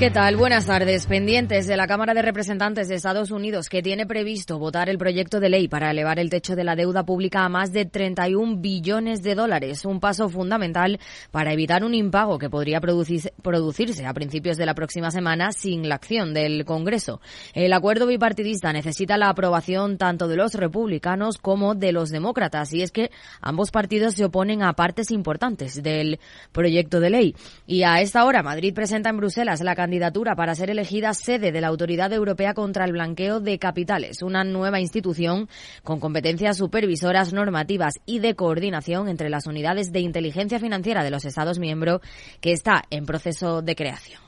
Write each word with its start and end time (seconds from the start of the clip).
¿Qué 0.00 0.10
tal? 0.10 0.38
Buenas 0.38 0.64
tardes. 0.64 1.04
Pendientes 1.04 1.66
de 1.66 1.76
la 1.76 1.86
Cámara 1.86 2.14
de 2.14 2.22
Representantes 2.22 2.88
de 2.88 2.94
Estados 2.94 3.30
Unidos, 3.30 3.68
que 3.68 3.82
tiene 3.82 4.06
previsto 4.06 4.58
votar 4.58 4.88
el 4.88 4.96
proyecto 4.96 5.40
de 5.40 5.50
ley 5.50 5.68
para 5.68 5.90
elevar 5.90 6.18
el 6.18 6.30
techo 6.30 6.56
de 6.56 6.64
la 6.64 6.74
deuda 6.74 7.04
pública 7.04 7.44
a 7.44 7.50
más 7.50 7.70
de 7.70 7.84
31 7.84 8.62
billones 8.62 9.22
de 9.22 9.34
dólares, 9.34 9.84
un 9.84 10.00
paso 10.00 10.30
fundamental 10.30 10.98
para 11.30 11.52
evitar 11.52 11.84
un 11.84 11.92
impago 11.92 12.38
que 12.38 12.48
podría 12.48 12.80
producirse 12.80 14.06
a 14.06 14.14
principios 14.14 14.56
de 14.56 14.64
la 14.64 14.74
próxima 14.74 15.10
semana 15.10 15.52
sin 15.52 15.86
la 15.86 15.96
acción 15.96 16.32
del 16.32 16.64
Congreso. 16.64 17.20
El 17.52 17.74
acuerdo 17.74 18.06
bipartidista 18.06 18.72
necesita 18.72 19.18
la 19.18 19.28
aprobación 19.28 19.98
tanto 19.98 20.28
de 20.28 20.36
los 20.36 20.54
republicanos 20.54 21.36
como 21.36 21.74
de 21.74 21.92
los 21.92 22.08
demócratas, 22.08 22.72
y 22.72 22.80
es 22.80 22.90
que 22.90 23.10
ambos 23.42 23.70
partidos 23.70 24.14
se 24.14 24.24
oponen 24.24 24.62
a 24.62 24.72
partes 24.72 25.10
importantes 25.10 25.82
del 25.82 26.20
proyecto 26.52 27.00
de 27.00 27.10
ley. 27.10 27.36
Y 27.66 27.82
a 27.82 28.00
esta 28.00 28.24
hora, 28.24 28.42
Madrid 28.42 28.72
presenta 28.72 29.10
en 29.10 29.18
Bruselas 29.18 29.60
la 29.60 29.74
candidatura 29.90 30.36
para 30.36 30.54
ser 30.54 30.70
elegida 30.70 31.12
sede 31.14 31.50
de 31.50 31.60
la 31.60 31.66
Autoridad 31.66 32.12
Europea 32.12 32.54
contra 32.54 32.84
el 32.84 32.92
Blanqueo 32.92 33.40
de 33.40 33.58
Capitales, 33.58 34.22
una 34.22 34.44
nueva 34.44 34.78
institución 34.78 35.48
con 35.82 35.98
competencias 35.98 36.58
supervisoras, 36.58 37.32
normativas 37.32 37.94
y 38.06 38.20
de 38.20 38.36
coordinación 38.36 39.08
entre 39.08 39.30
las 39.30 39.48
unidades 39.48 39.90
de 39.90 39.98
inteligencia 39.98 40.60
financiera 40.60 41.02
de 41.02 41.10
los 41.10 41.24
Estados 41.24 41.58
miembros 41.58 42.02
que 42.40 42.52
está 42.52 42.84
en 42.90 43.04
proceso 43.04 43.62
de 43.62 43.74
creación. 43.74 44.20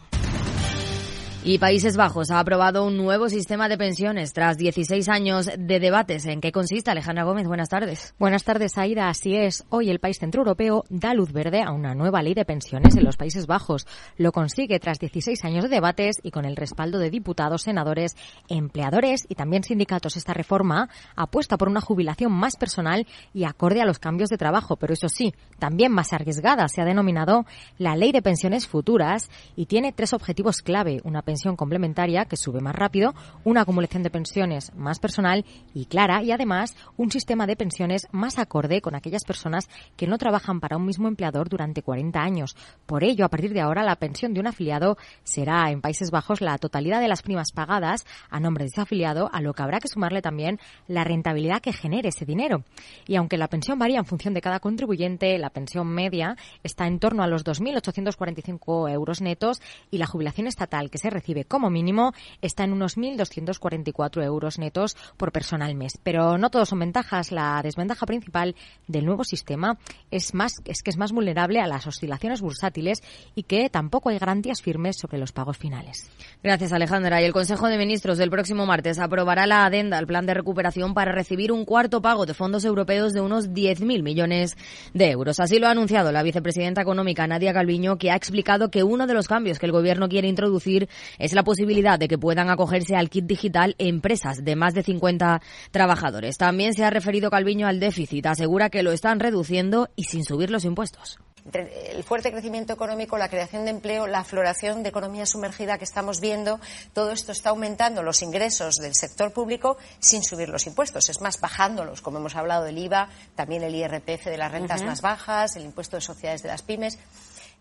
Y 1.44 1.58
Países 1.58 1.96
Bajos 1.96 2.30
ha 2.30 2.38
aprobado 2.38 2.86
un 2.86 2.96
nuevo 2.96 3.28
sistema 3.28 3.68
de 3.68 3.76
pensiones 3.76 4.32
tras 4.32 4.56
16 4.58 5.08
años 5.08 5.50
de 5.58 5.80
debates. 5.80 6.24
¿En 6.26 6.40
qué 6.40 6.52
consiste, 6.52 6.92
Alejandra 6.92 7.24
Gómez? 7.24 7.48
Buenas 7.48 7.68
tardes. 7.68 8.14
Buenas 8.16 8.44
tardes, 8.44 8.78
Aida. 8.78 9.08
Así 9.08 9.34
es. 9.34 9.64
Hoy 9.68 9.90
el 9.90 9.98
país 9.98 10.20
centroeuropeo 10.20 10.84
da 10.88 11.14
luz 11.14 11.32
verde 11.32 11.60
a 11.60 11.72
una 11.72 11.96
nueva 11.96 12.22
ley 12.22 12.34
de 12.34 12.44
pensiones 12.44 12.94
en 12.94 13.02
los 13.02 13.16
Países 13.16 13.48
Bajos. 13.48 13.88
Lo 14.16 14.30
consigue 14.30 14.78
tras 14.78 15.00
16 15.00 15.44
años 15.44 15.64
de 15.64 15.70
debates 15.70 16.20
y 16.22 16.30
con 16.30 16.44
el 16.44 16.54
respaldo 16.54 17.00
de 17.00 17.10
diputados, 17.10 17.62
senadores, 17.62 18.16
empleadores 18.48 19.26
y 19.28 19.34
también 19.34 19.64
sindicatos. 19.64 20.16
Esta 20.16 20.34
reforma 20.34 20.90
apuesta 21.16 21.56
por 21.56 21.68
una 21.68 21.80
jubilación 21.80 22.30
más 22.30 22.54
personal 22.54 23.04
y 23.34 23.46
acorde 23.46 23.82
a 23.82 23.84
los 23.84 23.98
cambios 23.98 24.30
de 24.30 24.38
trabajo, 24.38 24.76
pero 24.76 24.92
eso 24.92 25.08
sí, 25.08 25.34
también 25.58 25.90
más 25.90 26.12
arriesgada. 26.12 26.68
Se 26.68 26.80
ha 26.80 26.84
denominado 26.84 27.46
la 27.78 27.96
Ley 27.96 28.12
de 28.12 28.22
Pensiones 28.22 28.68
Futuras 28.68 29.28
y 29.56 29.66
tiene 29.66 29.92
tres 29.92 30.12
objetivos 30.12 30.62
clave. 30.62 31.00
Una 31.02 31.22
pensión 31.32 31.56
complementaria 31.56 32.26
que 32.26 32.36
sube 32.36 32.60
más 32.60 32.74
rápido, 32.74 33.14
una 33.42 33.62
acumulación 33.62 34.02
de 34.02 34.10
pensiones 34.10 34.70
más 34.74 34.98
personal 34.98 35.46
y 35.72 35.86
clara 35.86 36.22
y 36.22 36.30
además 36.30 36.76
un 36.98 37.10
sistema 37.10 37.46
de 37.46 37.56
pensiones 37.56 38.06
más 38.12 38.38
acorde 38.38 38.82
con 38.82 38.94
aquellas 38.94 39.24
personas 39.24 39.70
que 39.96 40.06
no 40.06 40.18
trabajan 40.18 40.60
para 40.60 40.76
un 40.76 40.84
mismo 40.84 41.08
empleador 41.08 41.48
durante 41.48 41.80
40 41.80 42.20
años. 42.20 42.54
Por 42.84 43.02
ello, 43.02 43.24
a 43.24 43.30
partir 43.30 43.54
de 43.54 43.62
ahora, 43.62 43.82
la 43.82 43.96
pensión 43.96 44.34
de 44.34 44.40
un 44.40 44.46
afiliado 44.46 44.98
será 45.24 45.70
en 45.70 45.80
Países 45.80 46.10
Bajos 46.10 46.42
la 46.42 46.58
totalidad 46.58 47.00
de 47.00 47.08
las 47.08 47.22
primas 47.22 47.50
pagadas 47.52 48.04
a 48.28 48.38
nombre 48.38 48.64
de 48.64 48.68
ese 48.68 48.82
afiliado, 48.82 49.30
a 49.32 49.40
lo 49.40 49.54
que 49.54 49.62
habrá 49.62 49.80
que 49.80 49.88
sumarle 49.88 50.20
también 50.20 50.60
la 50.86 51.02
rentabilidad 51.02 51.62
que 51.62 51.72
genere 51.72 52.10
ese 52.10 52.26
dinero. 52.26 52.62
Y 53.06 53.16
aunque 53.16 53.38
la 53.38 53.48
pensión 53.48 53.78
varía 53.78 54.00
en 54.00 54.04
función 54.04 54.34
de 54.34 54.42
cada 54.42 54.60
contribuyente, 54.60 55.38
la 55.38 55.48
pensión 55.48 55.86
media 55.88 56.36
está 56.62 56.86
en 56.86 56.98
torno 56.98 57.22
a 57.22 57.26
los 57.26 57.42
2.845 57.46 58.92
euros 58.92 59.22
netos 59.22 59.62
y 59.90 59.96
la 59.96 60.06
jubilación 60.06 60.46
estatal 60.46 60.90
que 60.90 60.98
se 60.98 61.08
recibe 61.08 61.21
como 61.46 61.70
mínimo 61.70 62.12
está 62.40 62.64
en 62.64 62.72
unos 62.72 62.96
1.244 62.96 64.24
euros 64.24 64.58
netos 64.58 64.96
por 65.16 65.32
persona 65.32 65.66
al 65.66 65.74
mes. 65.74 65.98
Pero 66.02 66.38
no 66.38 66.50
todos 66.50 66.68
son 66.68 66.80
ventajas. 66.80 67.32
La 67.32 67.60
desventaja 67.62 68.06
principal 68.06 68.54
del 68.88 69.06
nuevo 69.06 69.24
sistema 69.24 69.78
es, 70.10 70.34
más, 70.34 70.60
es 70.64 70.82
que 70.82 70.90
es 70.90 70.96
más 70.96 71.12
vulnerable 71.12 71.60
a 71.60 71.66
las 71.66 71.86
oscilaciones 71.86 72.40
bursátiles 72.40 73.02
y 73.34 73.44
que 73.44 73.70
tampoco 73.70 74.08
hay 74.08 74.18
garantías 74.18 74.62
firmes 74.62 74.96
sobre 75.00 75.18
los 75.18 75.32
pagos 75.32 75.56
finales. 75.56 76.10
Gracias, 76.42 76.72
Alejandra. 76.72 77.22
Y 77.22 77.24
el 77.24 77.32
Consejo 77.32 77.68
de 77.68 77.78
Ministros 77.78 78.18
del 78.18 78.30
próximo 78.30 78.66
martes 78.66 78.98
aprobará 78.98 79.46
la 79.46 79.64
adenda 79.64 79.98
al 79.98 80.06
plan 80.06 80.26
de 80.26 80.34
recuperación 80.34 80.94
para 80.94 81.12
recibir 81.12 81.52
un 81.52 81.64
cuarto 81.64 82.02
pago 82.02 82.26
de 82.26 82.34
fondos 82.34 82.64
europeos 82.64 83.12
de 83.12 83.20
unos 83.20 83.50
10.000 83.50 84.02
millones 84.02 84.56
de 84.92 85.10
euros. 85.10 85.40
Así 85.40 85.58
lo 85.58 85.68
ha 85.68 85.70
anunciado 85.70 86.12
la 86.12 86.22
vicepresidenta 86.22 86.82
económica 86.82 87.26
Nadia 87.26 87.52
Calviño, 87.52 87.96
que 87.96 88.10
ha 88.10 88.16
explicado 88.16 88.70
que 88.70 88.82
uno 88.82 89.06
de 89.06 89.14
los 89.14 89.28
cambios 89.28 89.58
que 89.58 89.66
el 89.66 89.72
Gobierno 89.72 90.08
quiere 90.08 90.28
introducir 90.28 90.88
es 91.18 91.32
la 91.32 91.44
posibilidad 91.44 91.98
de 91.98 92.08
que 92.08 92.18
puedan 92.18 92.50
acogerse 92.50 92.96
al 92.96 93.10
kit 93.10 93.26
digital 93.26 93.74
empresas 93.78 94.44
de 94.44 94.56
más 94.56 94.74
de 94.74 94.82
50 94.82 95.40
trabajadores. 95.70 96.38
También 96.38 96.74
se 96.74 96.84
ha 96.84 96.90
referido 96.90 97.30
Calviño 97.30 97.66
al 97.66 97.80
déficit. 97.80 98.26
Asegura 98.26 98.70
que 98.70 98.82
lo 98.82 98.92
están 98.92 99.20
reduciendo 99.20 99.88
y 99.96 100.04
sin 100.04 100.24
subir 100.24 100.50
los 100.50 100.64
impuestos 100.64 101.18
el 101.52 102.04
fuerte 102.04 102.30
crecimiento 102.30 102.72
económico, 102.72 103.18
la 103.18 103.28
creación 103.28 103.64
de 103.64 103.70
empleo, 103.70 104.06
la 104.06 104.24
floración 104.24 104.82
de 104.82 104.90
economía 104.90 105.26
sumergida 105.26 105.78
que 105.78 105.84
estamos 105.84 106.20
viendo, 106.20 106.60
todo 106.92 107.10
esto 107.10 107.32
está 107.32 107.50
aumentando 107.50 108.02
los 108.02 108.22
ingresos 108.22 108.76
del 108.76 108.94
sector 108.94 109.32
público 109.32 109.76
sin 109.98 110.22
subir 110.22 110.48
los 110.48 110.66
impuestos. 110.66 111.08
Es 111.08 111.20
más, 111.20 111.40
bajándolos, 111.40 112.00
como 112.00 112.18
hemos 112.18 112.36
hablado 112.36 112.64
del 112.64 112.78
IVA, 112.78 113.08
también 113.34 113.62
el 113.62 113.74
IRPF 113.74 114.26
de 114.26 114.38
las 114.38 114.52
rentas 114.52 114.82
más 114.82 115.00
bajas, 115.00 115.56
el 115.56 115.64
impuesto 115.64 115.96
de 115.96 116.02
sociedades 116.02 116.42
de 116.42 116.48
las 116.48 116.62
pymes. 116.62 116.98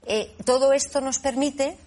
Eh, 0.05 0.35
todo 0.45 0.73
esto 0.73 1.01
nos 1.01 1.19
permite 1.19 1.77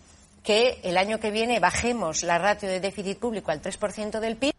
que 0.44 0.78
el 0.84 0.96
año 0.98 1.18
que 1.18 1.32
viene 1.32 1.58
bajemos 1.58 2.22
la 2.22 2.38
ratio 2.38 2.68
de 2.68 2.78
déficit 2.78 3.18
público 3.18 3.50
al 3.50 3.62
3% 3.62 4.20
del 4.20 4.36
PIB 4.36 4.53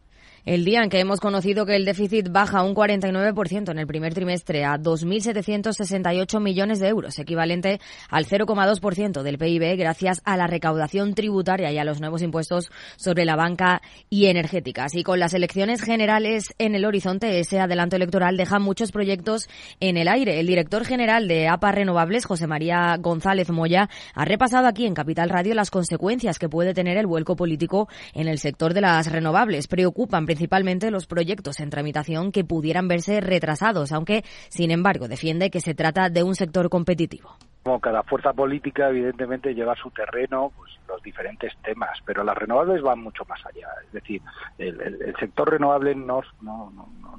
el 0.45 0.63
día 0.63 0.83
en 0.83 0.89
que 0.89 0.99
hemos 0.99 1.19
conocido 1.19 1.65
que 1.65 1.75
el 1.75 1.85
déficit 1.85 2.29
baja 2.29 2.61
un 2.61 2.75
49% 2.75 3.71
en 3.71 3.79
el 3.79 3.87
primer 3.87 4.13
trimestre 4.13 4.63
a 4.63 4.77
2.768 4.77 6.39
millones 6.39 6.79
de 6.79 6.87
euros, 6.87 7.17
equivalente 7.17 7.79
al 8.09 8.25
0,2% 8.25 9.23
del 9.23 9.37
PIB, 9.39 9.75
gracias 9.75 10.21
a 10.23 10.37
la 10.37 10.45
recaudación 10.45 11.15
tributaria 11.15 11.71
y 11.71 11.79
a 11.79 11.83
los 11.83 11.99
nuevos 11.99 12.21
impuestos 12.21 12.69
sobre 12.95 13.25
la 13.25 13.35
banca 13.35 13.81
y 14.09 14.27
energéticas. 14.27 14.93
Y 14.93 15.03
con 15.03 15.19
las 15.19 15.33
elecciones 15.33 15.81
generales 15.81 16.53
en 16.59 16.75
el 16.75 16.85
horizonte, 16.85 17.39
ese 17.39 17.59
adelanto 17.59 17.95
electoral 17.95 18.37
deja 18.37 18.59
muchos 18.59 18.91
proyectos 18.91 19.49
en 19.79 19.97
el 19.97 20.07
aire. 20.07 20.39
El 20.39 20.47
director 20.47 20.85
general 20.85 21.27
de 21.27 21.47
APA 21.47 21.71
Renovables, 21.71 22.25
José 22.25 22.45
María 22.45 22.97
González 22.99 23.49
Moya, 23.49 23.89
ha 24.13 24.25
repasado 24.25 24.67
aquí 24.67 24.85
en 24.85 24.93
Capital 24.93 25.29
Radio 25.29 25.55
las 25.55 25.71
consecuencias 25.71 26.37
que 26.37 26.49
puede 26.49 26.75
tener 26.75 26.97
el 26.97 27.07
vuelco 27.07 27.35
político 27.35 27.89
en 28.13 28.27
el 28.27 28.37
sector 28.37 28.75
de 28.75 28.81
las 28.81 29.11
renovables. 29.11 29.67
Preocupan 29.67 30.27
principalmente 30.35 30.91
los 30.91 31.07
proyectos 31.07 31.61
en 31.61 31.69
tramitación 31.69 32.33
que 32.33 32.43
pudieran 32.43 32.89
verse 32.89 33.21
retrasados, 33.21 33.93
aunque, 33.93 34.23
sin 34.49 34.69
embargo, 34.69 35.07
defiende 35.07 35.49
que 35.49 35.61
se 35.61 35.73
trata 35.73 36.09
de 36.09 36.23
un 36.23 36.35
sector 36.35 36.69
competitivo. 36.69 37.37
Como 37.63 37.79
cada 37.79 38.03
fuerza 38.03 38.33
política, 38.33 38.89
evidentemente, 38.89 39.55
lleva 39.55 39.75
su 39.77 39.89
terreno 39.91 40.51
pues, 40.57 40.73
los 40.89 41.01
diferentes 41.01 41.53
temas, 41.63 41.97
pero 42.05 42.21
las 42.25 42.37
renovables 42.37 42.81
van 42.81 42.99
mucho 42.99 43.23
más 43.29 43.39
allá. 43.45 43.69
Es 43.85 43.93
decir, 43.93 44.21
el, 44.57 45.15
sector 45.17 45.49
renovable 45.49 45.95
no, 45.95 46.21
no, 46.41 46.69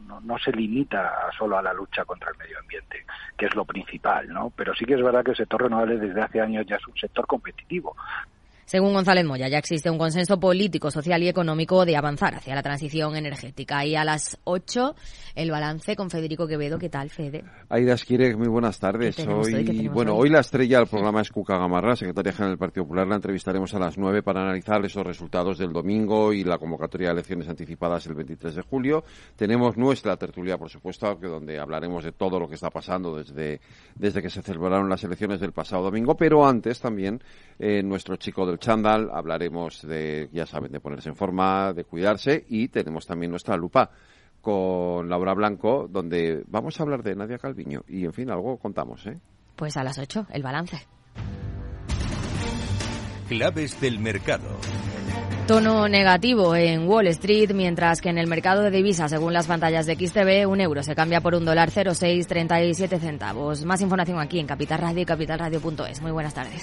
no, 0.07 0.21
no, 0.21 0.39
se 0.39 0.53
limita 0.53 1.11
solo 1.39 1.57
a 1.57 1.63
la 1.63 1.73
lucha 1.73 2.05
contra 2.05 2.31
el 2.31 2.37
medio 2.37 2.59
ambiente, 2.59 3.07
que 3.39 3.47
es 3.47 3.55
lo 3.55 3.65
principal, 3.65 4.29
¿no? 4.29 4.53
Pero 4.55 4.75
sí 4.75 4.85
que 4.85 4.95
es 4.95 5.03
verdad 5.03 5.25
que 5.25 5.31
el 5.31 5.39
sector 5.39 5.63
renovable 5.63 5.97
desde 5.97 6.21
hace 6.21 6.43
años 6.43 6.67
ya 6.67 6.77
es 6.77 6.87
un 6.87 6.97
sector 6.99 7.27
competitivo. 7.27 7.97
Según 8.67 8.95
González 8.95 9.25
Moya, 9.25 9.47
ya 9.47 9.59
existe 9.59 9.89
un 9.89 9.97
consenso 9.97 10.41
político, 10.41 10.91
social 10.91 11.23
y 11.23 11.29
económico 11.29 11.85
de 11.85 11.97
avanzar 11.97 12.35
hacia 12.35 12.53
la 12.53 12.65
transición 12.65 13.15
energética. 13.15 13.87
Y 13.87 13.95
a 13.95 14.05
las 14.05 14.41
8, 14.43 14.97
el 15.37 15.53
balance 15.53 15.95
con 15.95 16.11
Federico 16.11 16.49
Quevedo. 16.49 16.77
¿Qué 16.77 16.89
tal, 16.89 17.09
Fede? 17.09 17.45
Aida 17.69 17.95
muy 18.37 18.49
buenas 18.49 18.81
tardes. 18.81 19.21
Hoy, 19.21 19.87
bueno, 19.87 20.17
hoy 20.17 20.31
la 20.31 20.41
estrella 20.41 20.79
del 20.79 20.89
programa 20.89 21.21
es 21.21 21.31
Cuca 21.31 21.57
Gamarra, 21.57 21.95
secretaria 21.95 22.33
general 22.33 22.51
del 22.51 22.59
Partido 22.59 22.83
Popular. 22.83 23.07
La 23.07 23.15
entrevistaremos 23.15 23.73
a 23.73 23.79
las 23.79 23.97
9 23.99 24.25
para 24.25 24.43
analizar 24.43 24.85
esos 24.85 25.07
resultados 25.07 25.59
del 25.59 25.73
domingo 25.73 26.33
y 26.33 26.43
la 26.43 26.59
convocatoria 26.59 27.09
de 27.09 27.13
elecciones 27.13 27.49
anticipadas 27.49 28.05
el 28.07 28.15
23 28.15 28.57
de 28.57 28.63
julio. 28.63 29.05
Tenemos 29.37 29.77
nuestra 29.77 30.17
tertulia, 30.17 30.59
por 30.59 30.71
supuesto, 30.71 31.15
donde 31.15 31.61
hablaremos 31.61 32.03
de 32.03 32.11
todo 32.11 32.41
lo 32.41 32.49
que 32.49 32.57
está 32.57 32.71
pasando 32.71 33.17
desde, 33.17 33.61
desde 33.95 34.21
que 34.21 34.31
se 34.31 34.43
celebraron 34.43 34.89
las 34.89 35.05
elecciones 35.05 35.39
del 35.39 35.53
pasado 35.53 35.85
domingo, 35.85 36.17
pero 36.17 36.45
antes 36.45 36.81
también 36.81 37.23
eh, 37.61 37.81
nuestro 37.85 38.17
chico 38.17 38.45
del 38.45 38.56
Chandal, 38.59 39.11
hablaremos 39.13 39.83
de, 39.83 40.29
ya 40.33 40.47
saben, 40.47 40.73
de 40.73 40.81
ponerse 40.81 41.09
en 41.09 41.17
forma, 41.17 41.73
de 41.73 41.85
cuidarse 41.85 42.45
y 42.49 42.69
tenemos 42.69 43.07
también 43.07 43.31
nuestra 43.31 43.57
lupa 43.57 43.91
con 44.41 45.09
Laura 45.09 45.35
Blanco, 45.35 45.89
donde 45.91 46.45
vamos 46.47 46.79
a 46.79 46.83
hablar 46.85 47.03
de 47.03 47.17
Nadia 47.17 47.39
Calviño 47.39 47.83
y, 47.89 48.05
en 48.05 48.13
fin, 48.13 48.31
algo 48.31 48.59
contamos, 48.59 49.07
¿eh? 49.07 49.19
Pues 49.57 49.77
a 49.77 49.83
las 49.83 49.99
8, 49.99 50.27
el 50.31 50.43
balance. 50.43 50.87
Claves 53.29 53.81
del 53.81 53.99
mercado. 53.99 54.57
Tono 55.47 55.89
negativo 55.89 56.57
en 56.57 56.89
Wall 56.89 57.07
Street, 57.09 57.53
mientras 57.55 58.01
que 58.01 58.09
en 58.09 58.19
el 58.19 58.27
mercado 58.27 58.63
de 58.63 58.71
divisas, 58.71 59.11
según 59.11 59.33
las 59.33 59.47
pantallas 59.47 59.87
de 59.87 59.95
XTV, 59.95 60.49
un 60.49 60.61
euro 60.61 60.83
se 60.83 60.97
cambia 60.97 61.21
por 61.21 61.35
un 61.35 61.45
dólar 61.45 61.71
0,637 61.71 62.99
centavos. 62.99 63.65
Más 63.65 63.81
información 63.81 64.19
aquí 64.19 64.41
en 64.41 64.47
Capital 64.47 64.81
Radio 64.81 65.03
y 65.03 65.05
capitalradio.es. 65.05 66.03
Muy 66.03 66.11
buenas 66.11 66.35
tardes. 66.35 66.63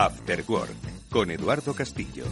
After 0.00 0.42
Work, 0.48 1.10
con 1.10 1.30
Eduardo 1.30 1.74
Castillo. 1.74 2.24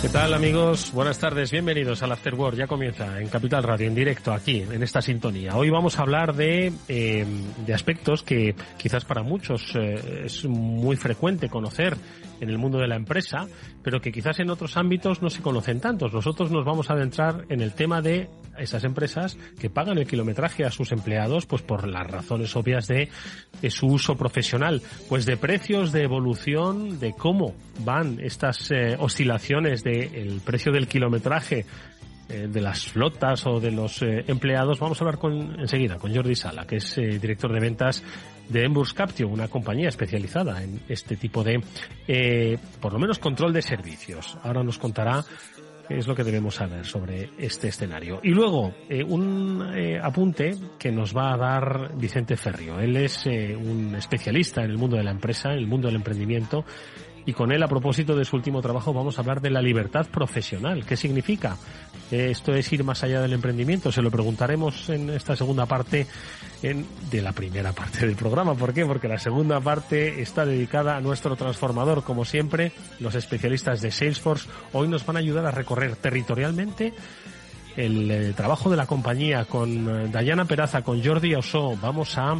¿Qué 0.00 0.08
tal 0.10 0.32
amigos? 0.32 0.92
Buenas 0.92 1.18
tardes, 1.18 1.50
bienvenidos 1.50 2.00
al 2.04 2.12
After 2.12 2.36
Work. 2.36 2.56
Ya 2.56 2.68
comienza 2.68 3.20
en 3.20 3.26
Capital 3.26 3.64
Radio, 3.64 3.88
en 3.88 3.96
directo, 3.96 4.32
aquí, 4.32 4.60
en 4.60 4.80
esta 4.84 5.02
sintonía. 5.02 5.56
Hoy 5.56 5.70
vamos 5.70 5.98
a 5.98 6.02
hablar 6.02 6.36
de, 6.36 6.72
eh, 6.86 7.26
de 7.66 7.74
aspectos 7.74 8.22
que 8.22 8.54
quizás 8.78 9.04
para 9.04 9.24
muchos 9.24 9.74
eh, 9.74 10.26
es 10.26 10.44
muy 10.44 10.94
frecuente 10.94 11.48
conocer 11.48 11.96
en 12.40 12.50
el 12.50 12.58
mundo 12.58 12.78
de 12.78 12.86
la 12.86 12.94
empresa, 12.94 13.48
pero 13.82 14.00
que 14.00 14.12
quizás 14.12 14.38
en 14.38 14.50
otros 14.50 14.76
ámbitos 14.76 15.20
no 15.20 15.30
se 15.30 15.42
conocen 15.42 15.80
tantos. 15.80 16.12
Nosotros 16.12 16.52
nos 16.52 16.64
vamos 16.64 16.90
a 16.90 16.92
adentrar 16.92 17.44
en 17.48 17.60
el 17.60 17.72
tema 17.72 18.00
de 18.00 18.28
esas 18.58 18.84
empresas 18.84 19.36
que 19.58 19.70
pagan 19.70 19.98
el 19.98 20.06
kilometraje 20.06 20.64
a 20.64 20.70
sus 20.70 20.92
empleados, 20.92 21.46
pues 21.46 21.62
por 21.62 21.88
las 21.88 22.06
razones 22.06 22.54
obvias 22.56 22.86
de, 22.86 23.08
su 23.68 23.86
uso 23.86 24.16
profesional, 24.16 24.82
pues 25.08 25.26
de 25.26 25.36
precios, 25.36 25.92
de 25.92 26.02
evolución, 26.02 26.98
de 27.00 27.12
cómo 27.12 27.54
van 27.80 28.18
estas 28.20 28.70
eh, 28.70 28.96
oscilaciones 28.98 29.82
del 29.82 30.40
precio 30.44 30.72
del 30.72 30.86
kilometraje 30.86 31.66
eh, 32.28 32.48
de 32.48 32.60
las 32.60 32.86
flotas 32.86 33.46
o 33.46 33.60
de 33.60 33.70
los 33.70 34.02
eh, 34.02 34.24
empleados, 34.26 34.78
vamos 34.78 35.00
a 35.00 35.04
hablar 35.04 35.18
con, 35.18 35.60
enseguida 35.60 35.96
con 35.96 36.14
Jordi 36.14 36.34
Sala, 36.34 36.66
que 36.66 36.76
es 36.76 36.96
director 36.96 37.52
de 37.52 37.60
ventas 37.60 38.02
de 38.48 38.64
Emburs 38.64 38.92
Captio, 38.92 39.28
una 39.28 39.48
compañía 39.48 39.88
especializada 39.88 40.62
en 40.62 40.80
este 40.88 41.16
tipo 41.16 41.42
de, 41.42 42.58
por 42.80 42.92
lo 42.92 42.98
menos, 42.98 43.18
control 43.18 43.52
de 43.54 43.62
servicios. 43.62 44.36
Ahora 44.42 44.62
nos 44.62 44.78
contará 44.78 45.24
es 45.88 46.06
lo 46.06 46.14
que 46.14 46.24
debemos 46.24 46.56
saber 46.56 46.84
sobre 46.86 47.30
este 47.38 47.68
escenario. 47.68 48.20
Y 48.22 48.30
luego, 48.30 48.74
eh, 48.88 49.02
un 49.02 49.72
eh, 49.74 50.00
apunte 50.02 50.56
que 50.78 50.90
nos 50.90 51.16
va 51.16 51.32
a 51.32 51.36
dar 51.36 51.96
Vicente 51.96 52.36
Ferrio. 52.36 52.80
Él 52.80 52.96
es 52.96 53.26
eh, 53.26 53.56
un 53.56 53.94
especialista 53.94 54.62
en 54.62 54.70
el 54.70 54.78
mundo 54.78 54.96
de 54.96 55.04
la 55.04 55.10
empresa, 55.10 55.52
en 55.52 55.58
el 55.58 55.66
mundo 55.66 55.88
del 55.88 55.96
emprendimiento, 55.96 56.64
y 57.26 57.32
con 57.32 57.52
él, 57.52 57.62
a 57.62 57.68
propósito 57.68 58.14
de 58.16 58.24
su 58.24 58.36
último 58.36 58.60
trabajo, 58.60 58.92
vamos 58.92 59.16
a 59.16 59.22
hablar 59.22 59.40
de 59.40 59.50
la 59.50 59.62
libertad 59.62 60.06
profesional. 60.10 60.84
¿Qué 60.84 60.96
significa? 60.96 61.56
Esto 62.14 62.54
es 62.54 62.72
ir 62.72 62.84
más 62.84 63.02
allá 63.02 63.20
del 63.20 63.32
emprendimiento. 63.32 63.92
Se 63.92 64.02
lo 64.02 64.10
preguntaremos 64.10 64.88
en 64.88 65.10
esta 65.10 65.36
segunda 65.36 65.66
parte 65.66 66.06
en, 66.62 66.86
de 67.10 67.22
la 67.22 67.32
primera 67.32 67.72
parte 67.72 68.06
del 68.06 68.16
programa. 68.16 68.54
¿Por 68.54 68.72
qué? 68.72 68.84
Porque 68.84 69.08
la 69.08 69.18
segunda 69.18 69.60
parte 69.60 70.22
está 70.22 70.44
dedicada 70.44 70.96
a 70.96 71.00
nuestro 71.00 71.36
transformador. 71.36 72.04
Como 72.04 72.24
siempre, 72.24 72.72
los 73.00 73.14
especialistas 73.14 73.80
de 73.80 73.90
Salesforce 73.90 74.48
hoy 74.72 74.88
nos 74.88 75.04
van 75.04 75.16
a 75.16 75.20
ayudar 75.20 75.46
a 75.46 75.50
recorrer 75.50 75.96
territorialmente 75.96 76.92
el, 77.76 78.10
eh, 78.10 78.32
trabajo 78.34 78.70
de 78.70 78.76
la 78.76 78.86
compañía 78.86 79.44
con 79.44 79.88
eh, 79.88 80.08
Dayana 80.10 80.44
Peraza, 80.44 80.82
con 80.82 81.02
Jordi 81.02 81.34
Oso. 81.34 81.76
Vamos 81.80 82.16
a 82.18 82.36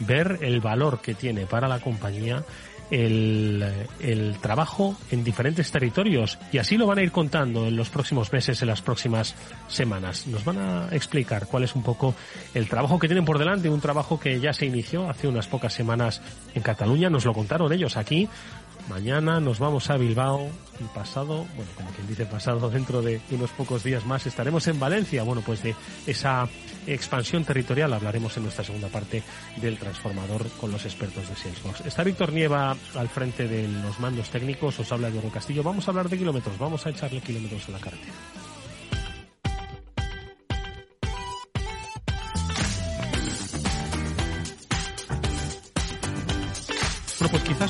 ver 0.00 0.38
el 0.42 0.60
valor 0.60 1.00
que 1.00 1.14
tiene 1.14 1.46
para 1.46 1.68
la 1.68 1.80
compañía 1.80 2.42
el, 2.90 4.36
trabajo 4.40 4.96
en 5.10 5.24
diferentes 5.24 5.70
territorios 5.70 6.38
y 6.52 6.58
así 6.58 6.76
lo 6.76 6.86
van 6.86 6.98
a 6.98 7.02
ir 7.02 7.12
contando 7.12 7.66
en 7.66 7.76
los 7.76 7.90
próximos 7.90 8.32
meses, 8.32 8.60
en 8.62 8.68
las 8.68 8.82
próximas 8.82 9.34
semanas. 9.68 10.26
Nos 10.26 10.44
van 10.44 10.58
a 10.58 10.88
explicar 10.92 11.46
cuál 11.46 11.64
es 11.64 11.74
un 11.74 11.82
poco 11.82 12.14
el 12.54 12.68
trabajo 12.68 12.98
que 12.98 13.08
tienen 13.08 13.24
por 13.24 13.38
delante, 13.38 13.68
un 13.68 13.80
trabajo 13.80 14.18
que 14.18 14.40
ya 14.40 14.52
se 14.52 14.66
inició 14.66 15.08
hace 15.08 15.28
unas 15.28 15.46
pocas 15.46 15.72
semanas 15.72 16.22
en 16.54 16.62
Cataluña, 16.62 17.10
nos 17.10 17.24
lo 17.24 17.32
contaron 17.32 17.72
ellos 17.72 17.96
aquí, 17.96 18.28
Mañana 18.88 19.38
nos 19.38 19.58
vamos 19.58 19.90
a 19.90 19.98
Bilbao 19.98 20.48
y 20.80 20.84
pasado, 20.94 21.46
bueno, 21.56 21.70
como 21.76 21.90
quien 21.90 22.06
dice 22.06 22.24
pasado, 22.24 22.70
dentro 22.70 23.02
de 23.02 23.20
unos 23.30 23.50
pocos 23.50 23.84
días 23.84 24.06
más 24.06 24.26
estaremos 24.26 24.66
en 24.66 24.80
Valencia. 24.80 25.22
Bueno, 25.24 25.42
pues 25.44 25.62
de 25.62 25.74
esa 26.06 26.48
expansión 26.86 27.44
territorial 27.44 27.92
hablaremos 27.92 28.36
en 28.36 28.44
nuestra 28.44 28.64
segunda 28.64 28.88
parte 28.88 29.22
del 29.56 29.78
transformador 29.78 30.48
con 30.60 30.72
los 30.72 30.84
expertos 30.86 31.28
de 31.28 31.36
Salesforce. 31.36 31.86
Está 31.86 32.02
Víctor 32.02 32.32
Nieva 32.32 32.74
al 32.94 33.08
frente 33.08 33.46
de 33.46 33.68
los 33.68 34.00
mandos 34.00 34.30
técnicos, 34.30 34.78
os 34.78 34.90
habla 34.90 35.10
Diego 35.10 35.30
Castillo. 35.30 35.62
Vamos 35.62 35.86
a 35.86 35.90
hablar 35.90 36.08
de 36.08 36.16
kilómetros, 36.16 36.58
vamos 36.58 36.86
a 36.86 36.90
echarle 36.90 37.20
kilómetros 37.20 37.68
a 37.68 37.72
la 37.72 37.78
carretera. 37.78 38.12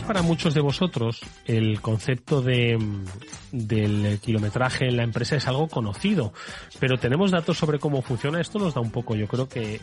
Para 0.09 0.23
muchos 0.23 0.55
de 0.55 0.63
vosotros 0.63 1.21
el 1.45 1.83
concepto 1.83 2.41
de, 2.41 2.79
del 3.53 4.19
kilometraje 4.21 4.87
en 4.87 4.97
la 4.97 5.03
empresa 5.03 5.37
es 5.37 5.47
algo 5.47 5.69
conocido, 5.69 6.33
pero 6.81 6.97
tenemos 6.97 7.31
datos 7.31 7.59
sobre 7.59 7.79
cómo 7.79 8.01
funciona. 8.01 8.41
Esto 8.41 8.59
nos 8.59 8.73
da 8.73 8.81
un 8.81 8.91
poco, 8.91 9.15
yo 9.15 9.29
creo 9.29 9.51
que 9.51 9.79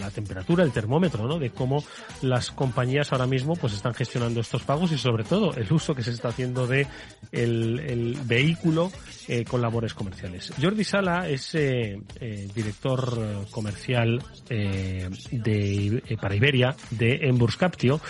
la 0.00 0.10
temperatura, 0.10 0.64
el 0.64 0.72
termómetro, 0.72 1.28
¿no? 1.28 1.38
De 1.38 1.50
cómo 1.50 1.84
las 2.22 2.50
compañías 2.50 3.12
ahora 3.12 3.26
mismo 3.26 3.54
pues 3.54 3.74
están 3.74 3.92
gestionando 3.92 4.40
estos 4.40 4.62
pagos 4.62 4.92
y 4.92 4.98
sobre 4.98 5.24
todo 5.24 5.54
el 5.54 5.70
uso 5.70 5.94
que 5.94 6.02
se 6.02 6.12
está 6.12 6.28
haciendo 6.28 6.66
de 6.66 6.86
el, 7.32 8.18
vehículo 8.24 8.90
eh, 9.28 9.44
con 9.44 9.60
labores 9.60 9.92
comerciales. 9.92 10.52
Jordi 10.60 10.84
Sala 10.84 11.28
es 11.28 11.54
eh, 11.54 12.00
eh, 12.18 12.48
director 12.54 13.46
comercial 13.50 14.22
de, 14.48 16.18
para 16.20 16.34
Iberia 16.34 16.74
de 16.90 17.20
Emburs 17.22 17.56
Captio, 17.56 18.00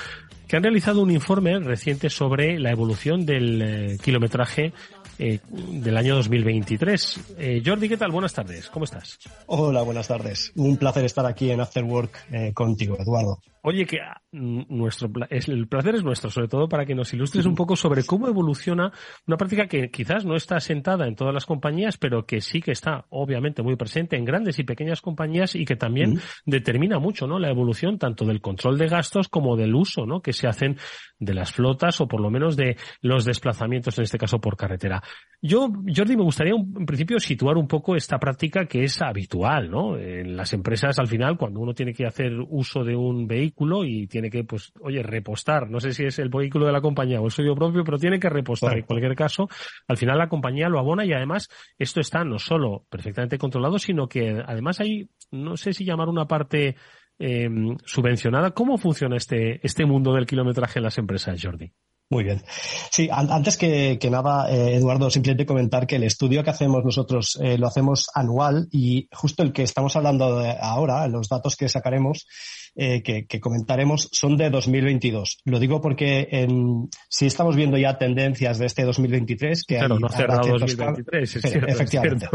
que 0.52 0.58
han 0.58 0.64
realizado 0.64 1.00
un 1.00 1.10
informe 1.10 1.58
reciente 1.60 2.10
sobre 2.10 2.58
la 2.58 2.70
evolución 2.70 3.24
del 3.24 3.62
eh, 3.62 3.98
kilometraje 4.04 4.74
eh, 5.18 5.40
del 5.50 5.96
año 5.96 6.16
2023. 6.16 7.34
Eh, 7.38 7.62
Jordi, 7.64 7.88
¿qué 7.88 7.96
tal? 7.96 8.10
Buenas 8.10 8.34
tardes. 8.34 8.68
¿Cómo 8.70 8.84
estás? 8.84 9.18
Hola, 9.46 9.82
buenas 9.82 10.08
tardes. 10.08 10.52
Un 10.56 10.76
placer 10.76 11.04
estar 11.04 11.26
aquí 11.26 11.50
en 11.50 11.60
After 11.60 11.84
Work 11.84 12.54
contigo, 12.54 12.96
Eduardo. 12.98 13.38
Oye, 13.64 13.86
que 13.86 14.00
ah, 14.00 14.20
nuestro 14.32 15.08
es, 15.30 15.48
el 15.48 15.68
placer 15.68 15.94
es 15.94 16.02
nuestro, 16.02 16.30
sobre 16.30 16.48
todo 16.48 16.68
para 16.68 16.84
que 16.84 16.96
nos 16.96 17.14
ilustres 17.14 17.46
un 17.46 17.54
poco 17.54 17.76
sobre 17.76 18.02
cómo 18.02 18.26
evoluciona 18.26 18.90
una 19.24 19.36
práctica 19.36 19.68
que 19.68 19.88
quizás 19.88 20.24
no 20.24 20.34
está 20.34 20.56
asentada 20.56 21.06
en 21.06 21.14
todas 21.14 21.32
las 21.32 21.46
compañías, 21.46 21.96
pero 21.96 22.26
que 22.26 22.40
sí 22.40 22.60
que 22.60 22.72
está 22.72 23.06
obviamente 23.10 23.62
muy 23.62 23.76
presente 23.76 24.16
en 24.16 24.24
grandes 24.24 24.58
y 24.58 24.64
pequeñas 24.64 25.00
compañías 25.00 25.54
y 25.54 25.64
que 25.64 25.76
también 25.76 26.20
determina 26.44 26.98
mucho, 26.98 27.28
¿no? 27.28 27.38
La 27.38 27.50
evolución 27.50 27.98
tanto 27.98 28.24
del 28.24 28.40
control 28.40 28.78
de 28.78 28.88
gastos 28.88 29.28
como 29.28 29.56
del 29.56 29.76
uso, 29.76 30.06
¿no? 30.06 30.22
Que 30.22 30.32
se 30.32 30.48
hacen 30.48 30.76
de 31.20 31.34
las 31.34 31.52
flotas 31.52 32.00
o 32.00 32.08
por 32.08 32.20
lo 32.20 32.30
menos 32.30 32.56
de 32.56 32.76
los 33.00 33.24
desplazamientos, 33.24 33.96
en 33.98 34.04
este 34.04 34.18
caso 34.18 34.40
por 34.40 34.56
carretera. 34.56 35.01
Yo, 35.44 35.68
Jordi, 35.92 36.16
me 36.16 36.22
gustaría 36.22 36.54
en 36.54 36.86
principio 36.86 37.18
situar 37.18 37.56
un 37.56 37.66
poco 37.66 37.96
esta 37.96 38.16
práctica 38.16 38.66
que 38.66 38.84
es 38.84 39.02
habitual, 39.02 39.68
¿no? 39.68 39.98
En 39.98 40.36
las 40.36 40.52
empresas, 40.52 41.00
al 41.00 41.08
final, 41.08 41.36
cuando 41.36 41.58
uno 41.58 41.74
tiene 41.74 41.92
que 41.92 42.06
hacer 42.06 42.32
uso 42.48 42.84
de 42.84 42.94
un 42.94 43.26
vehículo 43.26 43.84
y 43.84 44.06
tiene 44.06 44.30
que, 44.30 44.44
pues, 44.44 44.72
oye, 44.80 45.02
repostar, 45.02 45.68
no 45.68 45.80
sé 45.80 45.90
si 45.90 46.04
es 46.04 46.20
el 46.20 46.28
vehículo 46.28 46.66
de 46.66 46.72
la 46.72 46.80
compañía 46.80 47.20
o 47.20 47.24
el 47.24 47.32
suyo 47.32 47.56
propio, 47.56 47.82
pero 47.82 47.98
tiene 47.98 48.20
que 48.20 48.30
repostar. 48.30 48.78
En 48.78 48.84
cualquier 48.84 49.16
caso, 49.16 49.48
al 49.88 49.96
final 49.96 50.16
la 50.16 50.28
compañía 50.28 50.68
lo 50.68 50.78
abona 50.78 51.04
y 51.04 51.12
además 51.12 51.48
esto 51.76 51.98
está 51.98 52.22
no 52.22 52.38
solo 52.38 52.86
perfectamente 52.88 53.36
controlado, 53.36 53.80
sino 53.80 54.06
que 54.06 54.40
además 54.46 54.78
hay, 54.78 55.08
no 55.32 55.56
sé 55.56 55.72
si 55.72 55.84
llamar 55.84 56.08
una 56.08 56.26
parte 56.26 56.76
eh, 57.18 57.48
subvencionada. 57.84 58.52
¿Cómo 58.52 58.78
funciona 58.78 59.16
este, 59.16 59.58
este 59.66 59.86
mundo 59.86 60.14
del 60.14 60.26
kilometraje 60.26 60.78
en 60.78 60.84
las 60.84 60.98
empresas, 60.98 61.40
Jordi? 61.42 61.72
Muy 62.12 62.24
bien. 62.24 62.42
Sí, 62.90 63.08
antes 63.10 63.56
que, 63.56 63.98
nada, 64.10 64.46
eh, 64.52 64.74
Eduardo, 64.74 65.08
simplemente 65.08 65.46
comentar 65.46 65.86
que 65.86 65.96
el 65.96 66.02
estudio 66.02 66.44
que 66.44 66.50
hacemos 66.50 66.84
nosotros 66.84 67.38
eh, 67.40 67.56
lo 67.56 67.66
hacemos 67.66 68.10
anual 68.14 68.68
y 68.70 69.08
justo 69.10 69.42
el 69.42 69.50
que 69.50 69.62
estamos 69.62 69.96
hablando 69.96 70.38
de 70.38 70.54
ahora, 70.60 71.08
los 71.08 71.30
datos 71.30 71.56
que 71.56 71.70
sacaremos, 71.70 72.26
eh, 72.74 73.02
que, 73.02 73.40
comentaremos 73.40 74.08
son 74.12 74.38
de 74.38 74.48
2022. 74.48 75.40
Lo 75.44 75.58
digo 75.58 75.82
porque 75.82 76.28
en, 76.30 76.88
si 77.06 77.26
estamos 77.26 77.54
viendo 77.54 77.76
ya 77.76 77.98
tendencias 77.98 78.58
de 78.58 78.64
este 78.64 78.84
2023, 78.84 79.64
que 79.64 79.76
claro, 79.76 79.98
no 79.98 80.06
ha 80.06 80.10
cerrado 80.10 80.58
2023, 80.58 81.36
es 81.36 81.42
cierto, 81.50 81.66
efectivamente. 81.66 82.28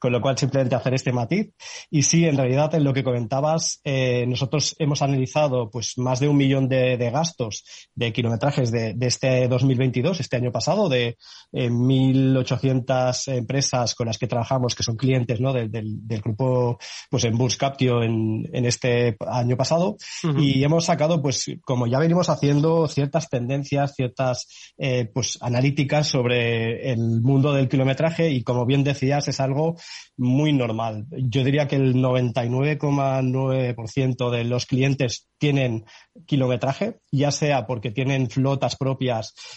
Con 0.00 0.10
lo 0.10 0.20
cual 0.20 0.36
simplemente 0.36 0.74
hacer 0.74 0.94
este 0.94 1.12
matiz. 1.12 1.52
Y 1.90 2.02
sí, 2.02 2.24
en 2.24 2.36
realidad 2.36 2.74
en 2.74 2.82
lo 2.82 2.92
que 2.92 3.04
comentabas, 3.04 3.80
eh, 3.84 4.26
nosotros 4.26 4.74
hemos 4.80 5.00
analizado 5.00 5.70
pues 5.70 5.96
más 5.96 6.18
de 6.18 6.26
un 6.26 6.38
millón 6.38 6.68
de, 6.68 6.96
gastos 7.12 7.64
de 7.94 8.12
kilometrajes 8.12 8.72
de, 8.72 8.96
este 9.00 9.23
2022, 9.48 10.20
este 10.20 10.36
año 10.36 10.52
pasado, 10.52 10.88
de 10.88 11.16
1.800 11.52 13.28
eh, 13.28 13.36
empresas 13.36 13.94
con 13.94 14.06
las 14.06 14.18
que 14.18 14.26
trabajamos, 14.26 14.74
que 14.74 14.82
son 14.82 14.96
clientes 14.96 15.40
¿no? 15.40 15.52
del, 15.52 15.70
del, 15.70 16.22
grupo 16.22 16.78
pues 17.10 17.24
en 17.24 17.36
Bus 17.36 17.56
Captio 17.56 18.02
en, 18.02 18.48
en 18.52 18.64
este 18.64 19.16
año 19.26 19.56
pasado 19.56 19.96
y 20.38 20.64
hemos 20.64 20.86
sacado, 20.86 21.20
pues, 21.20 21.44
como 21.62 21.86
ya 21.86 21.98
venimos 21.98 22.28
haciendo, 22.28 22.86
ciertas 22.88 23.28
tendencias, 23.28 23.94
ciertas, 23.94 24.72
eh, 24.78 25.10
pues, 25.12 25.38
analíticas 25.40 26.08
sobre 26.08 26.92
el 26.92 27.20
mundo 27.22 27.52
del 27.52 27.68
kilometraje 27.68 28.30
y 28.30 28.42
como 28.42 28.66
bien 28.66 28.84
decías, 28.84 29.28
es 29.28 29.40
algo 29.40 29.76
muy 30.16 30.52
normal. 30.52 31.06
Yo 31.10 31.44
diría 31.44 31.68
que 31.68 31.76
el 31.76 31.94
99,9% 31.96 34.30
de 34.30 34.44
los 34.44 34.66
clientes 34.66 35.28
tienen 35.38 35.84
kilometraje, 36.26 36.98
ya 37.10 37.30
sea 37.30 37.66
porque 37.66 37.90
tienen 37.90 38.28
flotas 38.30 38.76
propias 38.76 39.13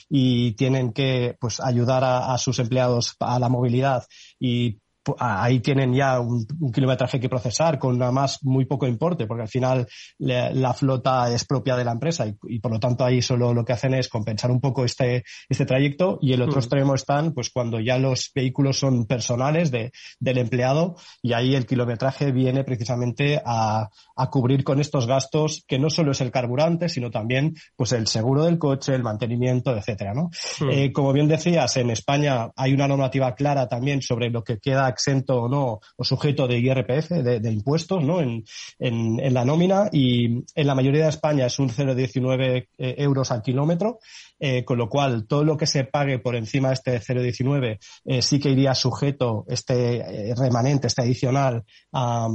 y 0.10 0.54
tienen 0.54 0.94
que 0.94 1.36
pues 1.40 1.60
ayudar 1.60 2.04
a, 2.04 2.34
a 2.34 2.38
sus 2.38 2.60
empleados 2.60 3.16
a 3.20 3.40
la 3.40 3.50
movilidad 3.50 4.06
y 4.40 4.80
ahí 5.20 5.60
tienen 5.60 5.94
ya 5.94 6.20
un, 6.20 6.46
kilometraje 6.74 7.20
que 7.20 7.30
procesar 7.30 7.80
con 7.80 7.98
nada 7.98 8.12
más 8.12 8.44
muy 8.44 8.66
poco 8.66 8.88
importe, 8.88 9.26
porque 9.28 9.44
al 9.44 9.48
final 9.48 9.88
la 10.18 10.74
flota 10.74 11.32
es 11.34 11.46
propia 11.46 11.76
de 11.76 11.86
la 11.86 11.92
empresa 11.92 12.26
y, 12.28 12.60
por 12.60 12.72
lo 12.72 12.80
tanto 12.80 13.04
ahí 13.04 13.22
solo 13.22 13.54
lo 13.54 13.64
que 13.64 13.74
hacen 13.74 13.94
es 13.94 14.10
compensar 14.10 14.52
un 14.52 14.60
poco 14.60 14.86
este, 14.86 15.24
este 15.50 15.66
trayecto 15.66 16.20
y 16.22 16.34
el 16.34 16.42
otro 16.42 16.56
mm. 16.56 16.60
extremo 16.60 16.96
están 16.96 17.34
pues 17.34 17.50
cuando 17.50 17.80
ya 17.80 17.98
los 17.98 18.32
vehículos 18.34 18.80
son 18.80 19.06
personales 19.06 19.72
de, 19.72 19.92
del 20.20 20.38
empleado 20.38 20.96
y 21.22 21.34
ahí 21.34 21.56
el 21.56 21.66
kilometraje 21.66 22.32
viene 22.32 22.64
precisamente 22.64 23.42
a, 23.46 23.90
a 24.16 24.30
cubrir 24.30 24.64
con 24.64 24.80
estos 24.80 25.08
gastos 25.08 25.64
que 25.68 25.80
no 25.80 25.90
solo 25.90 26.12
es 26.12 26.22
el 26.22 26.32
carburante, 26.32 26.90
sino 26.90 27.12
también 27.12 27.56
pues 27.76 27.92
el 27.92 28.08
seguro 28.08 28.46
del 28.46 28.58
coche, 28.58 28.94
el 28.94 29.04
mantenimiento, 29.04 29.76
etcétera, 29.76 30.14
¿no? 30.14 30.30
Mm. 30.60 30.70
Eh, 30.70 30.92
como 30.94 31.14
bien 31.14 31.28
decías, 31.28 31.78
en 31.78 31.90
España 31.92 32.52
hay 32.56 32.74
una 32.74 32.88
normativa 32.88 33.34
clara 33.36 33.68
también 33.68 34.02
sobre 34.02 34.30
lo 34.30 34.44
que 34.44 34.60
queda 34.60 34.88
exento 34.98 35.44
o 35.44 35.50
no, 35.50 35.80
o 35.96 36.04
sujeto 36.04 36.48
de 36.48 36.60
IRPF, 36.60 37.10
de, 37.10 37.52
impuestos, 37.52 38.04
¿no? 38.04 38.20
En, 38.20 38.44
en, 38.80 39.34
la 39.34 39.46
nómina 39.46 39.90
y 39.92 40.44
en 40.56 40.68
la 40.68 40.76
mayoría 40.76 41.04
de 41.04 41.10
España 41.10 41.46
es 41.46 41.60
un 41.60 41.70
0,19 41.70 42.68
eh, 42.78 42.96
euros 42.98 43.32
al 43.32 43.42
kilómetro 43.42 44.00
eh, 44.40 44.64
con 44.64 44.78
lo 44.78 44.88
cual 44.88 45.26
todo 45.26 45.44
lo 45.44 45.58
que 45.58 45.66
se 45.66 45.84
pague 45.84 46.20
por 46.20 46.36
encima 46.36 46.68
de 46.68 46.76
este 46.76 47.02
0,19 47.02 47.80
eh, 48.06 48.22
sí 48.22 48.40
que 48.40 48.52
iría 48.52 48.76
sujeto 48.76 49.46
este 49.48 50.30
eh, 50.30 50.36
remanente, 50.36 50.86
este 50.86 51.02
adicional 51.02 51.64
a, 51.92 52.30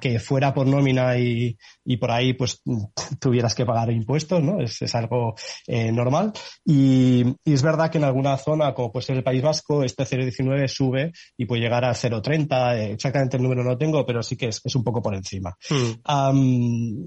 que 0.00 0.18
fuera 0.18 0.52
por 0.52 0.66
nómina 0.66 1.16
y, 1.16 1.56
por 2.00 2.10
ahí 2.10 2.32
pues 2.32 2.62
tuvieras 3.20 3.54
que 3.54 3.64
pagar 3.64 3.92
impuestos, 3.92 4.42
¿no? 4.42 4.60
Es, 4.60 4.94
algo 4.96 5.34
normal. 5.68 6.32
Y, 6.64 7.24
es 7.44 7.62
verdad 7.62 7.90
que 7.90 7.98
en 7.98 8.04
alguna 8.04 8.36
zona, 8.38 8.74
como 8.74 8.90
puede 8.90 9.06
ser 9.06 9.16
el 9.16 9.22
País 9.22 9.42
Vasco, 9.42 9.84
este 9.84 10.04
0,19 10.04 10.66
sube 10.66 11.12
y 11.36 11.44
puede 11.44 11.62
llegar 11.62 11.84
a 11.84 11.94
0,30. 11.96 12.92
exactamente 12.92 13.36
el 13.36 13.42
número 13.42 13.64
no 13.64 13.76
tengo, 13.76 14.04
pero 14.04 14.22
sí 14.22 14.36
que 14.36 14.48
es, 14.48 14.74
un 14.74 14.84
poco 14.84 15.02
por 15.02 15.14
encima. 15.14 15.56
Hmm. 15.68 17.06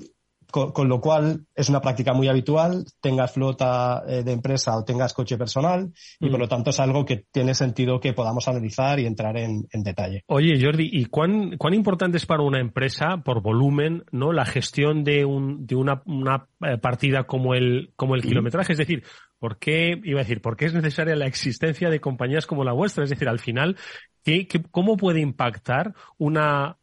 Con, 0.51 0.89
lo 0.89 1.00
cual 1.00 1.46
es 1.53 1.70
una 1.70 1.79
práctica 1.79 2.13
muy 2.13 2.27
habitual, 2.27 2.84
tengas 3.01 3.32
flota 3.32 4.03
eh, 4.08 4.24
de 4.24 4.32
empresa 4.32 4.75
o 4.75 4.84
tengas 4.84 5.13
coche 5.13 5.38
personal 5.38 5.91
y 6.20 6.27
por 6.27 6.39
mm. 6.39 6.41
lo 6.41 6.48
tanto 6.48 6.72
es 6.72 6.79
algo 6.79 7.06
que 7.06 7.25
tiene 7.32 7.53
sentido 7.53 8.00
que 8.00 8.13
podamos 8.13 8.48
analizar 8.48 9.00
y 9.00 9.06
entrar 9.06 9.38
en, 9.38 9.68
detalle. 9.72 10.24
Oye 10.27 10.60
Jordi, 10.60 10.89
¿y 10.91 11.06
cuán, 11.06 11.58
cuán 11.58 11.75
importante 11.75 12.18
es 12.18 12.25
para 12.25 12.41
una 12.41 12.60
empresa 12.60 13.18
por 13.24 13.44
volumen 13.44 14.03
no 14.12 14.34
la 14.34 14.46
gestión 14.46 15.03
de, 15.03 15.24
un, 15.24 15.68
de 15.68 15.75
una, 15.75 16.01
una 16.06 16.48
eh, 16.62 16.77
partida 16.77 17.25
como 17.25 17.53
el, 17.53 17.91
como 17.96 18.15
el 18.15 18.24
kilometraje? 18.24 18.72
Es 18.72 18.79
decir, 18.79 19.03
¿por 19.38 19.60
qué, 19.60 20.00
iba 20.03 20.20
a 20.20 20.24
decir, 20.24 20.41
por 20.41 20.58
qué 20.58 20.65
es 20.65 20.74
necesaria 20.74 21.15
la 21.15 21.27
existencia 21.27 21.89
de 21.89 22.00
compañías 22.00 22.48
como 22.48 22.63
la 22.63 22.74
vuestra? 22.74 23.03
Es 23.03 23.12
decir, 23.12 23.29
al 23.29 23.39
final, 23.39 23.77
¿qué, 24.24 24.48
qué, 24.48 24.63
cómo 24.72 24.98
puede 24.98 25.20
impactar 25.22 25.94
una 26.18 26.77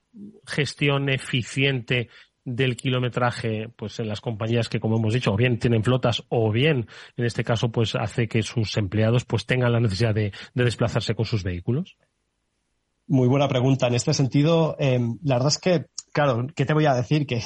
gestión 0.47 1.09
eficiente 1.09 2.09
del 2.47 2.77
kilometraje 2.77 3.69
pues 3.77 3.99
en 3.99 4.09
las 4.09 4.21
compañías 4.21 4.69
que 4.69 4.79
como 4.79 4.97
hemos 4.97 5.13
dicho 5.13 5.33
o 5.33 5.37
bien 5.37 5.59
tienen 5.59 5.83
flotas 5.83 6.23
o 6.29 6.51
bien 6.53 6.87
en 7.17 7.25
este 7.25 7.43
caso 7.43 7.71
pues 7.71 7.97
hace 7.97 8.29
que 8.29 8.43
sus 8.43 8.77
empleados 8.77 9.25
pues 9.25 9.45
tengan 9.45 9.73
la 9.73 9.81
necesidad 9.81 10.15
de, 10.15 10.33
desplazarse 10.55 11.15
con 11.15 11.27
sus 11.27 11.43
vehículos 11.43 11.99
muy 13.09 13.29
buena 13.29 13.47
pregunta. 13.47 13.87
En 13.87 13.95
este 13.95 14.15
sentido 14.15 14.77
eh, 14.79 14.99
la 15.23 15.35
verdad 15.35 15.49
es 15.49 15.59
que 15.59 15.87
claro, 16.17 16.47
¿qué 16.57 16.65
te 16.65 16.73
voy 16.73 16.87
a 16.87 16.95
decir? 16.95 17.27
Que, 17.27 17.43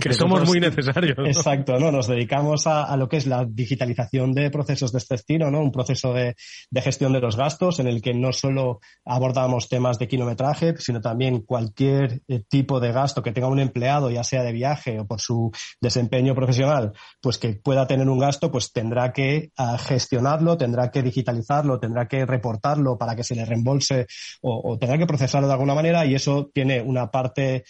que, 0.00 0.12
somos 0.12 0.44
muy 0.44 0.58
necesarios. 0.58 1.16
Exacto, 1.24 1.78
¿no? 1.78 1.92
Nos 1.92 2.08
dedicamos 2.08 2.66
a, 2.66 2.96
lo 2.96 3.08
que 3.08 3.18
es 3.18 3.28
la 3.28 3.44
digitalización 3.48 4.32
de 4.32 4.50
procesos 4.50 4.90
de 4.90 4.98
este 4.98 5.14
estilo, 5.14 5.52
¿no? 5.52 5.60
Un 5.60 5.70
proceso 5.70 6.12
de, 6.12 6.34
gestión 6.82 7.12
de 7.12 7.20
los 7.20 7.36
gastos 7.36 7.78
en 7.78 7.86
el 7.86 8.02
que 8.02 8.14
no 8.14 8.32
solo 8.32 8.80
abordamos 9.04 9.68
temas 9.68 10.00
de 10.00 10.08
kilometraje, 10.08 10.74
sino 10.78 11.00
también 11.00 11.42
cualquier 11.42 12.22
eh, 12.26 12.42
tipo 12.48 12.80
de 12.80 12.90
gasto 12.90 13.22
que 13.22 13.30
tenga 13.30 13.46
un 13.46 13.60
empleado, 13.60 14.10
ya 14.10 14.24
sea 14.24 14.42
de 14.42 14.52
viaje 14.52 14.98
o 14.98 15.06
por 15.06 15.20
su 15.20 15.52
desempeño 15.80 16.34
profesional, 16.34 16.94
pues 17.20 17.38
que 17.38 17.54
pueda 17.54 17.86
tener 17.86 18.08
un 18.08 18.18
gasto, 18.18 18.50
pues 18.50 18.72
tendrá 18.72 19.12
que 19.12 19.52
ah, 19.56 19.78
gestionarlo, 19.78 20.56
tendrá 20.56 20.90
que 20.90 21.04
digitalizarlo, 21.04 21.78
tendrá 21.78 22.08
que 22.08 22.26
reportarlo 22.26 22.98
para 22.98 23.14
que 23.14 23.22
se 23.22 23.36
le 23.36 23.44
reembolse 23.44 24.06
o, 24.40 24.76
tendrá 24.76 24.98
que 24.98 25.06
procesarlo 25.06 25.46
de 25.46 25.52
alguna 25.52 25.76
manera 25.76 26.04
y 26.04 26.16
eso 26.16 26.50
tiene 26.52 26.80
una 26.80 27.12
parte 27.12 27.62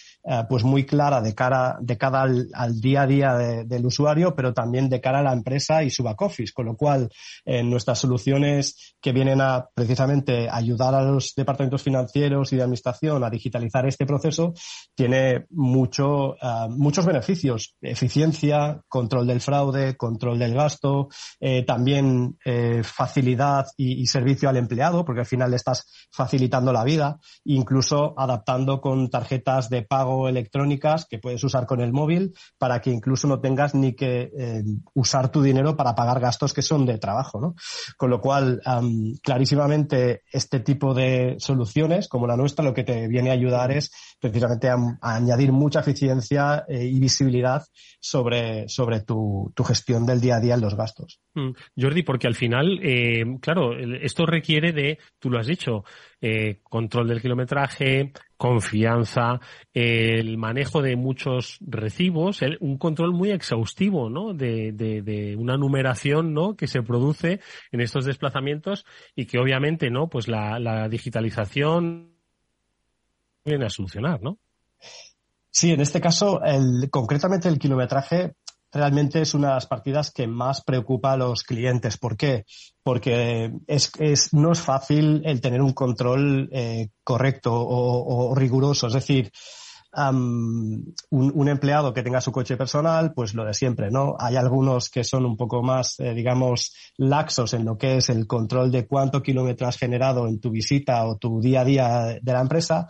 pues 0.46 0.64
muy 0.64 0.84
clara 0.84 1.20
de 1.20 1.34
cara, 1.34 1.78
de 1.80 1.96
cada 1.96 2.22
al, 2.22 2.80
día 2.80 3.02
a 3.02 3.06
día 3.06 3.34
del 3.64 3.86
usuario, 3.86 4.34
pero 4.34 4.52
también 4.52 4.88
de 4.88 5.00
cara 5.00 5.20
a 5.20 5.22
la 5.22 5.32
empresa 5.32 5.82
y 5.82 5.90
su 5.90 6.02
back 6.02 6.20
office, 6.22 6.52
con 6.52 6.66
lo 6.66 6.76
cual 6.76 7.08
en 7.44 7.70
nuestras 7.70 7.98
soluciones 7.98 8.94
que 9.00 9.12
vienen 9.12 9.40
a 9.40 9.68
precisamente 9.74 10.48
ayudar 10.50 10.94
a 10.94 11.02
los 11.02 11.34
departamentos 11.34 11.82
financieros 11.82 12.52
y 12.52 12.56
de 12.56 12.62
administración 12.62 13.24
a 13.24 13.30
digitalizar 13.30 13.86
este 13.86 14.06
proceso, 14.06 14.54
tiene 14.94 15.46
mucho, 15.50 16.36
ah, 16.42 16.68
muchos 16.68 17.06
beneficios, 17.06 17.74
eficiencia, 17.80 18.80
control 18.88 19.26
del 19.26 19.40
fraude, 19.40 19.96
control 19.96 20.38
del 20.38 20.54
gasto, 20.54 21.08
eh, 21.40 21.64
también 21.64 22.36
eh, 22.44 22.82
facilidad 22.84 23.66
y, 23.76 24.02
y 24.02 24.06
servicio 24.06 24.48
al 24.48 24.56
empleado, 24.56 25.04
porque 25.04 25.20
al 25.20 25.26
final 25.26 25.50
le 25.50 25.56
estás 25.56 25.86
facilitando 26.10 26.72
la 26.72 26.84
vida, 26.84 27.18
incluso 27.44 28.14
adaptando 28.18 28.80
con 28.80 29.08
tarjetas 29.10 29.68
de 29.70 29.82
pago 29.82 30.17
electrónicas 30.26 31.06
que 31.06 31.18
puedes 31.18 31.44
usar 31.44 31.66
con 31.66 31.82
el 31.82 31.92
móvil 31.92 32.32
para 32.56 32.80
que 32.80 32.90
incluso 32.90 33.28
no 33.28 33.40
tengas 33.40 33.74
ni 33.74 33.92
que 33.94 34.30
eh, 34.36 34.62
usar 34.94 35.30
tu 35.30 35.42
dinero 35.42 35.76
para 35.76 35.94
pagar 35.94 36.18
gastos 36.18 36.54
que 36.54 36.62
son 36.62 36.86
de 36.86 36.96
trabajo, 36.96 37.38
¿no? 37.40 37.54
Con 37.98 38.08
lo 38.08 38.20
cual, 38.20 38.62
clarísimamente, 39.22 40.22
este 40.32 40.60
tipo 40.60 40.94
de 40.94 41.36
soluciones, 41.38 42.08
como 42.08 42.26
la 42.26 42.36
nuestra, 42.36 42.64
lo 42.64 42.72
que 42.72 42.84
te 42.84 43.06
viene 43.08 43.30
a 43.30 43.34
ayudar 43.34 43.70
es 43.70 43.90
precisamente 44.18 44.68
a, 44.68 44.76
añadir 45.00 45.52
mucha 45.52 45.80
eficiencia 45.80 46.64
eh, 46.68 46.84
y 46.84 46.98
visibilidad 46.98 47.64
sobre, 48.00 48.68
sobre 48.68 49.00
tu, 49.00 49.52
gestión 49.66 50.06
del 50.06 50.20
día 50.20 50.36
a 50.36 50.40
día 50.40 50.54
en 50.54 50.60
los 50.60 50.74
gastos. 50.74 51.20
Mm. 51.34 51.50
Jordi, 51.76 52.02
porque 52.02 52.26
al 52.26 52.34
final, 52.34 52.80
eh, 52.82 53.24
claro, 53.40 53.76
esto 53.78 54.24
requiere 54.24 54.72
de, 54.72 54.98
tú 55.18 55.30
lo 55.30 55.38
has 55.38 55.46
dicho, 55.46 55.84
eh, 56.20 56.60
control 56.64 57.08
del 57.08 57.22
kilometraje, 57.22 58.12
confianza, 58.36 59.40
el 59.72 60.36
manejo 60.36 60.82
de 60.82 60.96
muchos 60.96 61.58
recibos, 61.60 62.40
un 62.60 62.78
control 62.78 63.12
muy 63.12 63.30
exhaustivo, 63.30 64.10
¿no? 64.10 64.34
De, 64.34 65.36
una 65.38 65.56
numeración, 65.56 66.34
¿no? 66.34 66.56
Que 66.56 66.66
se 66.66 66.82
produce 66.82 67.40
en 67.72 67.80
estos 67.80 68.04
desplazamientos 68.04 68.84
y 69.14 69.26
que 69.26 69.38
obviamente, 69.38 69.90
¿no? 69.90 70.08
Pues 70.08 70.28
la, 70.28 70.58
la 70.58 70.88
digitalización 70.88 72.12
viene 73.44 73.66
a 73.66 73.70
solucionar, 73.70 74.22
¿no? 74.22 74.38
Sí, 75.50 75.72
en 75.72 75.80
este 75.80 76.00
caso, 76.00 76.40
el, 76.44 76.88
concretamente 76.90 77.48
el 77.48 77.58
kilometraje 77.58 78.34
realmente 78.72 79.20
es 79.20 79.34
una 79.34 79.48
de 79.48 79.54
las 79.54 79.66
partidas 79.66 80.10
que 80.10 80.26
más 80.26 80.62
preocupa 80.62 81.12
a 81.12 81.16
los 81.16 81.42
clientes. 81.42 81.96
¿Por 81.96 82.16
qué? 82.16 82.44
Porque 82.82 83.52
es, 83.66 83.90
es 83.98 84.32
no 84.32 84.52
es 84.52 84.60
fácil 84.60 85.22
el 85.24 85.40
tener 85.40 85.62
un 85.62 85.72
control 85.72 86.48
eh, 86.52 86.88
correcto 87.02 87.52
o, 87.54 88.34
riguroso. 88.34 88.88
Es 88.88 88.92
decir, 88.94 89.30
un, 91.10 91.48
empleado 91.48 91.94
que 91.94 92.02
tenga 92.02 92.20
su 92.20 92.30
coche 92.30 92.56
personal, 92.56 93.12
pues 93.14 93.34
lo 93.34 93.44
de 93.44 93.54
siempre, 93.54 93.90
¿no? 93.90 94.16
Hay 94.18 94.36
algunos 94.36 94.90
que 94.90 95.02
son 95.02 95.24
un 95.24 95.36
poco 95.36 95.62
más, 95.62 95.98
eh, 95.98 96.12
digamos, 96.12 96.74
laxos 96.98 97.54
en 97.54 97.64
lo 97.64 97.78
que 97.78 97.96
es 97.96 98.10
el 98.10 98.26
control 98.26 98.70
de 98.70 98.86
cuánto 98.86 99.22
kilómetro 99.22 99.66
has 99.66 99.78
generado 99.78 100.28
en 100.28 100.40
tu 100.40 100.50
visita 100.50 101.06
o 101.06 101.16
tu 101.16 101.40
día 101.40 101.62
a 101.62 101.64
día 101.64 102.18
de 102.20 102.32
la 102.32 102.40
empresa 102.40 102.86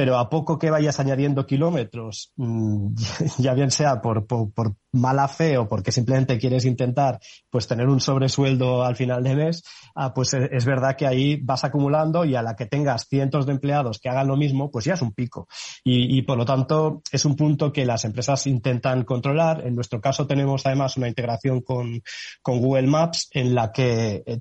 pero 0.00 0.16
a 0.16 0.30
poco 0.30 0.58
que 0.58 0.70
vayas 0.70 0.98
añadiendo 0.98 1.44
kilómetros, 1.44 2.32
mm, 2.36 2.94
ya 3.38 3.52
bien 3.52 3.70
sea 3.70 4.00
por, 4.00 4.26
por, 4.26 4.74
mala 4.92 5.28
fe 5.28 5.58
o 5.58 5.68
porque 5.68 5.92
simplemente 5.92 6.38
quieres 6.38 6.64
intentar 6.64 7.20
pues 7.50 7.68
tener 7.68 7.86
un 7.86 8.00
sobresueldo 8.00 8.82
al 8.82 8.96
final 8.96 9.22
de 9.22 9.36
mes, 9.36 9.62
ah, 9.94 10.14
pues 10.14 10.32
e, 10.32 10.48
es 10.52 10.64
verdad 10.64 10.96
que 10.96 11.06
ahí 11.06 11.38
vas 11.42 11.64
acumulando 11.64 12.24
y 12.24 12.34
a 12.34 12.40
la 12.40 12.56
que 12.56 12.64
tengas 12.64 13.08
cientos 13.08 13.44
de 13.44 13.52
empleados 13.52 13.98
que 13.98 14.08
hagan 14.08 14.28
lo 14.28 14.38
mismo, 14.38 14.70
pues 14.70 14.86
ya 14.86 14.94
es 14.94 15.02
un 15.02 15.12
pico. 15.12 15.48
Y, 15.84 16.16
y 16.16 16.22
por 16.22 16.38
lo 16.38 16.46
tanto 16.46 17.02
es 17.12 17.26
un 17.26 17.36
punto 17.36 17.70
que 17.70 17.84
las 17.84 18.06
empresas 18.06 18.46
intentan 18.46 19.04
controlar. 19.04 19.66
En 19.66 19.74
nuestro 19.74 20.00
caso 20.00 20.26
tenemos 20.26 20.64
además 20.64 20.96
una 20.96 21.08
integración 21.08 21.60
con, 21.60 22.00
con 22.40 22.58
Google 22.58 22.86
Maps 22.86 23.28
en 23.32 23.54
la 23.54 23.70
que 23.70 24.22
eh, 24.24 24.40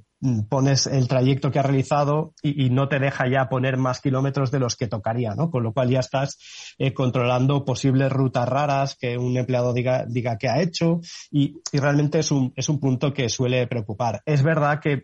pones 0.49 0.87
el 0.87 1.07
trayecto 1.07 1.51
que 1.51 1.59
has 1.59 1.65
realizado 1.65 2.33
y, 2.41 2.69
no 2.69 2.87
te 2.87 2.99
deja 2.99 3.25
ya 3.29 3.49
poner 3.49 3.77
más 3.77 4.01
kilómetros 4.01 4.51
de 4.51 4.59
los 4.59 4.75
que 4.75 4.87
tocaría, 4.87 5.33
¿no? 5.35 5.49
Con 5.49 5.63
lo 5.63 5.73
cual 5.73 5.89
ya 5.89 5.99
estás 5.99 6.37
eh, 6.77 6.93
controlando 6.93 7.65
posibles 7.65 8.11
rutas 8.11 8.47
raras 8.47 8.95
que 8.99 9.17
un 9.17 9.37
empleado 9.37 9.73
diga, 9.73 10.05
diga 10.07 10.37
que 10.37 10.49
ha 10.49 10.61
hecho 10.61 10.99
y, 11.31 11.55
y 11.71 11.77
realmente 11.79 12.19
es 12.19 12.31
un, 12.31 12.53
es 12.55 12.69
un 12.69 12.79
punto 12.79 13.13
que 13.13 13.29
suele 13.29 13.65
preocupar. 13.67 14.21
Es 14.25 14.43
verdad 14.43 14.79
que 14.79 15.03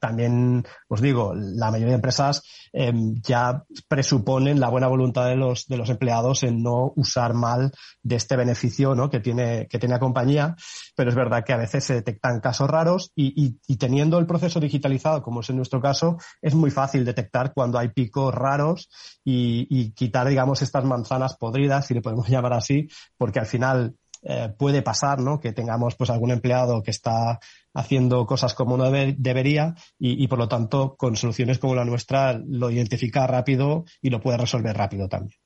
también 0.00 0.64
os 0.88 1.00
digo, 1.00 1.34
la 1.34 1.70
mayoría 1.70 1.92
de 1.92 1.96
empresas 1.96 2.42
em, 2.72 3.14
ya 3.22 3.64
presuponen 3.88 4.60
la 4.60 4.68
buena 4.68 4.88
voluntad 4.88 5.26
de 5.26 5.36
los, 5.36 5.66
de 5.66 5.76
los 5.76 5.90
empleados 5.90 6.42
en 6.42 6.62
no 6.62 6.92
usar 6.96 7.34
mal 7.34 7.72
de 8.02 8.16
este 8.16 8.36
beneficio 8.36 8.94
¿no? 8.94 9.10
que, 9.10 9.20
tiene, 9.20 9.66
que 9.68 9.78
tiene 9.78 9.94
la 9.94 10.00
compañía, 10.00 10.56
pero 10.94 11.10
es 11.10 11.16
verdad 11.16 11.44
que 11.44 11.52
a 11.52 11.58
veces 11.58 11.84
se 11.84 11.94
detectan 11.94 12.40
casos 12.40 12.68
raros 12.68 13.12
y, 13.14 13.56
y, 13.66 13.76
teniendo 13.76 14.18
el 14.18 14.26
proceso 14.26 14.60
digitalizado, 14.60 15.22
como 15.22 15.40
es 15.40 15.50
en 15.50 15.56
nuestro 15.56 15.80
caso, 15.80 16.16
es 16.40 16.54
muy 16.54 16.70
fácil 16.70 17.04
detectar 17.04 17.52
cuando 17.54 17.78
hay 17.78 17.88
picos 17.88 18.34
raros 18.34 18.88
y, 19.24 19.66
y 19.70 19.92
quitar, 19.92 20.28
digamos, 20.28 20.62
estas 20.62 20.84
manzanas 20.84 21.36
podridas, 21.36 21.86
si 21.86 21.94
le 21.94 22.02
podemos 22.02 22.28
llamar 22.28 22.54
así, 22.54 22.88
porque 23.16 23.38
al 23.38 23.46
final 23.46 23.94
eh, 24.28 24.52
puede 24.58 24.82
pasar, 24.82 25.20
¿no? 25.20 25.38
Que 25.38 25.52
tengamos 25.52 25.94
pues 25.94 26.10
algún 26.10 26.32
empleado 26.32 26.82
que 26.82 26.90
está 26.90 27.38
haciendo 27.76 28.26
cosas 28.26 28.54
como 28.54 28.76
no 28.76 28.90
debería 28.90 29.74
y, 29.98 30.22
y, 30.22 30.28
por 30.28 30.38
lo 30.38 30.48
tanto 30.48 30.96
con 30.96 31.14
soluciones 31.14 31.58
como 31.58 31.74
la 31.74 31.84
nuestra 31.84 32.40
lo 32.46 32.70
identifica 32.70 33.26
rápido 33.26 33.84
y 34.00 34.10
lo 34.10 34.20
puede 34.20 34.38
resolver 34.38 34.76
rápido 34.76 35.08
también. 35.08 35.38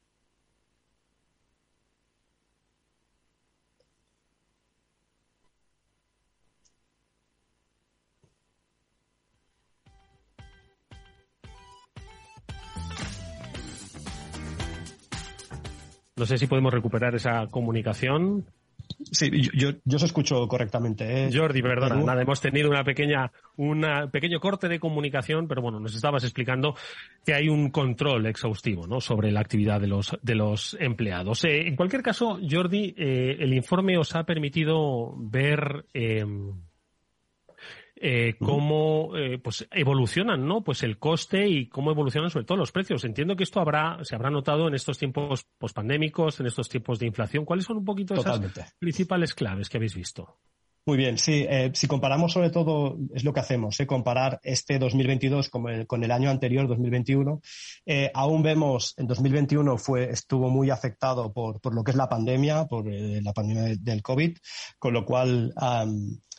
No 16.20 16.26
sé 16.26 16.36
si 16.36 16.46
podemos 16.46 16.74
recuperar 16.74 17.14
esa 17.14 17.46
comunicación. 17.46 18.44
Sí, 19.10 19.30
yo, 19.54 19.70
yo 19.84 19.96
os 19.96 20.02
escucho 20.02 20.46
correctamente. 20.48 21.26
¿eh? 21.26 21.30
Jordi, 21.32 21.62
perdona, 21.62 21.96
nada, 21.96 22.22
hemos 22.22 22.40
tenido 22.40 22.68
una 22.68 22.84
pequeña, 22.84 23.30
un 23.56 23.86
pequeño 24.10 24.40
corte 24.40 24.68
de 24.68 24.78
comunicación, 24.78 25.48
pero 25.48 25.62
bueno, 25.62 25.80
nos 25.80 25.94
estabas 25.94 26.24
explicando 26.24 26.74
que 27.24 27.34
hay 27.34 27.48
un 27.48 27.70
control 27.70 28.26
exhaustivo, 28.26 28.86
¿no? 28.86 29.00
Sobre 29.00 29.30
la 29.30 29.40
actividad 29.40 29.80
de 29.80 29.86
los, 29.86 30.16
de 30.22 30.34
los 30.34 30.76
empleados. 30.80 31.44
Eh, 31.44 31.66
en 31.66 31.76
cualquier 31.76 32.02
caso, 32.02 32.38
Jordi, 32.48 32.94
eh, 32.96 33.36
el 33.38 33.52
informe 33.54 33.98
os 33.98 34.14
ha 34.14 34.24
permitido 34.24 35.14
ver, 35.16 35.86
eh, 35.94 36.24
eh, 38.00 38.34
cómo 38.38 39.16
eh, 39.16 39.38
pues 39.38 39.68
evolucionan 39.70 40.46
no 40.46 40.64
pues 40.64 40.82
el 40.82 40.98
coste 40.98 41.46
y 41.46 41.68
cómo 41.68 41.90
evolucionan 41.90 42.30
sobre 42.30 42.46
todo 42.46 42.58
los 42.58 42.72
precios. 42.72 43.04
Entiendo 43.04 43.36
que 43.36 43.44
esto 43.44 43.60
habrá 43.60 43.98
se 44.02 44.14
habrá 44.14 44.30
notado 44.30 44.68
en 44.68 44.74
estos 44.74 44.98
tiempos 44.98 45.46
pospandémicos 45.58 46.40
en 46.40 46.46
estos 46.46 46.68
tiempos 46.68 46.98
de 46.98 47.06
inflación. 47.06 47.44
Cuáles 47.44 47.66
son 47.66 47.76
un 47.76 47.84
poquito 47.84 48.14
esas 48.14 48.40
principales 48.78 49.34
claves 49.34 49.68
que 49.68 49.76
habéis 49.76 49.94
visto 49.94 50.38
muy 50.86 50.96
bien, 50.96 51.18
sí. 51.18 51.46
Eh, 51.48 51.70
si 51.74 51.86
comparamos 51.86 52.32
sobre 52.32 52.50
todo, 52.50 52.98
es 53.14 53.22
lo 53.22 53.32
que 53.32 53.40
hacemos, 53.40 53.78
eh, 53.80 53.86
comparar 53.86 54.40
este 54.42 54.78
2022 54.78 55.48
con 55.48 55.68
el, 55.68 55.86
con 55.86 56.02
el 56.02 56.10
año 56.10 56.30
anterior, 56.30 56.66
2021, 56.66 57.40
eh, 57.86 58.10
aún 58.14 58.42
vemos, 58.42 58.94
en 58.96 59.06
2021 59.06 59.76
fue, 59.76 60.10
estuvo 60.10 60.48
muy 60.48 60.70
afectado 60.70 61.32
por, 61.32 61.60
por 61.60 61.74
lo 61.74 61.84
que 61.84 61.90
es 61.90 61.96
la 61.96 62.08
pandemia, 62.08 62.66
por 62.66 62.86
la 62.90 63.32
pandemia 63.32 63.76
del 63.78 64.02
COVID, 64.02 64.38
con 64.78 64.94
lo 64.94 65.04
cual 65.04 65.54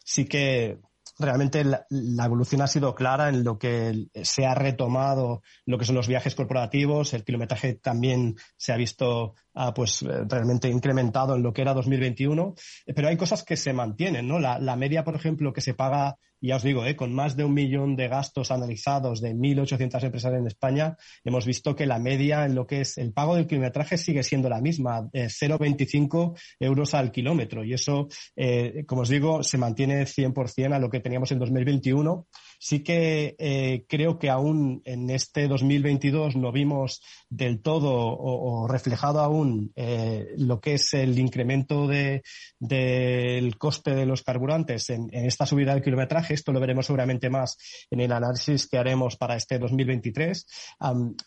sí 0.03 0.25
que 0.25 0.79
realmente 1.21 1.63
la, 1.63 2.25
evolución 2.25 2.61
ha 2.61 2.67
sido 2.67 2.95
clara 2.95 3.29
en 3.29 3.43
lo 3.43 3.57
que 3.57 4.07
se 4.23 4.45
ha 4.45 4.55
retomado 4.55 5.41
lo 5.65 5.77
que 5.77 5.85
son 5.85 5.95
los 5.95 6.07
viajes 6.07 6.35
corporativos, 6.35 7.13
el 7.13 7.23
kilometraje 7.23 7.73
también 7.73 8.37
se 8.57 8.73
ha 8.73 8.77
visto 8.77 9.35
ah, 9.53 9.73
pues 9.73 10.01
realmente 10.01 10.69
incrementado 10.69 11.35
en 11.35 11.43
lo 11.43 11.53
que 11.53 11.61
era 11.61 11.73
2021, 11.73 12.55
pero 12.95 13.07
hay 13.07 13.17
cosas 13.17 13.43
que 13.43 13.57
se 13.57 13.73
mantienen, 13.73 14.27
¿no? 14.27 14.39
La, 14.39 14.59
la 14.59 14.75
media, 14.75 15.03
por 15.03 15.15
ejemplo, 15.15 15.53
que 15.53 15.61
se 15.61 15.73
paga 15.73 16.17
ya 16.41 16.55
os 16.55 16.63
digo, 16.63 16.85
¿eh? 16.85 16.95
con 16.95 17.13
más 17.13 17.35
de 17.35 17.43
un 17.43 17.53
millón 17.53 17.95
de 17.95 18.07
gastos 18.07 18.49
analizados 18.49 19.21
de 19.21 19.35
1.800 19.35 20.03
empresas 20.03 20.33
en 20.33 20.47
España, 20.47 20.97
hemos 21.23 21.45
visto 21.45 21.75
que 21.75 21.85
la 21.85 21.99
media 21.99 22.45
en 22.45 22.55
lo 22.55 22.65
que 22.65 22.81
es 22.81 22.97
el 22.97 23.13
pago 23.13 23.35
del 23.35 23.45
kilometraje 23.45 23.97
sigue 23.97 24.23
siendo 24.23 24.49
la 24.49 24.59
misma, 24.59 25.07
eh, 25.13 25.27
0,25 25.27 26.35
euros 26.59 26.95
al 26.95 27.11
kilómetro. 27.11 27.63
Y 27.63 27.73
eso, 27.73 28.07
eh, 28.35 28.83
como 28.87 29.03
os 29.03 29.09
digo, 29.09 29.43
se 29.43 29.59
mantiene 29.59 30.05
100% 30.07 30.73
a 30.73 30.79
lo 30.79 30.89
que 30.89 30.99
teníamos 30.99 31.31
en 31.31 31.39
2021. 31.39 32.27
Sí 32.63 32.83
que 32.83 33.35
eh, 33.39 33.85
creo 33.89 34.19
que 34.19 34.29
aún 34.29 34.83
en 34.85 35.09
este 35.09 35.47
2022 35.47 36.35
no 36.35 36.51
vimos 36.51 37.01
del 37.27 37.59
todo 37.59 37.91
o, 37.91 38.67
reflejado 38.67 39.19
aún 39.19 39.71
eh, 39.75 40.27
lo 40.37 40.61
que 40.61 40.75
es 40.75 40.93
el 40.93 41.17
incremento 41.17 41.87
de, 41.87 42.21
del 42.59 43.57
coste 43.57 43.95
de 43.95 44.05
los 44.05 44.21
carburantes 44.21 44.91
en 44.91 45.09
esta 45.11 45.47
subida 45.47 45.73
del 45.73 45.81
kilometraje 45.81 46.35
esto 46.35 46.51
lo 46.51 46.59
veremos 46.59 46.85
seguramente 46.85 47.31
más 47.31 47.57
en 47.89 48.01
el 48.01 48.11
análisis 48.11 48.67
que 48.67 48.77
haremos 48.77 49.17
para 49.17 49.35
este 49.35 49.57
2023. 49.57 50.45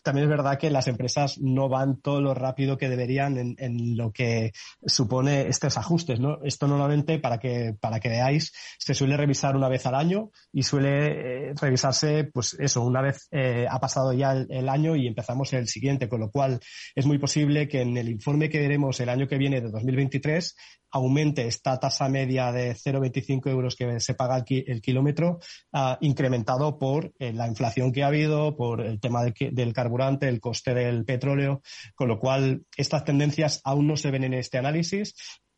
también 0.03 0.23
es 0.23 0.29
verdad 0.29 0.57
que 0.57 0.69
las 0.69 0.87
empresas 0.87 1.37
no 1.39 1.69
van 1.69 1.99
todo 2.01 2.21
lo 2.21 2.33
rápido 2.33 2.77
que 2.77 2.89
deberían 2.89 3.55
en, 3.57 3.97
lo 3.97 4.11
que 4.11 4.53
supone 4.85 5.47
estos 5.47 5.77
ajustes. 5.77 6.19
¿no? 6.19 6.39
Esto 6.43 6.67
normalmente, 6.67 7.19
para 7.19 7.39
que, 7.39 7.75
para 7.79 7.99
que 7.99 8.09
veáis, 8.09 8.53
se 8.77 8.93
suele 8.93 9.17
revisar 9.17 9.55
una 9.55 9.69
vez 9.69 9.85
al 9.85 9.95
año 9.95 10.31
y 10.53 10.63
suele 10.63 11.24
eh, 11.25 11.53
revisarse, 11.59 12.25
pues 12.25 12.55
eso, 12.59 12.83
una 12.83 13.01
vez 13.01 13.27
eh, 13.31 13.65
ha 13.67 13.79
pasado 13.79 14.13
ya 14.13 14.33
el, 14.33 14.69
año 14.69 14.95
y 14.95 15.07
empezamos 15.07 15.51
el 15.53 15.67
siguiente, 15.67 16.07
con 16.07 16.19
lo 16.19 16.29
cual 16.29 16.59
es 16.93 17.07
muy 17.07 17.17
posible 17.17 17.67
que 17.67 17.81
en 17.81 17.97
el 17.97 18.09
informe 18.09 18.47
que 18.47 18.59
veremos 18.59 18.99
el 18.99 19.09
año 19.09 19.27
que 19.27 19.39
viene 19.39 19.59
de 19.59 19.71
2023 19.71 20.55
aumente 20.91 21.47
esta 21.47 21.79
tasa 21.79 22.07
media 22.09 22.51
de 22.51 22.73
0,25 22.73 23.49
euros 23.49 23.75
que 23.75 23.99
se 23.99 24.13
paga 24.13 24.45
el, 24.47 24.81
kilómetro, 24.81 25.39
uh, 25.73 25.95
incrementado 25.99 26.77
por 26.77 27.11
eh, 27.19 27.33
la 27.33 27.47
inflación 27.47 27.91
que 27.91 28.03
ha 28.03 28.07
habido, 28.07 28.55
por 28.55 28.81
el 28.81 28.99
tema 28.99 29.23
del 29.23 29.73
carburante, 29.73 30.29
el 30.29 30.39
coste 30.39 30.73
del 30.73 31.03
petróleo, 31.05 31.61
con 31.95 32.07
lo 32.07 32.19
cual 32.19 32.63
estas 32.77 33.03
tendencias 33.03 33.61
aún 33.63 33.87
no 33.87 33.97
se 33.97 34.11
ven 34.11 34.23
en 34.23 34.35
este 34.35 34.57
análisis, 34.57 35.15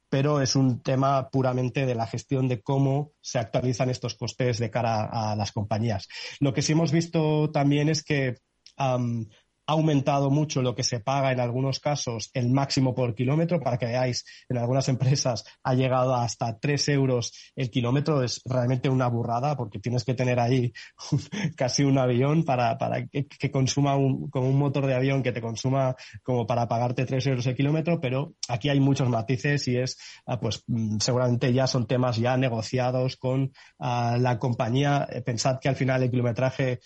pero 0.09 0.41
es 0.41 0.55
un 0.55 0.81
tema 0.81 1.29
puramente 1.29 1.85
de 1.85 1.95
la 1.95 2.07
gestión 2.07 2.47
de 2.47 2.61
cómo 2.61 3.11
se 3.21 3.39
actualizan 3.39 3.89
estos 3.89 4.15
costes 4.15 4.57
de 4.59 4.69
cara 4.69 5.05
a 5.05 5.35
las 5.35 5.51
compañías. 5.51 6.07
Lo 6.39 6.53
que 6.53 6.61
sí 6.61 6.71
hemos 6.71 6.91
visto 6.91 7.51
también 7.51 7.89
es 7.89 8.03
que 8.03 8.37
ha 9.67 9.73
aumentado 9.73 10.29
mucho 10.29 10.61
lo 10.61 10.73
que 10.73 10.83
se 10.83 11.01
paga 11.01 11.33
en 11.33 11.41
algunos 11.41 11.79
casos 11.81 12.31
el 12.33 12.49
máximo 12.49 12.95
por 12.95 13.13
kilómetro. 13.13 13.59
Para 13.59 13.77
que 13.77 13.85
veáis, 13.85 14.25
en 14.47 14.57
algunas 14.57 14.87
empresas 14.87 15.43
ha 15.63 15.73
llegado 15.73 16.15
hasta 16.15 16.57
3 16.57 16.89
euros 16.89 17.33
el 17.55 17.69
kilómetro. 17.69 18.23
Es 18.23 18.41
realmente 18.45 18.89
una 18.89 19.07
burrada 19.07 19.57
porque 19.57 19.79
tienes 19.79 20.05
que 20.05 20.13
tener 20.13 20.39
ahí 20.39 20.71
casi 21.57 21.83
un 21.83 21.97
avión 21.97 22.45
para, 22.45 22.77
para 22.77 23.05
que, 23.07 23.27
consuma 23.51 23.97
un, 23.97 24.29
con 24.29 24.45
un 24.45 24.57
motor 24.57 24.85
de 24.85 24.95
avión 24.95 25.21
que 25.21 25.33
te 25.33 25.41
consuma 25.41 25.95
como 26.23 26.47
para 26.47 26.67
pagarte 26.67 27.05
3 27.05 27.27
euros 27.27 27.45
el 27.47 27.55
kilómetro. 27.55 27.99
Pero 27.99 28.35
aquí 28.47 28.69
hay 28.69 28.79
muchos 28.79 29.09
matices 29.09 29.67
y 29.67 29.77
es, 29.77 29.97
ah, 30.25 30.39
pues 30.39 30.63
mm, 30.67 30.99
seguramente 30.99 31.51
ya 31.51 31.67
son 31.67 31.87
temas 31.87 32.15
ya 32.15 32.37
negociados 32.37 33.17
con 33.17 33.51
ah, 33.79 34.17
la 34.17 34.39
compañía. 34.39 35.05
Eh, 35.11 35.21
pensad 35.21 35.59
que 35.59 35.67
al 35.67 35.75
final 35.75 36.03
el 36.03 36.09
kilometraje 36.09 36.79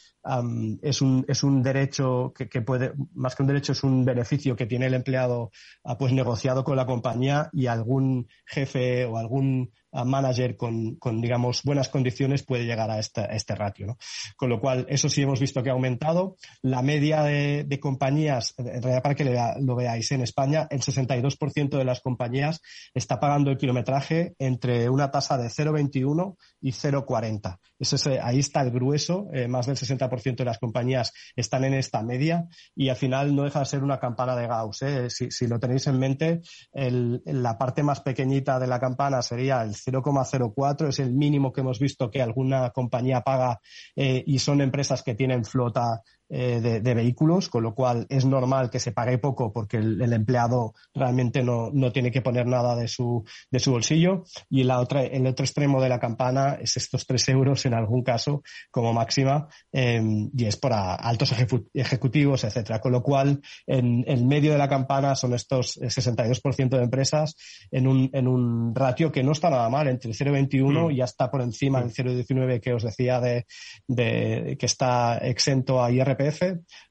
es, 0.81 1.01
un, 1.01 1.25
es 1.27 1.43
un 1.43 1.63
derecho 1.63 2.31
que, 2.35 2.47
que, 2.47 2.61
puede, 2.71 2.93
más 3.15 3.35
que 3.35 3.43
un 3.43 3.47
derecho, 3.47 3.73
es 3.73 3.83
un 3.83 4.05
beneficio 4.05 4.55
que 4.55 4.65
tiene 4.65 4.85
el 4.85 4.93
empleado 4.93 5.51
ah, 5.83 5.97
pues 5.97 6.13
negociado 6.13 6.63
con 6.63 6.77
la 6.77 6.85
compañía 6.85 7.49
y 7.51 7.67
algún 7.67 8.29
jefe 8.45 9.03
o 9.03 9.17
algún 9.17 9.73
manager 9.93 10.55
con, 10.55 11.21
digamos, 11.21 11.63
buenas 11.63 11.89
condiciones 11.89 12.43
puede 12.43 12.65
llegar 12.65 12.89
a 12.89 12.99
este, 12.99 13.27
este 13.35 13.55
ratio. 13.55 13.87
¿no? 13.87 13.97
Con 14.35 14.49
lo 14.49 14.59
cual, 14.59 14.85
eso 14.89 15.09
sí 15.09 15.21
hemos 15.21 15.39
visto 15.39 15.61
que 15.61 15.69
ha 15.69 15.73
aumentado. 15.73 16.37
La 16.61 16.81
media 16.81 17.23
de, 17.23 17.79
compañías, 17.79 18.53
en 18.57 18.81
realidad 18.81 19.01
para 19.01 19.15
que 19.15 19.37
lo 19.59 19.75
veáis, 19.75 20.11
en 20.11 20.21
España 20.21 20.67
el 20.69 20.81
62% 20.81 21.77
de 21.77 21.85
las 21.85 22.01
compañías 22.01 22.61
está 22.93 23.19
pagando 23.19 23.51
el 23.51 23.57
kilometraje 23.57 24.35
entre 24.39 24.89
una 24.89 25.11
tasa 25.11 25.37
de 25.37 25.47
0,21 25.47 26.35
y 26.61 26.71
0,40. 26.71 27.57
Ese, 27.79 28.19
ahí 28.21 28.39
está 28.39 28.61
el 28.61 28.71
grueso, 28.71 29.27
eh, 29.33 29.47
más 29.47 29.65
del 29.65 29.75
60% 29.75 30.35
de 30.35 30.45
las 30.45 30.59
compañías 30.59 31.13
están 31.35 31.63
en 31.63 31.73
esta 31.73 32.03
media 32.03 32.47
y 32.75 32.89
al 32.89 32.95
final 32.95 33.35
no 33.35 33.43
deja 33.43 33.59
de 33.59 33.65
ser 33.65 33.83
una 33.83 33.99
campana 33.99 34.35
de 34.35 34.47
Gauss. 34.47 34.81
¿eh? 34.83 35.09
Si, 35.09 35.47
lo 35.47 35.59
tenéis 35.59 35.87
en 35.87 35.99
mente, 35.99 36.41
la 36.73 37.57
parte 37.57 37.83
más 37.83 38.01
pequeñita 38.01 38.59
de 38.59 38.67
la 38.67 38.79
campana 38.79 39.21
sería 39.21 39.63
el 39.63 39.75
0,04, 39.85 40.89
es 40.89 40.99
el 40.99 41.13
mínimo 41.13 41.51
que 41.51 41.61
hemos 41.61 41.79
visto 41.79 42.09
que 42.09 42.21
alguna 42.21 42.69
compañía 42.71 43.21
paga 43.21 43.59
eh, 43.95 44.23
y 44.25 44.39
son 44.39 44.61
empresas 44.61 45.03
que 45.03 45.15
tienen 45.15 45.45
flota 45.45 46.01
eh, 46.33 46.61
de, 46.81 46.93
vehículos, 46.93 47.49
con 47.49 47.63
lo 47.63 47.75
cual 47.75 48.05
es 48.07 48.23
normal 48.23 48.69
que 48.69 48.79
se 48.79 48.93
pague 48.93 49.17
poco 49.17 49.51
porque 49.51 49.75
el, 49.75 50.13
empleado 50.13 50.73
realmente 50.93 51.43
no, 51.43 51.71
no, 51.73 51.91
tiene 51.91 52.09
que 52.09 52.21
poner 52.21 52.47
nada 52.47 52.73
de 52.77 52.87
su, 52.87 53.25
de 53.49 53.59
su 53.59 53.71
bolsillo. 53.71 54.23
Y 54.49 54.63
la 54.63 54.79
otra, 54.79 55.03
el 55.03 55.27
otro 55.27 55.43
extremo 55.43 55.81
de 55.81 55.89
la 55.89 55.99
campana 55.99 56.57
es 56.61 56.77
estos 56.77 57.05
tres 57.05 57.27
euros 57.27 57.65
en 57.65 57.73
algún 57.73 58.01
caso 58.01 58.43
como 58.69 58.93
máxima 58.93 59.49
em, 59.73 60.29
y 60.33 60.45
es 60.45 60.55
para 60.55 60.95
altos 60.95 61.33
ejecutivos, 61.73 62.45
etcétera. 62.45 62.79
Con 62.79 62.93
lo 62.93 63.03
cual, 63.03 63.41
en 63.67 64.05
el 64.07 64.23
medio 64.23 64.53
de 64.53 64.57
la 64.57 64.69
campana 64.69 65.15
son 65.15 65.33
estos 65.33 65.81
62% 65.81 66.69
de 66.69 66.83
empresas 66.83 67.35
en 67.71 67.87
un, 67.87 68.09
en 68.13 68.29
un 68.29 68.73
ratio 68.73 69.11
que 69.11 69.21
no 69.21 69.33
está 69.33 69.49
nada 69.49 69.67
mal, 69.67 69.89
entre 69.89 70.11
el 70.11 70.15
0,21 70.15 70.87
mm. 70.87 70.91
y 70.91 71.01
hasta 71.01 71.29
por 71.29 71.41
encima 71.41 71.81
del 71.81 71.91
0,19 71.91 72.61
que 72.61 72.73
os 72.73 72.83
decía 72.83 73.19
de, 73.19 73.45
de 73.85 74.55
que 74.57 74.65
está 74.65 75.17
exento 75.17 75.83
a 75.83 75.91
IRP 75.91 76.20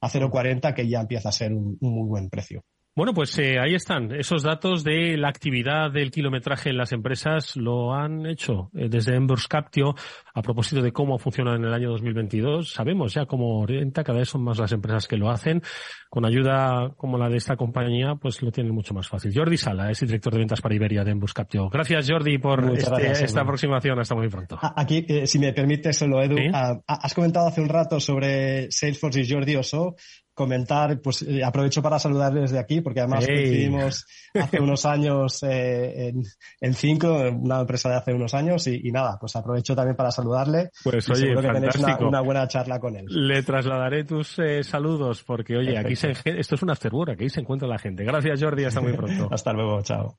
a 0.01 0.09
0,40 0.09 0.75
que 0.75 0.89
ya 0.89 1.01
empieza 1.01 1.29
a 1.29 1.33
ser 1.33 1.53
un 1.53 1.77
muy 1.81 2.09
buen 2.09 2.29
precio. 2.29 2.65
Bueno, 3.01 3.15
pues 3.15 3.39
eh, 3.39 3.59
ahí 3.59 3.75
están. 3.75 4.13
Esos 4.13 4.43
datos 4.43 4.85
de 4.85 5.17
la 5.17 5.31
actividad 5.31 5.91
del 5.91 6.11
kilometraje 6.11 6.69
en 6.69 6.77
las 6.77 6.93
empresas 6.93 7.57
lo 7.57 7.95
han 7.95 8.27
hecho 8.27 8.71
eh, 8.75 8.89
desde 8.91 9.17
Embers 9.17 9.49
Captio 9.49 9.95
a 10.35 10.43
propósito 10.43 10.83
de 10.83 10.93
cómo 10.93 11.19
funciona 11.19 11.57
en 11.57 11.65
el 11.65 11.73
año 11.73 11.89
2022. 11.93 12.71
Sabemos 12.71 13.15
ya 13.15 13.25
cómo 13.25 13.61
orienta, 13.61 14.05
cada 14.05 14.19
vez 14.19 14.29
son 14.29 14.45
más 14.45 14.59
las 14.59 14.73
empresas 14.73 15.09
que 15.09 15.17
lo 15.17 15.31
hacen. 15.31 15.63
Con 16.11 16.27
ayuda 16.27 16.93
como 16.99 17.17
la 17.17 17.31
de 17.31 17.39
esta 17.39 17.57
compañía, 17.57 18.17
pues 18.17 18.43
lo 18.43 18.53
tienen 18.53 18.75
mucho 18.75 18.93
más 18.93 19.09
fácil. 19.09 19.33
Jordi 19.35 19.57
Sala 19.57 19.91
es 19.91 20.03
el 20.03 20.09
director 20.09 20.35
de 20.35 20.41
ventas 20.41 20.61
para 20.61 20.75
Iberia 20.75 21.03
de 21.03 21.13
Embus 21.13 21.33
Captio. 21.33 21.71
Gracias, 21.71 22.07
Jordi, 22.07 22.37
por 22.37 22.71
este, 22.77 23.13
esta 23.13 23.41
aproximación. 23.41 23.99
Hasta 23.99 24.15
muy 24.15 24.29
pronto. 24.29 24.59
Aquí, 24.61 25.07
eh, 25.09 25.27
si 25.27 25.39
me 25.39 25.55
permite, 25.55 25.95
solo 25.95 26.23
Edu, 26.23 26.37
ah, 26.53 26.79
has 26.87 27.15
comentado 27.15 27.49
hace 27.49 27.63
un 27.63 27.71
rato 27.71 27.99
sobre 27.99 28.71
Salesforce 28.71 29.23
y 29.23 29.31
Jordi 29.31 29.57
Oso 29.57 29.97
comentar, 30.35 31.01
pues 31.01 31.23
eh, 31.23 31.45
aprovecho 31.45 31.83
para 31.83 31.99
saludarles 31.99 32.51
desde 32.51 32.59
aquí, 32.59 32.81
porque 32.81 33.01
además 33.01 33.27
coincidimos 33.27 34.07
hace 34.35 34.61
unos 34.61 34.87
años 34.87 35.43
eh, 35.43 36.09
en, 36.09 36.23
en, 36.61 36.75
Cinco, 36.75 37.13
una 37.31 37.61
empresa 37.61 37.91
de 37.91 37.97
hace 37.97 38.15
unos 38.15 38.33
años, 38.35 38.67
y, 38.67 38.91
nada, 38.91 39.19
pues 39.21 39.37
aprovecho 39.37 39.75
también 39.75 39.97
para 39.97 40.11
saludarle. 40.11 40.71
Pues 40.83 41.09
oye, 41.11 41.21
seguro 41.21 41.43
que 41.43 41.49
tenéis 41.49 41.77
una, 42.01 42.21
buena 42.21 42.49
charla 42.49 42.79
con 42.81 42.97
él. 42.97 43.07
Le 43.09 43.43
trasladaré 43.43 44.05
tus 44.05 44.39
eh, 44.39 44.63
saludos, 44.63 45.23
porque 45.25 45.57
oye, 45.57 45.77
aquí 45.79 45.97
se, 45.97 46.13
esto 46.25 46.55
es 46.55 46.63
un 46.63 46.71
afterwork, 46.71 47.13
aquí 47.13 47.29
se 47.29 47.41
encuentra 47.41 47.69
la 47.69 47.79
gente. 47.79 48.05
Gracias 48.05 48.43
Jordi, 48.43 48.65
hasta 48.65 48.81
muy 48.81 48.95
pronto. 48.95 49.29
hasta 49.33 49.53
luego, 49.53 49.83
chao. 49.83 50.19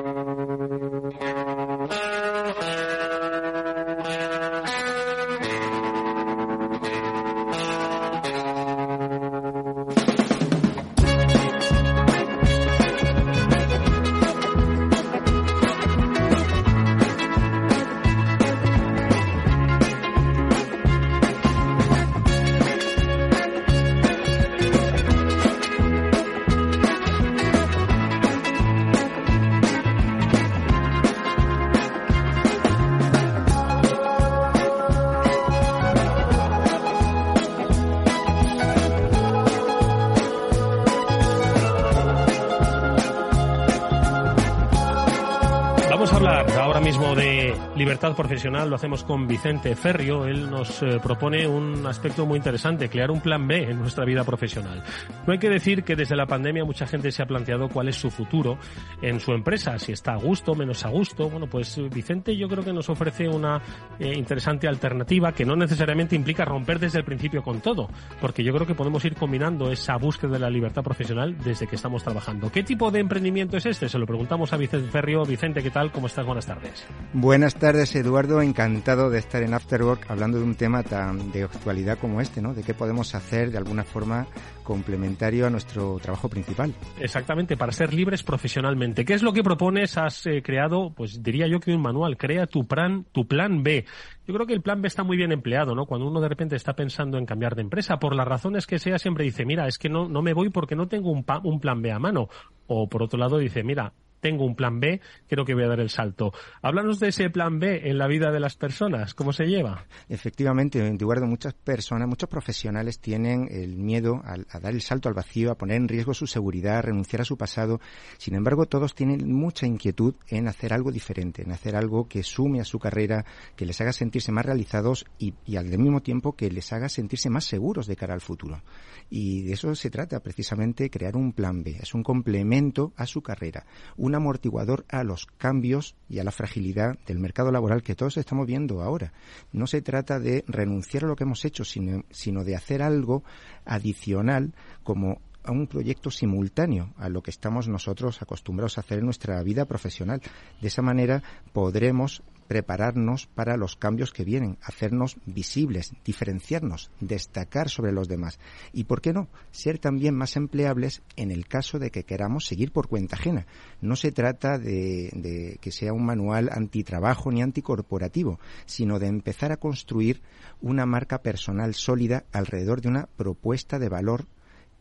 Libertad 48.01 48.17
profesional 48.17 48.67
lo 48.67 48.77
hacemos 48.77 49.03
con 49.03 49.27
Vicente 49.27 49.75
Ferrio. 49.75 50.25
Él 50.25 50.49
nos 50.49 50.81
eh, 50.81 50.99
propone 51.03 51.47
un 51.47 51.85
aspecto 51.85 52.25
muy 52.25 52.37
interesante, 52.37 52.89
crear 52.89 53.11
un 53.11 53.21
plan 53.21 53.47
B 53.47 53.69
en 53.69 53.77
nuestra 53.77 54.05
vida 54.05 54.23
profesional. 54.23 54.81
No 55.27 55.33
hay 55.33 55.37
que 55.37 55.49
decir 55.49 55.83
que 55.83 55.95
desde 55.95 56.15
la 56.15 56.25
pandemia 56.25 56.65
mucha 56.65 56.87
gente 56.87 57.11
se 57.11 57.21
ha 57.21 57.27
planteado 57.27 57.69
cuál 57.69 57.89
es 57.89 57.97
su 57.97 58.09
futuro 58.09 58.57
en 59.03 59.19
su 59.19 59.33
empresa, 59.33 59.77
si 59.77 59.91
está 59.91 60.13
a 60.13 60.15
gusto, 60.15 60.55
menos 60.55 60.83
a 60.83 60.89
gusto. 60.89 61.29
Bueno, 61.29 61.45
pues 61.45 61.79
Vicente 61.93 62.35
yo 62.35 62.47
creo 62.47 62.63
que 62.63 62.73
nos 62.73 62.89
ofrece 62.89 63.29
una 63.29 63.61
eh, 63.99 64.11
interesante 64.17 64.67
alternativa 64.67 65.31
que 65.31 65.45
no 65.45 65.55
necesariamente 65.55 66.15
implica 66.15 66.43
romper 66.43 66.79
desde 66.79 66.97
el 66.97 67.05
principio 67.05 67.43
con 67.43 67.61
todo, 67.61 67.87
porque 68.19 68.43
yo 68.43 68.51
creo 68.51 68.65
que 68.65 68.73
podemos 68.73 69.05
ir 69.05 69.13
combinando 69.13 69.71
esa 69.71 69.97
búsqueda 69.97 70.31
de 70.31 70.39
la 70.39 70.49
libertad 70.49 70.81
profesional 70.81 71.37
desde 71.43 71.67
que 71.67 71.75
estamos 71.75 72.03
trabajando. 72.03 72.51
¿Qué 72.51 72.63
tipo 72.63 72.89
de 72.89 72.99
emprendimiento 72.99 73.57
es 73.57 73.67
este? 73.67 73.87
Se 73.87 73.99
lo 73.99 74.07
preguntamos 74.07 74.53
a 74.53 74.57
Vicente 74.57 74.89
Ferrio. 74.89 75.23
Vicente, 75.23 75.61
¿qué 75.61 75.69
tal? 75.69 75.91
¿Cómo 75.91 76.07
estás? 76.07 76.25
Buenas 76.25 76.47
tardes. 76.47 76.87
Buenas 77.13 77.53
tardes. 77.53 77.90
Eduardo, 77.99 78.41
encantado 78.41 79.09
de 79.09 79.19
estar 79.19 79.43
en 79.43 79.53
Afterwork 79.53 80.09
hablando 80.09 80.37
de 80.37 80.43
un 80.43 80.55
tema 80.55 80.83
tan 80.83 81.31
de 81.31 81.43
actualidad 81.43 81.97
como 81.99 82.21
este, 82.21 82.41
¿no? 82.41 82.53
De 82.53 82.63
qué 82.63 82.73
podemos 82.73 83.13
hacer 83.15 83.51
de 83.51 83.57
alguna 83.57 83.83
forma 83.83 84.27
complementario 84.63 85.47
a 85.47 85.49
nuestro 85.49 85.97
trabajo 85.99 86.29
principal. 86.29 86.73
Exactamente, 86.99 87.57
para 87.57 87.71
ser 87.71 87.93
libres 87.93 88.23
profesionalmente. 88.23 89.05
¿Qué 89.05 89.13
es 89.13 89.23
lo 89.23 89.33
que 89.33 89.43
propones? 89.43 89.97
Has 89.97 90.25
eh, 90.27 90.41
creado, 90.41 90.93
pues 90.95 91.21
diría 91.21 91.47
yo 91.47 91.59
que 91.59 91.73
un 91.73 91.81
manual, 91.81 92.17
crea 92.17 92.47
tu 92.47 92.65
plan, 92.65 93.05
tu 93.11 93.27
plan 93.27 93.63
B. 93.63 93.85
Yo 94.27 94.33
creo 94.33 94.47
que 94.47 94.53
el 94.53 94.61
plan 94.61 94.81
B 94.81 94.87
está 94.87 95.03
muy 95.03 95.17
bien 95.17 95.31
empleado, 95.31 95.75
¿no? 95.75 95.85
Cuando 95.85 96.07
uno 96.07 96.21
de 96.21 96.29
repente 96.29 96.55
está 96.55 96.73
pensando 96.73 97.17
en 97.17 97.25
cambiar 97.25 97.55
de 97.55 97.61
empresa, 97.61 97.97
por 97.97 98.15
las 98.15 98.27
razones 98.27 98.67
que 98.67 98.79
sea, 98.79 98.97
siempre 98.99 99.25
dice, 99.25 99.45
mira, 99.45 99.67
es 99.67 99.77
que 99.77 99.89
no, 99.89 100.07
no 100.07 100.21
me 100.21 100.33
voy 100.33 100.49
porque 100.49 100.75
no 100.75 100.87
tengo 100.87 101.11
un, 101.11 101.25
un 101.43 101.59
plan 101.59 101.81
B 101.81 101.91
a 101.91 101.99
mano. 101.99 102.29
O 102.67 102.87
por 102.87 103.03
otro 103.03 103.19
lado 103.19 103.37
dice, 103.37 103.63
mira, 103.63 103.93
tengo 104.21 104.45
un 104.45 104.55
plan 104.55 104.79
B, 104.79 105.01
creo 105.27 105.43
que 105.43 105.53
voy 105.53 105.63
a 105.63 105.67
dar 105.67 105.79
el 105.79 105.89
salto. 105.89 106.31
Háblanos 106.61 106.99
de 106.99 107.09
ese 107.09 107.29
plan 107.29 107.59
B 107.59 107.89
en 107.89 107.97
la 107.97 108.07
vida 108.07 108.31
de 108.31 108.39
las 108.39 108.55
personas, 108.55 109.13
¿cómo 109.13 109.33
se 109.33 109.45
lleva? 109.45 109.85
Efectivamente, 110.07 110.79
Eduardo, 110.79 111.25
muchas 111.27 111.53
personas, 111.53 112.07
muchos 112.07 112.29
profesionales 112.29 112.99
tienen 112.99 113.47
el 113.51 113.75
miedo 113.77 114.21
a, 114.23 114.59
dar 114.59 114.73
el 114.73 114.81
salto 114.81 115.09
al 115.09 115.15
vacío, 115.15 115.51
a 115.51 115.57
poner 115.57 115.77
en 115.77 115.87
riesgo 115.87 116.13
su 116.13 116.27
seguridad, 116.27 116.77
a 116.77 116.81
renunciar 116.83 117.21
a 117.21 117.25
su 117.25 117.37
pasado. 117.37 117.81
Sin 118.17 118.35
embargo, 118.35 118.65
todos 118.67 118.95
tienen 118.95 119.33
mucha 119.33 119.65
inquietud 119.65 120.15
en 120.29 120.47
hacer 120.47 120.73
algo 120.73 120.91
diferente, 120.91 121.41
en 121.41 121.51
hacer 121.51 121.75
algo 121.75 122.07
que 122.07 122.23
sume 122.23 122.61
a 122.61 122.65
su 122.65 122.79
carrera, 122.79 123.25
que 123.55 123.65
les 123.65 123.81
haga 123.81 123.93
sentirse 123.93 124.31
más 124.31 124.45
realizados 124.45 125.05
y, 125.17 125.33
al 125.55 125.65
mismo 125.65 126.01
tiempo 126.01 126.35
que 126.35 126.51
les 126.51 126.71
haga 126.73 126.89
sentirse 126.89 127.29
más 127.29 127.45
seguros 127.45 127.87
de 127.87 127.95
cara 127.95 128.13
al 128.13 128.21
futuro. 128.21 128.61
Y 129.09 129.43
de 129.43 129.53
eso 129.53 129.73
se 129.75 129.89
trata 129.89 130.21
precisamente 130.21 130.89
crear 130.89 131.15
un 131.15 131.33
plan 131.33 131.63
B. 131.63 131.77
Es 131.81 131.93
un 131.93 132.03
complemento 132.03 132.93
a 132.95 133.05
su 133.05 133.21
carrera. 133.21 133.65
Un 134.11 134.15
amortiguador 134.15 134.85
a 134.89 135.03
los 135.03 135.25
cambios 135.25 135.95
y 136.09 136.19
a 136.19 136.23
la 136.25 136.31
fragilidad 136.31 136.99
del 137.07 137.19
mercado 137.19 137.49
laboral 137.51 137.81
que 137.81 137.95
todos 137.95 138.17
estamos 138.17 138.45
viendo 138.45 138.81
ahora. 138.81 139.13
No 139.53 139.67
se 139.67 139.81
trata 139.81 140.19
de 140.19 140.43
renunciar 140.47 141.05
a 141.05 141.07
lo 141.07 141.15
que 141.15 141.23
hemos 141.23 141.45
hecho, 141.45 141.63
sino, 141.63 142.03
sino 142.11 142.43
de 142.43 142.57
hacer 142.57 142.81
algo 142.81 143.23
adicional 143.65 144.53
como 144.83 145.21
a 145.43 145.51
un 145.51 145.65
proyecto 145.65 146.11
simultáneo 146.11 146.93
a 146.97 147.09
lo 147.09 147.23
que 147.23 147.31
estamos 147.31 147.67
nosotros 147.67 148.21
acostumbrados 148.21 148.77
a 148.77 148.81
hacer 148.81 148.99
en 148.99 149.05
nuestra 149.05 149.41
vida 149.43 149.65
profesional. 149.65 150.21
De 150.59 150.67
esa 150.67 150.81
manera 150.81 151.23
podremos 151.53 152.21
prepararnos 152.47 153.27
para 153.27 153.57
los 153.57 153.75
cambios 153.75 154.11
que 154.11 154.23
vienen, 154.23 154.57
hacernos 154.61 155.17
visibles, 155.25 155.93
diferenciarnos, 156.03 156.91
destacar 156.99 157.69
sobre 157.69 157.91
los 157.91 158.07
demás 158.07 158.39
y, 158.73 158.85
¿por 158.85 159.01
qué 159.01 159.13
no?, 159.13 159.27
ser 159.51 159.79
también 159.79 160.15
más 160.15 160.35
empleables 160.35 161.01
en 161.15 161.31
el 161.31 161.47
caso 161.47 161.79
de 161.79 161.91
que 161.91 162.03
queramos 162.03 162.45
seguir 162.45 162.71
por 162.71 162.87
cuenta 162.87 163.15
ajena. 163.15 163.45
No 163.81 163.95
se 163.95 164.11
trata 164.11 164.57
de, 164.57 165.09
de 165.13 165.57
que 165.61 165.71
sea 165.71 165.93
un 165.93 166.05
manual 166.05 166.49
antitrabajo 166.51 167.31
ni 167.31 167.41
anticorporativo, 167.41 168.39
sino 168.65 168.99
de 168.99 169.07
empezar 169.07 169.51
a 169.51 169.57
construir 169.57 170.21
una 170.61 170.85
marca 170.85 171.21
personal 171.21 171.73
sólida 171.73 172.25
alrededor 172.31 172.81
de 172.81 172.89
una 172.89 173.07
propuesta 173.17 173.79
de 173.79 173.89
valor 173.89 174.25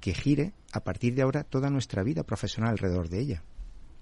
que 0.00 0.14
gire 0.14 0.52
a 0.72 0.80
partir 0.80 1.14
de 1.14 1.22
ahora 1.22 1.44
toda 1.44 1.70
nuestra 1.70 2.02
vida 2.02 2.22
profesional 2.22 2.72
alrededor 2.72 3.08
de 3.08 3.20
ella. 3.20 3.42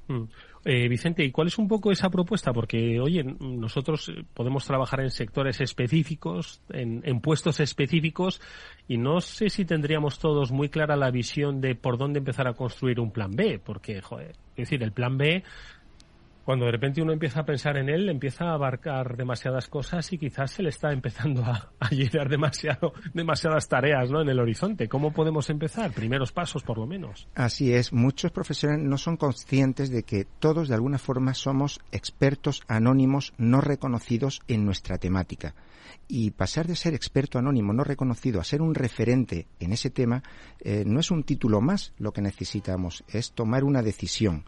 Mm. 0.08 0.24
Eh, 0.64 0.88
Vicente, 0.88 1.24
¿y 1.24 1.30
cuál 1.30 1.48
es 1.48 1.58
un 1.58 1.68
poco 1.68 1.92
esa 1.92 2.10
propuesta? 2.10 2.52
Porque, 2.52 2.98
oye, 3.00 3.22
nosotros 3.22 4.08
eh, 4.08 4.24
podemos 4.34 4.66
trabajar 4.66 5.00
en 5.00 5.10
sectores 5.10 5.60
específicos, 5.60 6.60
en, 6.70 7.02
en, 7.04 7.20
puestos 7.20 7.60
específicos, 7.60 8.40
y 8.88 8.98
no 8.98 9.20
sé 9.20 9.50
si 9.50 9.64
tendríamos 9.64 10.18
todos 10.18 10.50
muy 10.50 10.68
clara 10.68 10.96
la 10.96 11.10
visión 11.10 11.60
de 11.60 11.74
por 11.74 11.98
dónde 11.98 12.18
empezar 12.18 12.48
a 12.48 12.54
construir 12.54 13.00
un 13.00 13.12
plan 13.12 13.30
B, 13.30 13.60
porque, 13.64 14.00
joder, 14.00 14.32
es 14.56 14.56
decir, 14.56 14.82
el 14.82 14.92
plan 14.92 15.16
B 15.16 15.44
cuando 16.48 16.64
de 16.64 16.72
repente 16.72 17.02
uno 17.02 17.12
empieza 17.12 17.40
a 17.40 17.44
pensar 17.44 17.76
en 17.76 17.90
él, 17.90 18.08
empieza 18.08 18.46
a 18.46 18.54
abarcar 18.54 19.18
demasiadas 19.18 19.68
cosas 19.68 20.10
y 20.14 20.16
quizás 20.16 20.50
se 20.50 20.62
le 20.62 20.70
está 20.70 20.92
empezando 20.92 21.44
a, 21.44 21.72
a 21.78 21.90
llenar 21.90 22.30
demasiado, 22.30 22.94
demasiadas 23.12 23.68
tareas 23.68 24.10
¿no? 24.10 24.22
en 24.22 24.30
el 24.30 24.40
horizonte. 24.40 24.88
¿Cómo 24.88 25.12
podemos 25.12 25.50
empezar? 25.50 25.90
Primeros 25.92 26.32
pasos, 26.32 26.62
por 26.62 26.78
lo 26.78 26.86
menos. 26.86 27.28
Así 27.34 27.74
es. 27.74 27.92
Muchos 27.92 28.32
profesores 28.32 28.78
no 28.78 28.96
son 28.96 29.18
conscientes 29.18 29.90
de 29.90 30.04
que 30.04 30.24
todos, 30.24 30.68
de 30.68 30.74
alguna 30.74 30.96
forma, 30.96 31.34
somos 31.34 31.80
expertos 31.92 32.62
anónimos 32.66 33.34
no 33.36 33.60
reconocidos 33.60 34.40
en 34.48 34.64
nuestra 34.64 34.96
temática. 34.96 35.54
Y 36.08 36.30
pasar 36.30 36.66
de 36.66 36.76
ser 36.76 36.94
experto 36.94 37.38
anónimo 37.38 37.74
no 37.74 37.84
reconocido 37.84 38.40
a 38.40 38.44
ser 38.44 38.62
un 38.62 38.74
referente 38.74 39.46
en 39.60 39.72
ese 39.72 39.90
tema 39.90 40.22
eh, 40.60 40.84
no 40.86 41.00
es 41.00 41.10
un 41.10 41.24
título 41.24 41.60
más 41.60 41.92
lo 41.98 42.12
que 42.12 42.22
necesitamos, 42.22 43.04
es 43.08 43.32
tomar 43.32 43.64
una 43.64 43.82
decisión. 43.82 44.44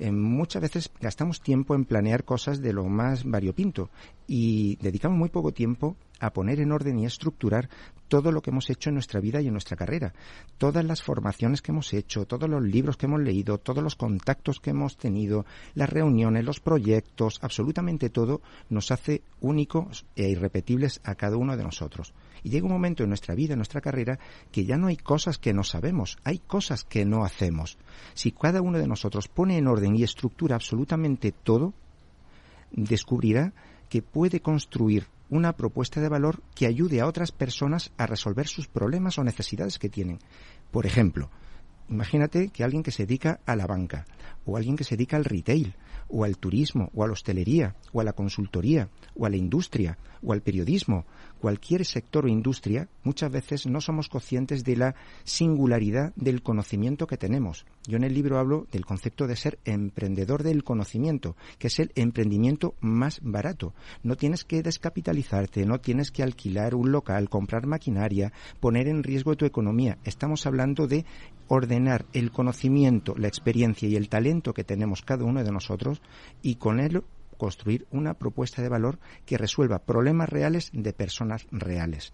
Eh, 0.00 0.12
muchas 0.12 0.62
veces 0.62 0.90
gastamos 1.00 1.40
tiempo 1.40 1.74
en 1.74 1.84
planear 1.84 2.22
cosas 2.22 2.62
de 2.62 2.72
lo 2.72 2.84
más 2.84 3.24
variopinto 3.24 3.90
y 4.28 4.76
dedicamos 4.76 5.18
muy 5.18 5.28
poco 5.28 5.52
tiempo 5.52 5.96
a 6.20 6.32
poner 6.32 6.60
en 6.60 6.72
orden 6.72 6.98
y 6.98 7.06
estructurar 7.06 7.68
todo 8.08 8.32
lo 8.32 8.40
que 8.40 8.50
hemos 8.50 8.70
hecho 8.70 8.90
en 8.90 8.94
nuestra 8.94 9.20
vida 9.20 9.40
y 9.40 9.46
en 9.46 9.52
nuestra 9.52 9.76
carrera. 9.76 10.14
Todas 10.56 10.84
las 10.84 11.02
formaciones 11.02 11.62
que 11.62 11.72
hemos 11.72 11.92
hecho, 11.92 12.26
todos 12.26 12.48
los 12.48 12.62
libros 12.62 12.96
que 12.96 13.06
hemos 13.06 13.20
leído, 13.20 13.58
todos 13.58 13.82
los 13.82 13.96
contactos 13.96 14.60
que 14.60 14.70
hemos 14.70 14.96
tenido, 14.96 15.44
las 15.74 15.90
reuniones, 15.90 16.44
los 16.44 16.60
proyectos, 16.60 17.38
absolutamente 17.42 18.10
todo 18.10 18.40
nos 18.70 18.90
hace 18.90 19.22
únicos 19.40 20.06
e 20.16 20.28
irrepetibles 20.28 21.00
a 21.04 21.14
cada 21.14 21.36
uno 21.36 21.56
de 21.56 21.64
nosotros. 21.64 22.14
Y 22.42 22.50
llega 22.50 22.66
un 22.66 22.72
momento 22.72 23.02
en 23.02 23.10
nuestra 23.10 23.34
vida, 23.34 23.54
en 23.54 23.58
nuestra 23.58 23.80
carrera, 23.80 24.18
que 24.50 24.64
ya 24.64 24.76
no 24.76 24.86
hay 24.86 24.96
cosas 24.96 25.38
que 25.38 25.52
no 25.52 25.64
sabemos, 25.64 26.18
hay 26.24 26.38
cosas 26.38 26.84
que 26.84 27.04
no 27.04 27.24
hacemos. 27.24 27.78
Si 28.14 28.32
cada 28.32 28.62
uno 28.62 28.78
de 28.78 28.86
nosotros 28.86 29.28
pone 29.28 29.58
en 29.58 29.66
orden 29.66 29.96
y 29.96 30.02
estructura 30.02 30.54
absolutamente 30.56 31.32
todo, 31.32 31.74
descubrirá 32.70 33.52
que 33.88 34.02
puede 34.02 34.40
construir 34.40 35.06
una 35.30 35.52
propuesta 35.52 36.00
de 36.00 36.08
valor 36.08 36.42
que 36.54 36.66
ayude 36.66 37.00
a 37.00 37.06
otras 37.06 37.32
personas 37.32 37.92
a 37.96 38.06
resolver 38.06 38.46
sus 38.46 38.68
problemas 38.68 39.18
o 39.18 39.24
necesidades 39.24 39.78
que 39.78 39.88
tienen. 39.88 40.18
Por 40.70 40.86
ejemplo, 40.86 41.30
imagínate 41.88 42.48
que 42.48 42.64
alguien 42.64 42.82
que 42.82 42.90
se 42.90 43.06
dedica 43.06 43.40
a 43.46 43.56
la 43.56 43.66
banca, 43.66 44.06
o 44.44 44.56
alguien 44.56 44.76
que 44.76 44.84
se 44.84 44.96
dedica 44.96 45.16
al 45.16 45.24
retail, 45.24 45.74
o 46.08 46.24
al 46.24 46.38
turismo, 46.38 46.90
o 46.94 47.04
a 47.04 47.06
la 47.06 47.12
hostelería, 47.12 47.76
o 47.92 48.00
a 48.00 48.04
la 48.04 48.12
consultoría, 48.12 48.88
o 49.14 49.26
a 49.26 49.30
la 49.30 49.36
industria, 49.36 49.98
o 50.22 50.32
al 50.32 50.42
periodismo, 50.42 51.04
cualquier 51.38 51.84
sector 51.84 52.26
o 52.26 52.28
industria, 52.28 52.88
muchas 53.04 53.30
veces 53.30 53.66
no 53.66 53.80
somos 53.80 54.08
conscientes 54.08 54.64
de 54.64 54.76
la 54.76 54.94
singularidad 55.24 56.12
del 56.16 56.42
conocimiento 56.42 57.06
que 57.06 57.16
tenemos. 57.16 57.64
Yo 57.86 57.96
en 57.96 58.04
el 58.04 58.14
libro 58.14 58.38
hablo 58.38 58.66
del 58.70 58.84
concepto 58.84 59.26
de 59.26 59.36
ser 59.36 59.58
emprendedor 59.64 60.42
del 60.42 60.64
conocimiento, 60.64 61.36
que 61.58 61.68
es 61.68 61.78
el 61.78 61.92
emprendimiento 61.94 62.74
más 62.80 63.20
barato. 63.22 63.72
No 64.02 64.16
tienes 64.16 64.44
que 64.44 64.62
descapitalizarte, 64.62 65.64
no 65.64 65.80
tienes 65.80 66.10
que 66.10 66.22
alquilar 66.22 66.74
un 66.74 66.92
local, 66.92 67.28
comprar 67.28 67.66
maquinaria, 67.66 68.32
poner 68.60 68.88
en 68.88 69.02
riesgo 69.02 69.36
tu 69.36 69.46
economía. 69.46 69.98
Estamos 70.04 70.46
hablando 70.46 70.86
de 70.86 71.04
ordenar 71.48 72.04
el 72.12 72.30
conocimiento, 72.30 73.14
la 73.16 73.28
experiencia 73.28 73.88
y 73.88 73.96
el 73.96 74.08
talento 74.08 74.52
que 74.52 74.64
tenemos 74.64 75.02
cada 75.02 75.24
uno 75.24 75.42
de 75.42 75.50
nosotros 75.50 76.02
y 76.42 76.56
con 76.56 76.78
él 76.80 77.02
construir 77.38 77.86
una 77.90 78.14
propuesta 78.14 78.60
de 78.60 78.68
valor 78.68 78.98
que 79.24 79.38
resuelva 79.38 79.78
problemas 79.78 80.28
reales 80.28 80.70
de 80.74 80.92
personas 80.92 81.46
reales. 81.50 82.12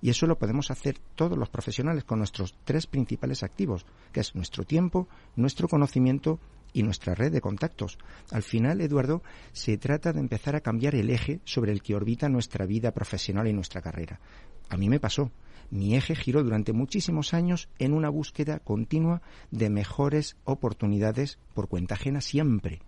Y 0.00 0.10
eso 0.10 0.26
lo 0.26 0.38
podemos 0.38 0.70
hacer 0.70 0.98
todos 1.14 1.36
los 1.36 1.48
profesionales 1.48 2.04
con 2.04 2.18
nuestros 2.18 2.54
tres 2.64 2.86
principales 2.86 3.42
activos, 3.42 3.86
que 4.12 4.20
es 4.20 4.34
nuestro 4.34 4.64
tiempo, 4.64 5.08
nuestro 5.34 5.68
conocimiento 5.68 6.38
y 6.72 6.82
nuestra 6.82 7.14
red 7.14 7.32
de 7.32 7.40
contactos. 7.40 7.98
Al 8.30 8.42
final, 8.42 8.80
Eduardo, 8.82 9.22
se 9.52 9.78
trata 9.78 10.12
de 10.12 10.20
empezar 10.20 10.54
a 10.54 10.60
cambiar 10.60 10.94
el 10.94 11.10
eje 11.10 11.40
sobre 11.44 11.72
el 11.72 11.82
que 11.82 11.94
orbita 11.94 12.28
nuestra 12.28 12.66
vida 12.66 12.92
profesional 12.92 13.48
y 13.48 13.54
nuestra 13.54 13.80
carrera. 13.80 14.20
A 14.68 14.76
mí 14.76 14.88
me 14.90 15.00
pasó. 15.00 15.32
Mi 15.70 15.96
eje 15.96 16.14
giró 16.14 16.44
durante 16.44 16.72
muchísimos 16.72 17.34
años 17.34 17.68
en 17.78 17.92
una 17.92 18.10
búsqueda 18.10 18.60
continua 18.60 19.22
de 19.50 19.70
mejores 19.70 20.36
oportunidades 20.44 21.38
por 21.54 21.66
cuenta 21.66 21.94
ajena 21.94 22.20
siempre 22.20 22.82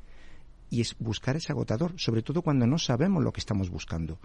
y 0.71 0.81
es 0.81 0.97
buscar 0.99 1.37
ese 1.37 1.53
agotador, 1.53 1.93
sobre 1.97 2.23
todo 2.23 2.43
cuando 2.43 2.67
no 2.67 2.79
sabemos 2.79 3.23
lo 3.23 3.33
que 3.33 3.41
estamos 3.41 3.71
buscando. 3.71 4.19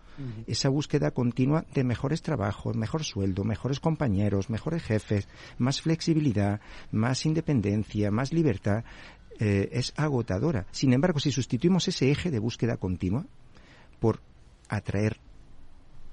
Esa 0.48 0.70
búsqueda 0.70 1.12
continua 1.12 1.66
de 1.74 1.84
mejores 1.84 2.22
trabajos, 2.22 2.76
mejor 2.76 3.04
sueldo, 3.04 3.44
mejores 3.44 3.80
compañeros, 3.80 4.50
mejores 4.50 4.84
jefes, 4.84 5.28
más 5.58 5.82
flexibilidad, 5.82 6.60
más 6.92 7.26
independencia, 7.26 8.12
más 8.12 8.34
libertad, 8.34 8.84
eh, 9.40 9.70
es 9.72 9.94
agotadora. 9.96 10.68
Sin 10.72 10.94
embargo, 10.94 11.20
si 11.20 11.32
sustituimos 11.32 11.88
ese 11.88 12.12
eje 12.12 12.30
de 12.30 12.40
búsqueda 12.40 12.78
continua 12.78 13.26
por 14.00 14.20
atraer 14.70 15.20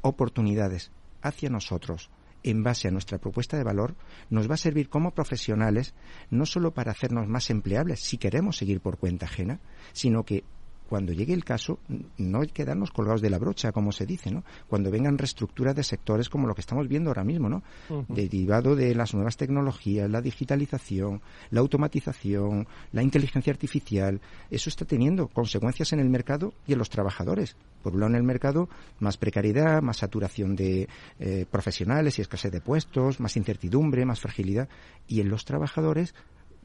oportunidades 0.03 0.90
hacia 1.23 1.51
nosotros, 1.51 2.11
en 2.42 2.62
base 2.62 2.88
a 2.88 2.90
nuestra 2.90 3.18
propuesta 3.18 3.57
de 3.57 3.64
valor, 3.64 3.96
nos 4.29 4.48
va 4.50 4.55
a 4.55 4.59
servir 4.59 4.88
como 4.88 5.12
profesionales 5.12 5.94
no 6.31 6.46
solo 6.46 6.72
para 6.72 6.92
hacernos 6.92 7.29
más 7.29 7.50
empleables 7.50 8.00
si 8.00 8.18
queremos 8.18 8.57
seguir 8.57 8.81
por 8.81 8.98
cuenta 8.98 9.26
ajena, 9.26 9.61
sino 9.92 10.24
que 10.24 10.44
cuando 10.90 11.12
llegue 11.12 11.33
el 11.33 11.44
caso, 11.44 11.79
no 12.18 12.40
quedarnos 12.53 12.90
colgados 12.90 13.22
de 13.22 13.31
la 13.31 13.38
brocha, 13.38 13.70
como 13.70 13.92
se 13.92 14.07
dice, 14.07 14.33
¿no? 14.33 14.42
Cuando 14.66 14.90
vengan 14.90 15.16
reestructuras 15.16 15.76
de 15.76 15.85
sectores 15.85 16.29
como 16.29 16.48
lo 16.48 16.55
que 16.57 16.62
estamos 16.62 16.88
viendo 16.88 17.11
ahora 17.11 17.22
mismo, 17.22 17.48
¿no? 17.48 17.62
Derivado 18.09 18.74
de 18.74 18.92
las 18.96 19.14
nuevas 19.14 19.37
tecnologías, 19.37 20.11
la 20.11 20.20
digitalización, 20.20 21.22
la 21.50 21.61
automatización, 21.61 22.66
la 22.90 23.05
inteligencia 23.05 23.53
artificial, 23.53 24.20
eso 24.50 24.68
está 24.68 24.85
teniendo 24.85 25.29
consecuencias 25.29 25.92
en 25.92 26.00
el 26.00 26.11
mercado 26.11 26.55
y 26.66 26.72
en 26.72 26.81
los 26.81 26.90
trabajadores. 26.90 27.55
Por 27.85 27.94
un 27.94 28.00
lado, 28.00 28.11
en 28.11 28.16
el 28.16 28.24
mercado, 28.24 28.68
más 28.98 29.16
precariedad, 29.16 29.83
más 29.83 29.98
saturación 29.98 30.57
de 30.57 30.88
eh, 31.20 31.46
profesionales 31.48 32.18
y 32.18 32.22
escasez 32.22 32.50
de 32.50 32.61
puestos, 32.61 33.20
más 33.20 33.37
incertidumbre, 33.37 34.05
más 34.05 34.18
fragilidad. 34.18 34.68
Y 35.07 35.20
en 35.20 35.29
los 35.29 35.44
trabajadores, 35.44 36.16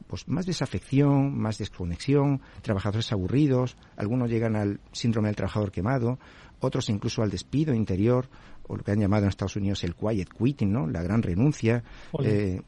pues 0.06 0.28
más 0.28 0.46
desafección, 0.46 1.36
más 1.36 1.58
desconexión, 1.58 2.40
trabajadores 2.62 3.12
aburridos, 3.12 3.76
algunos 3.96 4.30
llegan 4.30 4.56
al 4.56 4.80
síndrome 4.92 5.28
del 5.28 5.36
trabajador 5.36 5.72
quemado, 5.72 6.18
otros 6.60 6.88
incluso 6.88 7.22
al 7.22 7.30
despido 7.30 7.74
interior, 7.74 8.28
o 8.68 8.76
lo 8.76 8.82
que 8.82 8.92
han 8.92 9.00
llamado 9.00 9.24
en 9.24 9.28
Estados 9.28 9.56
Unidos 9.56 9.84
el 9.84 9.94
quiet 9.94 10.28
quitting, 10.32 10.72
¿no? 10.72 10.86
La 10.86 11.02
gran 11.02 11.22
renuncia. 11.22 11.84
Eh, 12.22 12.60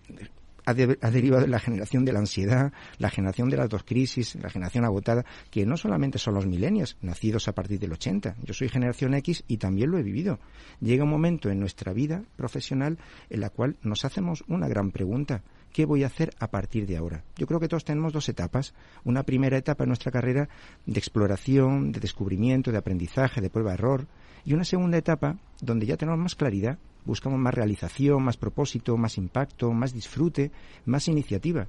ha, 0.69 0.75
derivado 1.11 1.43
de 1.43 1.49
la 1.49 1.61
generación 1.61 2.05
de 2.05 2.13
la 2.13 2.19
ansiedad, 2.19 2.73
la 2.99 3.09
generación 3.09 3.49
de 3.49 3.57
las 3.57 3.71
dos 3.71 3.85
crisis, 3.85 4.35
la 4.35 4.51
generación 4.51 4.85
agotada, 4.85 5.25
que 5.51 5.65
no 5.65 5.79
solamente 5.79 6.19
son 6.19 6.35
los 6.35 6.47
milenios, 6.47 6.99
nacidos 7.01 7.49
a 7.49 7.55
partir 7.55 7.79
del 7.79 7.93
80. 7.93 8.37
Yo 8.45 8.53
soy 8.53 8.69
generación 8.69 9.15
X 9.15 9.45
y 9.49 9.57
también 9.57 9.91
lo 9.91 9.99
he 9.99 10.03
vivido. 10.03 10.39
Llega 10.81 11.05
un 11.05 11.11
momento 11.11 11.49
en 11.49 11.59
nuestra 11.59 11.95
vida 11.95 12.23
profesional 12.37 12.99
en 13.31 13.41
la 13.41 13.49
cual 13.49 13.77
nos 13.83 14.05
hacemos 14.05 14.45
una 14.47 14.69
gran 14.69 14.91
pregunta. 14.91 15.43
¿Qué 15.79 15.87
voy 15.87 16.03
a 16.03 16.09
hacer 16.09 16.35
a 16.41 16.49
partir 16.51 16.89
de 16.89 16.97
ahora? 16.97 17.23
Yo 17.37 17.47
creo 17.47 17.61
que 17.61 17.69
todos 17.69 17.85
tenemos 17.85 18.13
dos 18.13 18.29
etapas. 18.29 18.75
Una 19.05 19.23
primera 19.23 19.57
etapa 19.57 19.85
en 19.85 19.91
nuestra 19.91 20.11
carrera 20.11 20.49
de 20.87 20.99
exploración, 20.99 21.93
de 21.93 22.01
descubrimiento, 22.01 22.73
de 22.73 22.79
aprendizaje, 22.79 23.41
de 23.41 23.49
prueba-error. 23.49 24.09
Y 24.45 24.55
una 24.55 24.65
segunda 24.65 24.99
etapa 24.99 25.37
donde 25.61 25.87
ya 25.87 25.97
tenemos 25.97 26.19
más 26.19 26.35
claridad, 26.35 26.81
buscamos 27.05 27.39
más 27.39 27.55
realización, 27.55 28.25
más 28.25 28.37
propósito, 28.37 28.97
más 28.97 29.19
impacto, 29.19 29.71
más 29.73 29.93
disfrute, 29.95 30.51
más 30.85 31.07
iniciativa. 31.07 31.69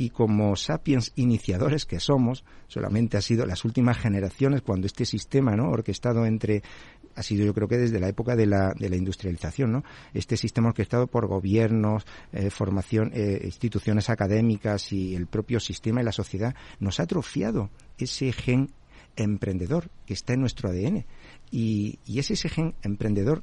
y 0.00 0.10
como 0.10 0.54
sapiens 0.54 1.10
iniciadores 1.16 1.84
que 1.84 1.98
somos, 1.98 2.44
solamente 2.68 3.16
ha 3.16 3.20
sido 3.20 3.44
las 3.44 3.64
últimas 3.64 3.98
generaciones 3.98 4.62
cuando 4.62 4.86
este 4.86 5.04
sistema, 5.04 5.56
¿no? 5.56 5.70
orquestado 5.70 6.24
entre 6.24 6.62
ha 7.18 7.22
sido 7.22 7.44
yo 7.44 7.52
creo 7.52 7.66
que 7.66 7.76
desde 7.76 7.98
la 7.98 8.08
época 8.08 8.36
de 8.36 8.46
la, 8.46 8.72
de 8.78 8.88
la 8.88 8.96
industrialización, 8.96 9.72
¿no? 9.72 9.84
Este 10.14 10.36
sistema 10.36 10.68
orquestado 10.68 11.08
por 11.08 11.26
gobiernos, 11.26 12.06
eh, 12.32 12.50
formación, 12.50 13.10
eh, 13.12 13.40
instituciones 13.44 14.08
académicas 14.08 14.92
y 14.92 15.16
el 15.16 15.26
propio 15.26 15.58
sistema 15.58 16.00
y 16.00 16.04
la 16.04 16.12
sociedad 16.12 16.54
nos 16.78 17.00
ha 17.00 17.02
atrofiado 17.02 17.70
ese 17.98 18.32
gen 18.32 18.70
emprendedor 19.16 19.90
que 20.06 20.14
está 20.14 20.34
en 20.34 20.40
nuestro 20.40 20.68
ADN. 20.68 21.04
Y, 21.50 21.98
y 22.06 22.20
es 22.20 22.30
ese 22.30 22.48
gen 22.48 22.74
emprendedor 22.82 23.42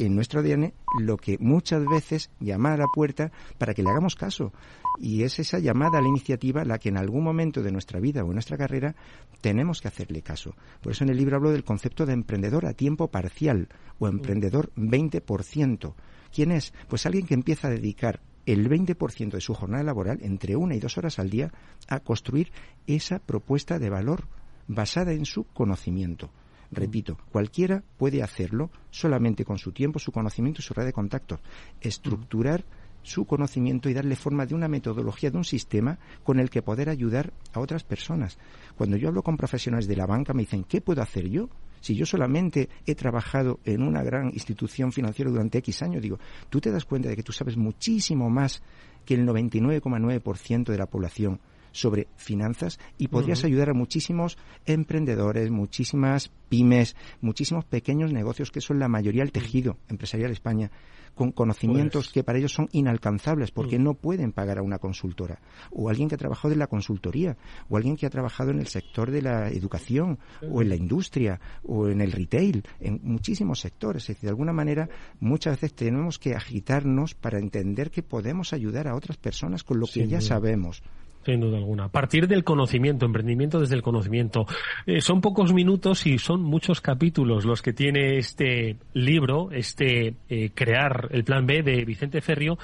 en 0.00 0.14
nuestro 0.14 0.40
ADN 0.40 0.72
lo 1.00 1.16
que 1.16 1.36
muchas 1.38 1.84
veces 1.86 2.30
llama 2.40 2.72
a 2.72 2.76
la 2.76 2.86
puerta 2.92 3.30
para 3.58 3.74
que 3.74 3.82
le 3.82 3.90
hagamos 3.90 4.16
caso. 4.16 4.52
Y 4.98 5.22
es 5.22 5.38
esa 5.38 5.58
llamada 5.58 5.98
a 5.98 6.02
la 6.02 6.08
iniciativa 6.08 6.64
la 6.64 6.78
que 6.78 6.88
en 6.88 6.96
algún 6.96 7.22
momento 7.22 7.62
de 7.62 7.72
nuestra 7.72 8.00
vida 8.00 8.22
o 8.24 8.28
en 8.28 8.34
nuestra 8.34 8.56
carrera 8.56 8.96
tenemos 9.40 9.80
que 9.80 9.88
hacerle 9.88 10.22
caso. 10.22 10.54
Por 10.80 10.92
eso 10.92 11.04
en 11.04 11.10
el 11.10 11.16
libro 11.16 11.36
hablo 11.36 11.50
del 11.50 11.64
concepto 11.64 12.06
de 12.06 12.12
emprendedor 12.12 12.66
a 12.66 12.74
tiempo 12.74 13.08
parcial 13.08 13.68
o 13.98 14.08
emprendedor 14.08 14.72
20%. 14.76 15.94
¿Quién 16.32 16.52
es? 16.52 16.72
Pues 16.88 17.06
alguien 17.06 17.26
que 17.26 17.34
empieza 17.34 17.68
a 17.68 17.70
dedicar 17.70 18.20
el 18.46 18.68
20% 18.68 19.30
de 19.32 19.40
su 19.40 19.54
jornada 19.54 19.84
laboral, 19.84 20.18
entre 20.22 20.56
una 20.56 20.74
y 20.74 20.80
dos 20.80 20.98
horas 20.98 21.18
al 21.18 21.30
día, 21.30 21.52
a 21.88 22.00
construir 22.00 22.52
esa 22.86 23.18
propuesta 23.18 23.78
de 23.78 23.90
valor 23.90 24.24
basada 24.66 25.12
en 25.12 25.24
su 25.24 25.44
conocimiento. 25.44 26.30
Repito, 26.72 27.18
cualquiera 27.32 27.82
puede 27.96 28.22
hacerlo 28.22 28.70
solamente 28.90 29.44
con 29.44 29.58
su 29.58 29.72
tiempo, 29.72 29.98
su 29.98 30.12
conocimiento 30.12 30.60
y 30.60 30.62
su 30.62 30.72
red 30.72 30.84
de 30.84 30.92
contactos. 30.92 31.40
Estructurar 31.80 32.64
su 33.02 33.24
conocimiento 33.24 33.88
y 33.88 33.94
darle 33.94 34.14
forma 34.14 34.46
de 34.46 34.54
una 34.54 34.68
metodología, 34.68 35.30
de 35.30 35.38
un 35.38 35.44
sistema 35.44 35.98
con 36.22 36.38
el 36.38 36.50
que 36.50 36.62
poder 36.62 36.88
ayudar 36.88 37.32
a 37.52 37.60
otras 37.60 37.82
personas. 37.82 38.38
Cuando 38.76 38.96
yo 38.96 39.08
hablo 39.08 39.22
con 39.22 39.36
profesionales 39.36 39.88
de 39.88 39.96
la 39.96 40.06
banca 40.06 40.32
me 40.32 40.42
dicen, 40.42 40.64
¿qué 40.64 40.80
puedo 40.80 41.02
hacer 41.02 41.28
yo? 41.28 41.48
Si 41.80 41.94
yo 41.94 42.04
solamente 42.04 42.68
he 42.86 42.94
trabajado 42.94 43.58
en 43.64 43.82
una 43.82 44.02
gran 44.02 44.26
institución 44.26 44.92
financiera 44.92 45.30
durante 45.30 45.58
X 45.58 45.82
años, 45.82 46.02
digo, 46.02 46.18
tú 46.50 46.60
te 46.60 46.70
das 46.70 46.84
cuenta 46.84 47.08
de 47.08 47.16
que 47.16 47.22
tú 47.22 47.32
sabes 47.32 47.56
muchísimo 47.56 48.28
más 48.28 48.62
que 49.04 49.14
el 49.14 49.26
99,9% 49.26 50.64
de 50.66 50.78
la 50.78 50.86
población 50.86 51.40
sobre 51.72 52.08
finanzas 52.16 52.78
y 52.98 53.08
podrías 53.08 53.44
ayudar 53.44 53.70
a 53.70 53.74
muchísimos 53.74 54.38
emprendedores, 54.66 55.50
muchísimas 55.50 56.30
pymes, 56.48 56.96
muchísimos 57.20 57.64
pequeños 57.64 58.12
negocios 58.12 58.50
que 58.50 58.60
son 58.60 58.78
la 58.78 58.88
mayoría 58.88 59.22
del 59.22 59.32
tejido 59.32 59.78
empresarial 59.88 60.30
de 60.30 60.34
España 60.34 60.70
con 61.14 61.32
conocimientos 61.32 62.06
pues 62.06 62.12
que 62.14 62.24
para 62.24 62.38
ellos 62.38 62.52
son 62.52 62.68
inalcanzables 62.72 63.50
porque 63.50 63.78
no 63.78 63.94
pueden 63.94 64.32
pagar 64.32 64.58
a 64.58 64.62
una 64.62 64.78
consultora. 64.78 65.40
O 65.70 65.90
alguien 65.90 66.08
que 66.08 66.14
ha 66.14 66.18
trabajado 66.18 66.52
en 66.52 66.58
la 66.58 66.66
consultoría 66.66 67.36
o 67.68 67.76
alguien 67.76 67.96
que 67.96 68.06
ha 68.06 68.10
trabajado 68.10 68.50
en 68.50 68.58
el 68.58 68.68
sector 68.68 69.10
de 69.10 69.22
la 69.22 69.48
educación 69.48 70.18
o 70.50 70.62
en 70.62 70.68
la 70.68 70.76
industria 70.76 71.40
o 71.62 71.88
en 71.88 72.00
el 72.00 72.12
retail 72.12 72.64
en 72.80 73.00
muchísimos 73.02 73.60
sectores. 73.60 74.04
Es 74.04 74.08
decir 74.08 74.22
de 74.22 74.30
alguna 74.30 74.52
manera 74.52 74.88
muchas 75.20 75.56
veces 75.56 75.74
tenemos 75.74 76.18
que 76.18 76.34
agitarnos 76.34 77.14
para 77.14 77.38
entender 77.38 77.90
que 77.90 78.02
podemos 78.02 78.52
ayudar 78.52 78.88
a 78.88 78.94
otras 78.94 79.18
personas 79.18 79.62
con 79.62 79.78
lo 79.78 79.86
que 79.86 80.06
ya 80.08 80.20
sabemos 80.20 80.82
sin 81.24 81.40
duda 81.40 81.58
alguna. 81.58 81.88
Partir 81.88 82.26
del 82.26 82.44
conocimiento, 82.44 83.06
emprendimiento 83.06 83.60
desde 83.60 83.76
el 83.76 83.82
conocimiento. 83.82 84.46
Eh, 84.86 85.00
son 85.00 85.20
pocos 85.20 85.52
minutos 85.52 86.06
y 86.06 86.18
son 86.18 86.42
muchos 86.42 86.80
capítulos 86.80 87.44
los 87.44 87.62
que 87.62 87.72
tiene 87.72 88.18
este 88.18 88.76
libro, 88.94 89.50
este 89.52 90.14
eh, 90.28 90.50
Crear 90.54 91.08
el 91.10 91.24
Plan 91.24 91.46
B 91.46 91.62
de 91.62 91.84
Vicente 91.84 92.20
Ferrio, 92.20 92.58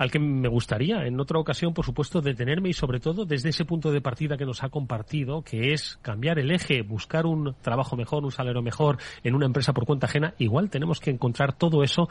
al 0.00 0.10
que 0.10 0.18
me 0.18 0.48
gustaría 0.48 1.06
en 1.06 1.20
otra 1.20 1.38
ocasión, 1.38 1.74
por 1.74 1.84
supuesto, 1.84 2.22
detenerme 2.22 2.70
y 2.70 2.72
sobre 2.72 3.00
todo 3.00 3.26
desde 3.26 3.50
ese 3.50 3.66
punto 3.66 3.92
de 3.92 4.00
partida 4.00 4.38
que 4.38 4.46
nos 4.46 4.62
ha 4.62 4.70
compartido, 4.70 5.42
que 5.42 5.74
es 5.74 5.98
cambiar 6.00 6.38
el 6.38 6.50
eje, 6.50 6.80
buscar 6.80 7.26
un 7.26 7.54
trabajo 7.60 7.96
mejor, 7.96 8.24
un 8.24 8.32
salario 8.32 8.62
mejor 8.62 8.96
en 9.22 9.34
una 9.34 9.44
empresa 9.44 9.74
por 9.74 9.84
cuenta 9.84 10.06
ajena. 10.06 10.32
Igual 10.38 10.70
tenemos 10.70 11.00
que 11.00 11.10
encontrar 11.10 11.52
todo 11.52 11.82
eso 11.82 12.08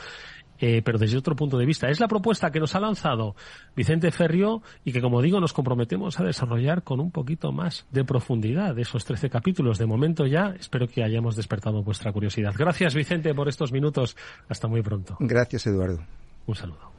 eh, 0.59 0.81
pero 0.83 0.97
desde 0.97 1.17
otro 1.17 1.35
punto 1.35 1.57
de 1.57 1.65
vista. 1.65 1.89
Es 1.89 1.99
la 1.99 2.07
propuesta 2.07 2.51
que 2.51 2.59
nos 2.59 2.75
ha 2.75 2.79
lanzado 2.79 3.35
Vicente 3.75 4.11
Ferrio 4.11 4.61
y 4.83 4.91
que, 4.91 5.01
como 5.01 5.21
digo, 5.21 5.39
nos 5.39 5.53
comprometemos 5.53 6.19
a 6.19 6.23
desarrollar 6.23 6.83
con 6.83 6.99
un 6.99 7.11
poquito 7.11 7.51
más 7.51 7.85
de 7.91 8.03
profundidad 8.03 8.77
esos 8.77 9.05
13 9.05 9.29
capítulos. 9.29 9.77
De 9.77 9.85
momento 9.85 10.25
ya 10.25 10.55
espero 10.59 10.87
que 10.87 11.03
hayamos 11.03 11.35
despertado 11.35 11.83
vuestra 11.83 12.11
curiosidad. 12.11 12.53
Gracias, 12.57 12.93
Vicente, 12.93 13.33
por 13.33 13.47
estos 13.47 13.71
minutos. 13.71 14.15
Hasta 14.47 14.67
muy 14.67 14.81
pronto. 14.81 15.17
Gracias, 15.19 15.65
Eduardo. 15.67 15.99
Un 16.45 16.55
saludo. 16.55 16.98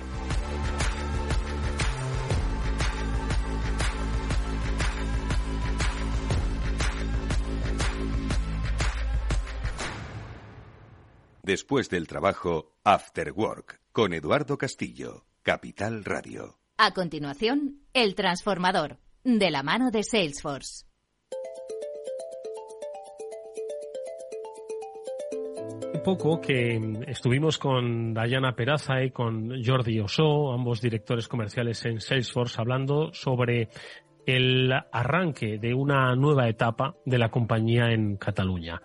Después 11.51 11.89
del 11.89 12.07
trabajo, 12.07 12.77
After 12.85 13.33
Work, 13.33 13.81
con 13.91 14.13
Eduardo 14.13 14.57
Castillo, 14.57 15.25
Capital 15.43 16.05
Radio. 16.05 16.59
A 16.77 16.93
continuación, 16.93 17.81
El 17.93 18.15
Transformador, 18.15 18.99
de 19.25 19.51
la 19.51 19.61
mano 19.61 19.91
de 19.91 20.01
Salesforce. 20.01 20.85
Un 25.93 26.01
poco 26.05 26.39
que 26.39 26.79
estuvimos 27.07 27.57
con 27.57 28.13
Dayana 28.13 28.55
Peraza 28.55 29.03
y 29.03 29.11
con 29.11 29.61
Jordi 29.61 29.99
Oso, 29.99 30.53
ambos 30.53 30.79
directores 30.79 31.27
comerciales 31.27 31.83
en 31.83 31.99
Salesforce, 31.99 32.61
hablando 32.61 33.13
sobre 33.13 33.67
el 34.25 34.71
arranque 34.71 35.57
de 35.57 35.73
una 35.73 36.15
nueva 36.15 36.47
etapa 36.47 36.95
de 37.05 37.17
la 37.17 37.29
compañía 37.29 37.91
en 37.91 38.15
Cataluña 38.15 38.81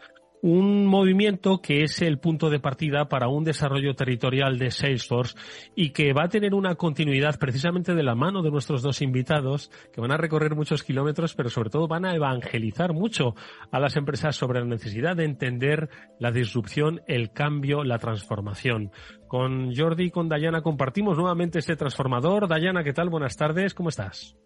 un 0.46 0.86
movimiento 0.86 1.60
que 1.60 1.82
es 1.82 2.00
el 2.02 2.20
punto 2.20 2.50
de 2.50 2.60
partida 2.60 3.08
para 3.08 3.26
un 3.26 3.42
desarrollo 3.42 3.94
territorial 3.96 4.58
de 4.58 4.70
Salesforce 4.70 5.36
y 5.74 5.90
que 5.90 6.12
va 6.12 6.26
a 6.26 6.28
tener 6.28 6.54
una 6.54 6.76
continuidad 6.76 7.36
precisamente 7.40 7.96
de 7.96 8.04
la 8.04 8.14
mano 8.14 8.42
de 8.42 8.52
nuestros 8.52 8.80
dos 8.80 9.02
invitados, 9.02 9.72
que 9.92 10.00
van 10.00 10.12
a 10.12 10.16
recorrer 10.16 10.54
muchos 10.54 10.84
kilómetros, 10.84 11.34
pero 11.34 11.50
sobre 11.50 11.70
todo 11.70 11.88
van 11.88 12.04
a 12.04 12.14
evangelizar 12.14 12.92
mucho 12.92 13.34
a 13.72 13.80
las 13.80 13.96
empresas 13.96 14.36
sobre 14.36 14.60
la 14.60 14.66
necesidad 14.66 15.16
de 15.16 15.24
entender 15.24 15.88
la 16.20 16.30
disrupción, 16.30 17.00
el 17.08 17.32
cambio, 17.32 17.82
la 17.82 17.98
transformación. 17.98 18.92
Con 19.26 19.74
Jordi 19.74 20.04
y 20.04 20.10
con 20.12 20.28
Dayana 20.28 20.62
compartimos 20.62 21.16
nuevamente 21.16 21.58
este 21.58 21.74
transformador. 21.74 22.46
Dayana, 22.46 22.84
¿qué 22.84 22.92
tal? 22.92 23.08
Buenas 23.08 23.36
tardes, 23.36 23.74
¿cómo 23.74 23.88
estás? 23.88 24.36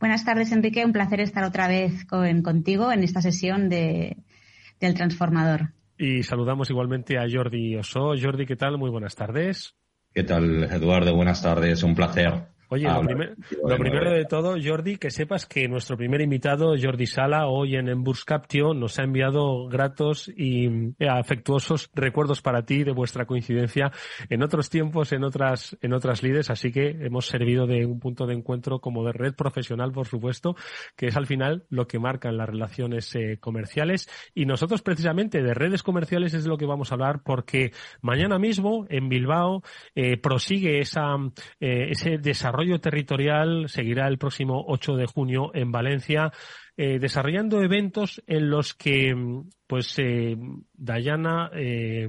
Buenas 0.00 0.24
tardes, 0.24 0.50
Enrique. 0.50 0.84
Un 0.84 0.92
placer 0.92 1.20
estar 1.20 1.44
otra 1.44 1.68
vez 1.68 2.04
con, 2.04 2.42
contigo 2.42 2.90
en 2.90 3.04
esta 3.04 3.22
sesión 3.22 3.68
de, 3.68 4.16
del 4.86 4.94
transformador. 4.94 5.72
Y 5.98 6.22
saludamos 6.22 6.70
igualmente 6.70 7.18
a 7.18 7.26
Jordi 7.30 7.76
Oso. 7.76 8.14
Jordi, 8.20 8.46
¿qué 8.46 8.56
tal? 8.56 8.78
Muy 8.78 8.90
buenas 8.90 9.14
tardes. 9.14 9.74
¿Qué 10.12 10.22
tal, 10.22 10.64
Eduardo? 10.64 11.14
Buenas 11.14 11.42
tardes. 11.42 11.82
Un 11.82 11.94
placer. 11.94 12.53
Oye, 12.74 12.88
lo, 12.88 13.76
primero 13.76 14.10
de 14.10 14.24
todo, 14.24 14.56
Jordi, 14.60 14.96
que 14.96 15.12
sepas 15.12 15.46
que 15.46 15.68
nuestro 15.68 15.96
primer 15.96 16.20
invitado, 16.20 16.74
Jordi 16.76 17.06
Sala, 17.06 17.46
hoy 17.46 17.76
en 17.76 17.88
Emburs 17.88 18.24
Captio, 18.24 18.74
nos 18.74 18.98
ha 18.98 19.04
enviado 19.04 19.68
gratos 19.68 20.28
y 20.36 20.66
eh, 20.98 21.08
afectuosos 21.08 21.88
recuerdos 21.94 22.42
para 22.42 22.64
ti 22.64 22.82
de 22.82 22.90
vuestra 22.90 23.26
coincidencia 23.26 23.92
en 24.28 24.42
otros 24.42 24.70
tiempos, 24.70 25.12
en 25.12 25.22
otras, 25.22 25.78
en 25.82 25.92
otras 25.92 26.24
lides, 26.24 26.50
así 26.50 26.72
que 26.72 26.88
hemos 26.88 27.28
servido 27.28 27.68
de 27.68 27.86
un 27.86 28.00
punto 28.00 28.26
de 28.26 28.34
encuentro 28.34 28.80
como 28.80 29.04
de 29.04 29.12
red 29.12 29.34
profesional, 29.34 29.92
por 29.92 30.08
supuesto, 30.08 30.56
que 30.96 31.06
es 31.06 31.16
al 31.16 31.26
final 31.26 31.66
lo 31.68 31.86
que 31.86 32.00
marcan 32.00 32.36
las 32.36 32.48
relaciones 32.48 33.14
eh, 33.14 33.38
comerciales. 33.38 34.10
Y 34.34 34.46
nosotros 34.46 34.82
precisamente 34.82 35.44
de 35.44 35.54
redes 35.54 35.84
comerciales 35.84 36.34
es 36.34 36.42
de 36.42 36.50
lo 36.50 36.58
que 36.58 36.66
vamos 36.66 36.90
a 36.90 36.96
hablar 36.96 37.22
porque 37.24 37.70
mañana 38.02 38.40
mismo 38.40 38.84
en 38.88 39.08
Bilbao 39.08 39.62
eh, 39.94 40.16
prosigue 40.16 40.80
esa, 40.80 41.04
ese 41.60 42.18
desarrollo 42.18 42.63
desarrollo 42.64 42.80
territorial 42.80 43.68
seguirá 43.68 44.08
el 44.08 44.18
próximo 44.18 44.64
8 44.68 44.96
de 44.96 45.06
junio 45.06 45.50
en 45.54 45.70
Valencia, 45.70 46.32
eh, 46.76 46.98
desarrollando 46.98 47.62
eventos 47.62 48.22
en 48.26 48.48
los 48.48 48.74
que, 48.74 49.14
pues, 49.66 49.98
eh, 49.98 50.36
Dayana, 50.72 51.50
eh, 51.54 52.08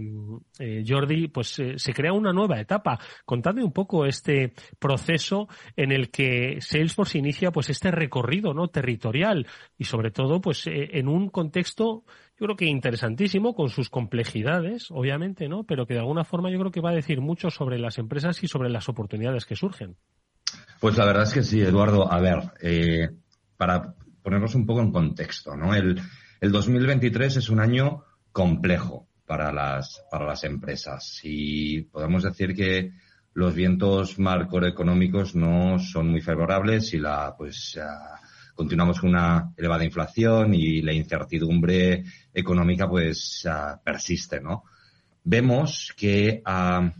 eh 0.60 0.84
Jordi, 0.88 1.28
pues 1.28 1.62
se 1.76 1.93
crea 1.93 2.14
una 2.14 2.32
nueva 2.32 2.60
etapa. 2.60 2.97
Contadme 3.26 3.64
un 3.64 3.74
poco 3.74 4.06
este 4.06 4.53
proceso 4.80 5.47
en 5.76 5.91
el 5.91 6.10
que 6.10 6.58
Salesforce 6.62 7.18
inicia, 7.18 7.51
pues, 7.51 7.70
este 7.70 7.91
recorrido, 7.91 8.53
¿no? 8.53 8.70
Territorial 8.70 9.45
y 9.78 9.84
sobre 9.84 10.12
todo, 10.12 10.39
pues, 10.39 10.64
en 10.68 11.08
un 11.08 11.30
contexto 11.30 12.06
yo 12.38 12.47
creo 12.47 12.58
que 12.58 12.66
interesantísimo 12.66 13.56
con 13.56 13.70
sus 13.70 13.89
complejidades, 13.89 14.91
obviamente, 14.91 15.47
¿no? 15.47 15.64
Pero 15.64 15.86
que 15.86 15.93
de 15.93 16.01
alguna 16.01 16.26
forma 16.26 16.51
yo 16.51 16.60
creo 16.60 16.72
que 16.72 16.82
va 16.82 16.89
a 16.89 16.95
decir 16.95 17.22
mucho 17.22 17.49
sobre 17.49 17.80
las 17.80 17.97
empresas 17.97 18.43
y 18.43 18.47
sobre 18.47 18.70
las 18.70 18.89
oportunidades 18.89 19.45
que 19.45 19.56
surgen. 19.56 19.95
Pues 20.86 20.97
la 20.97 21.05
verdad 21.05 21.23
es 21.23 21.33
que 21.33 21.41
sí, 21.41 21.61
Eduardo. 21.61 22.13
A 22.13 22.19
ver, 22.19 22.43
eh, 22.61 23.09
para 23.57 23.95
ponernos 24.21 24.53
un 24.53 24.67
poco 24.67 24.81
en 24.81 24.91
contexto, 24.91 25.57
¿no? 25.57 25.73
El, 25.73 25.99
el 26.39 26.51
2023 26.51 27.38
es 27.38 27.49
un 27.49 27.59
año 27.59 28.03
complejo 28.31 29.07
para 29.25 29.51
las, 29.51 30.03
para 30.11 30.27
las 30.27 30.43
empresas 30.43 31.21
y 31.23 31.81
podemos 31.81 32.21
decir 32.21 32.53
que 32.53 32.91
los 33.33 33.55
vientos 33.55 34.19
macroeconómicos 34.19 35.33
no 35.33 35.79
son 35.79 36.09
muy 36.09 36.21
favorables 36.21 36.93
y 36.93 36.99
la, 36.99 37.33
pues, 37.36 37.79
continuamos 38.53 38.99
con 38.99 39.09
una 39.09 39.53
elevada 39.57 39.86
inflación 39.86 40.53
y 40.53 40.83
la 40.83 40.93
incertidumbre 40.93 42.03
económica 42.31 42.88
pues 42.88 43.43
persiste, 43.83 44.39
¿no? 44.39 44.65
Vemos 45.23 45.95
que, 45.97 46.43
ah, 46.45 46.93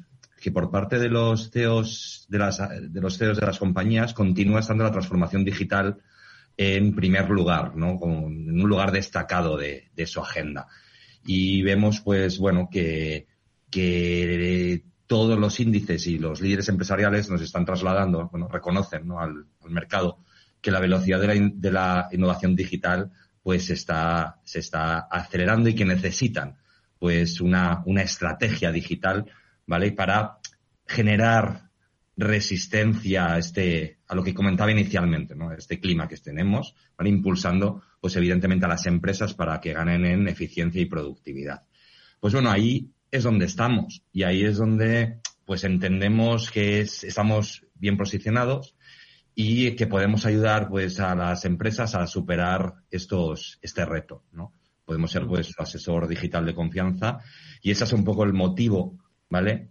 que 0.46 0.52
por 0.52 0.70
parte 0.70 1.00
de 1.00 1.10
los 1.10 1.50
CEOs 1.50 2.28
de, 2.30 2.38
las, 2.38 2.60
de 2.60 3.02
los 3.02 3.18
CEOs 3.18 3.40
de 3.40 3.48
las 3.48 3.58
compañías 3.58 4.14
continúa 4.14 4.60
estando 4.60 4.84
la 4.84 4.92
transformación 4.92 5.44
digital 5.44 5.98
en 6.56 6.94
primer 6.94 7.32
lugar, 7.32 7.76
¿no? 7.76 8.00
en 8.04 8.62
un 8.62 8.70
lugar 8.70 8.92
destacado 8.92 9.58
de, 9.58 9.90
de 9.96 10.06
su 10.06 10.20
agenda. 10.20 10.68
Y 11.26 11.64
vemos, 11.64 12.00
pues, 12.02 12.38
bueno, 12.38 12.70
que, 12.72 13.26
que 13.72 14.84
todos 15.08 15.40
los 15.40 15.60
índices 15.60 16.06
y 16.06 16.20
los 16.20 16.42
líderes 16.42 16.70
empresariales 16.70 17.28
nos 17.32 17.42
están 17.42 17.66
trasladando, 17.66 18.30
bueno, 18.32 18.48
reconocen 18.48 19.08
¿no? 19.08 19.20
al, 19.20 19.48
mercado 19.68 20.20
que 20.62 20.70
la 20.70 20.80
velocidad 20.80 21.20
de 21.22 21.28
la, 21.28 21.52
de 21.56 21.72
la 21.72 22.08
innovación 22.12 22.56
digital 22.56 23.10
pues 23.42 23.72
está, 23.72 24.42
se 24.44 24.60
está 24.60 25.08
acelerando 25.10 25.70
y 25.70 25.74
que 25.74 25.86
necesitan 25.86 26.58
pues 27.00 27.42
una, 27.42 27.82
una 27.88 28.04
estrategia 28.04 28.72
digital, 28.72 29.26
¿vale? 29.66 29.92
Para 29.92 30.38
generar 30.86 31.70
resistencia 32.18 33.34
a 33.34 33.38
este, 33.40 34.00
a 34.08 34.16
lo 34.16 34.24
que 34.24 34.34
comentaba 34.34 34.72
inicialmente, 34.72 35.36
¿no? 35.36 35.52
Este 35.52 35.80
clima 35.80 36.08
que 36.08 36.18
tenemos. 36.18 36.76
Impulsando, 37.04 37.82
pues 38.00 38.16
evidentemente 38.16 38.66
a 38.66 38.70
las 38.70 38.86
empresas 38.86 39.34
para 39.34 39.60
que 39.60 39.74
ganen 39.74 40.06
en 40.06 40.28
eficiencia 40.28 40.82
y 40.82 40.86
productividad. 40.86 41.64
Pues 42.20 42.34
bueno, 42.34 42.50
ahí 42.50 42.92
es 43.12 43.24
donde 43.24 43.46
estamos 43.46 44.04
y 44.14 44.24
ahí 44.24 44.44
es 44.44 44.58
donde, 44.58 45.20
pues 45.46 45.64
entendemos 45.64 46.52
que 46.52 46.80
estamos 46.82 47.66
bien 47.76 47.98
posicionados, 47.98 48.76
y 49.36 49.76
que 49.76 49.86
podemos 49.86 50.26
ayudar 50.26 50.70
pues 50.70 51.00
a 51.02 51.14
las 51.14 51.44
empresas 51.44 51.94
a 51.94 52.08
superar 52.08 52.76
estos 52.90 53.60
este 53.62 53.86
reto, 53.86 54.24
¿no? 54.32 54.54
Podemos 54.86 55.12
ser 55.12 55.28
pues 55.28 55.54
asesor 55.58 56.08
digital 56.08 56.46
de 56.46 56.56
confianza 56.56 57.20
y 57.62 57.72
ese 57.72 57.84
es 57.84 57.92
un 57.92 58.06
poco 58.06 58.24
el 58.24 58.34
motivo, 58.34 58.98
¿vale? 59.36 59.68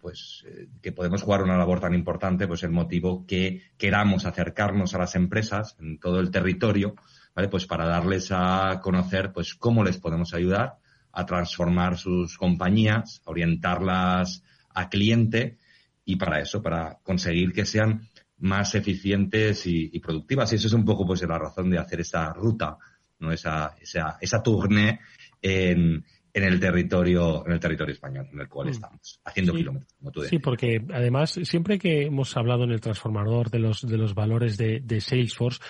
pues 0.00 0.44
eh, 0.46 0.68
que 0.82 0.92
podemos 0.92 1.22
jugar 1.22 1.42
una 1.42 1.56
labor 1.56 1.80
tan 1.80 1.94
importante, 1.94 2.46
pues 2.46 2.62
el 2.62 2.70
motivo 2.70 3.24
que 3.26 3.62
queramos 3.78 4.26
acercarnos 4.26 4.94
a 4.94 4.98
las 4.98 5.14
empresas 5.14 5.74
en 5.80 5.98
todo 5.98 6.20
el 6.20 6.30
territorio, 6.30 6.94
¿vale? 7.34 7.48
Pues 7.48 7.66
para 7.66 7.86
darles 7.86 8.28
a 8.30 8.80
conocer 8.82 9.32
pues 9.32 9.54
cómo 9.54 9.82
les 9.82 9.96
podemos 9.96 10.34
ayudar 10.34 10.76
a 11.12 11.24
transformar 11.24 11.96
sus 11.96 12.36
compañías, 12.36 13.22
orientarlas 13.24 14.44
a 14.74 14.90
cliente 14.90 15.56
y 16.04 16.16
para 16.16 16.40
eso, 16.40 16.62
para 16.62 16.98
conseguir 17.02 17.52
que 17.52 17.64
sean 17.64 18.06
más 18.36 18.74
eficientes 18.74 19.66
y, 19.66 19.98
productivas. 19.98 20.52
Y 20.52 20.56
eso 20.56 20.66
es 20.68 20.74
un 20.74 20.84
poco 20.84 21.06
pues 21.06 21.22
la 21.22 21.38
razón 21.38 21.70
de 21.70 21.78
hacer 21.78 22.00
esa 22.00 22.32
ruta, 22.34 22.76
¿no? 23.18 23.32
Esa, 23.32 23.74
esa, 23.80 24.18
esa 24.20 24.42
tournée 24.42 25.00
en, 25.40 26.04
en 26.32 26.44
el 26.44 26.60
territorio, 26.60 27.44
en 27.46 27.52
el 27.52 27.60
territorio 27.60 27.94
español, 27.94 28.28
en 28.32 28.40
el 28.40 28.48
cual 28.48 28.68
mm. 28.68 28.70
estamos, 28.70 29.20
haciendo 29.24 29.52
kilómetros, 29.52 29.94
como 29.98 30.10
tú 30.10 30.22
Sí, 30.22 30.38
porque 30.38 30.84
además, 30.92 31.38
siempre 31.42 31.78
que 31.78 32.06
hemos 32.06 32.36
hablado 32.36 32.64
en 32.64 32.70
el 32.70 32.80
transformador 32.80 33.50
de 33.50 33.58
los, 33.58 33.86
de 33.86 33.96
los 33.96 34.14
valores 34.14 34.56
de, 34.56 34.80
de 34.80 35.00
Salesforce, 35.00 35.60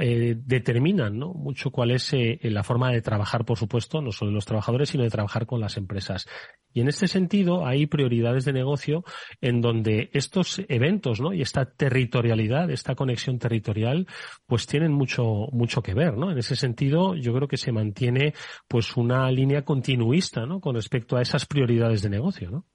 eh, 0.00 0.34
determinan 0.36 1.18
mucho 1.18 1.70
cuál 1.70 1.90
es 1.90 2.12
eh, 2.12 2.38
la 2.42 2.62
forma 2.62 2.90
de 2.90 3.02
trabajar, 3.02 3.44
por 3.44 3.58
supuesto, 3.58 4.00
no 4.00 4.12
solo 4.12 4.30
de 4.30 4.34
los 4.36 4.44
trabajadores, 4.44 4.90
sino 4.90 5.04
de 5.04 5.10
trabajar 5.10 5.46
con 5.46 5.60
las 5.60 5.76
empresas. 5.76 6.26
Y 6.72 6.80
en 6.80 6.88
este 6.88 7.06
sentido 7.06 7.66
hay 7.66 7.86
prioridades 7.86 8.44
de 8.44 8.52
negocio 8.52 9.04
en 9.40 9.60
donde 9.60 10.10
estos 10.12 10.60
eventos 10.68 11.20
¿no? 11.20 11.32
y 11.32 11.40
esta 11.40 11.66
territorialidad, 11.66 12.70
esta 12.70 12.94
conexión 12.94 13.38
territorial, 13.38 14.06
pues 14.46 14.66
tienen 14.66 14.92
mucho, 14.92 15.46
mucho 15.52 15.82
que 15.82 15.94
ver. 15.94 16.16
¿no? 16.16 16.32
En 16.32 16.38
ese 16.38 16.56
sentido, 16.56 17.14
yo 17.14 17.32
creo 17.32 17.48
que 17.48 17.56
se 17.56 17.72
mantiene 17.72 18.34
pues 18.66 18.96
una 18.96 19.30
línea 19.30 19.64
continuista 19.64 20.46
¿no? 20.46 20.60
con 20.60 20.74
respecto 20.74 21.16
a 21.16 21.22
esas 21.22 21.46
prioridades 21.46 22.02
de 22.02 22.10
negocio. 22.10 22.50
¿no? 22.50 22.66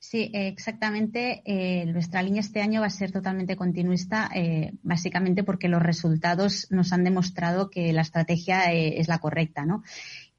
Sí, 0.00 0.30
exactamente. 0.32 1.42
Eh, 1.44 1.84
nuestra 1.86 2.22
línea 2.22 2.40
este 2.40 2.62
año 2.62 2.80
va 2.80 2.86
a 2.86 2.90
ser 2.90 3.10
totalmente 3.10 3.56
continuista, 3.56 4.30
eh, 4.32 4.72
básicamente 4.82 5.42
porque 5.42 5.68
los 5.68 5.82
resultados 5.82 6.68
nos 6.70 6.92
han 6.92 7.02
demostrado 7.02 7.68
que 7.68 7.92
la 7.92 8.02
estrategia 8.02 8.72
eh, 8.72 9.00
es 9.00 9.08
la 9.08 9.18
correcta, 9.18 9.64
¿no? 9.66 9.82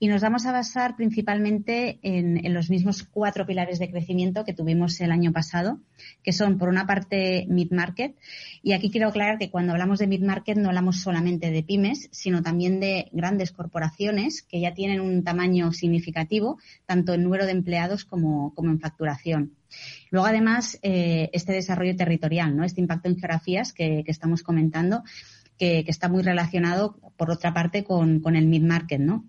Y 0.01 0.07
nos 0.07 0.21
vamos 0.21 0.45
a 0.45 0.53
basar 0.53 0.95
principalmente 0.95 1.99
en, 2.03 2.53
los 2.53 2.69
mismos 2.69 3.03
cuatro 3.03 3.45
pilares 3.45 3.79
de 3.79 3.91
crecimiento 3.91 4.45
que 4.45 4.53
tuvimos 4.53 5.01
el 5.01 5.11
año 5.11 5.33
pasado, 5.33 5.81
que 6.23 6.31
son, 6.31 6.57
por 6.57 6.69
una 6.69 6.87
parte, 6.87 7.45
mid-market. 7.49 8.15
Y 8.63 8.71
aquí 8.71 8.89
quiero 8.91 9.09
aclarar 9.09 9.37
que 9.37 9.51
cuando 9.51 9.73
hablamos 9.73 9.99
de 9.99 10.07
mid-market 10.07 10.57
no 10.57 10.69
hablamos 10.69 11.01
solamente 11.01 11.51
de 11.51 11.63
pymes, 11.63 12.07
sino 12.13 12.41
también 12.41 12.79
de 12.79 13.09
grandes 13.11 13.51
corporaciones 13.51 14.41
que 14.41 14.61
ya 14.61 14.73
tienen 14.73 15.01
un 15.01 15.21
tamaño 15.25 15.73
significativo, 15.73 16.59
tanto 16.85 17.13
en 17.13 17.23
número 17.23 17.45
de 17.45 17.51
empleados 17.51 18.05
como, 18.05 18.53
en 18.57 18.79
facturación. 18.79 19.55
Luego, 20.11 20.27
además, 20.27 20.79
eh, 20.81 21.29
este 21.33 21.51
desarrollo 21.51 21.97
territorial, 21.97 22.55
¿no? 22.55 22.63
Este 22.63 22.79
impacto 22.79 23.09
en 23.09 23.17
geografías 23.17 23.73
que, 23.73 24.05
estamos 24.07 24.43
comentando, 24.43 25.03
que, 25.57 25.83
está 25.87 26.07
muy 26.07 26.23
relacionado, 26.23 26.97
por 27.17 27.29
otra 27.29 27.53
parte, 27.53 27.83
con, 27.83 28.21
con 28.21 28.37
el 28.37 28.47
mid-market, 28.47 29.01
¿no? 29.01 29.25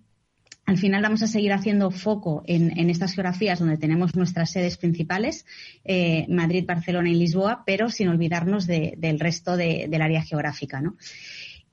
Al 0.65 0.77
final 0.77 1.01
vamos 1.01 1.21
a 1.23 1.27
seguir 1.27 1.51
haciendo 1.53 1.91
foco 1.91 2.43
en, 2.45 2.89
estas 2.89 3.13
geografías 3.13 3.59
donde 3.59 3.77
tenemos 3.77 4.15
nuestras 4.15 4.51
sedes 4.51 4.77
principales, 4.77 5.45
eh, 5.83 6.25
Madrid, 6.29 6.65
Barcelona 6.65 7.09
y 7.09 7.15
Lisboa, 7.15 7.63
pero 7.65 7.89
sin 7.89 8.07
olvidarnos 8.07 8.67
del 8.67 9.19
resto 9.19 9.57
del 9.57 10.01
área 10.01 10.21
geográfica. 10.21 10.81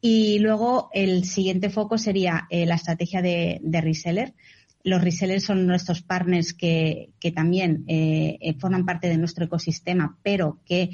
Y 0.00 0.38
luego 0.38 0.90
el 0.92 1.24
siguiente 1.24 1.70
foco 1.70 1.98
sería 1.98 2.46
eh, 2.50 2.66
la 2.66 2.76
estrategia 2.76 3.20
de, 3.20 3.60
reseller. 3.80 4.34
Los 4.84 5.02
resellers 5.02 5.44
son 5.44 5.66
nuestros 5.66 6.02
partners 6.02 6.54
que, 6.54 7.10
también 7.34 7.84
eh, 7.88 8.56
forman 8.58 8.86
parte 8.86 9.08
de 9.08 9.18
nuestro 9.18 9.44
ecosistema, 9.44 10.16
pero 10.22 10.60
que 10.64 10.90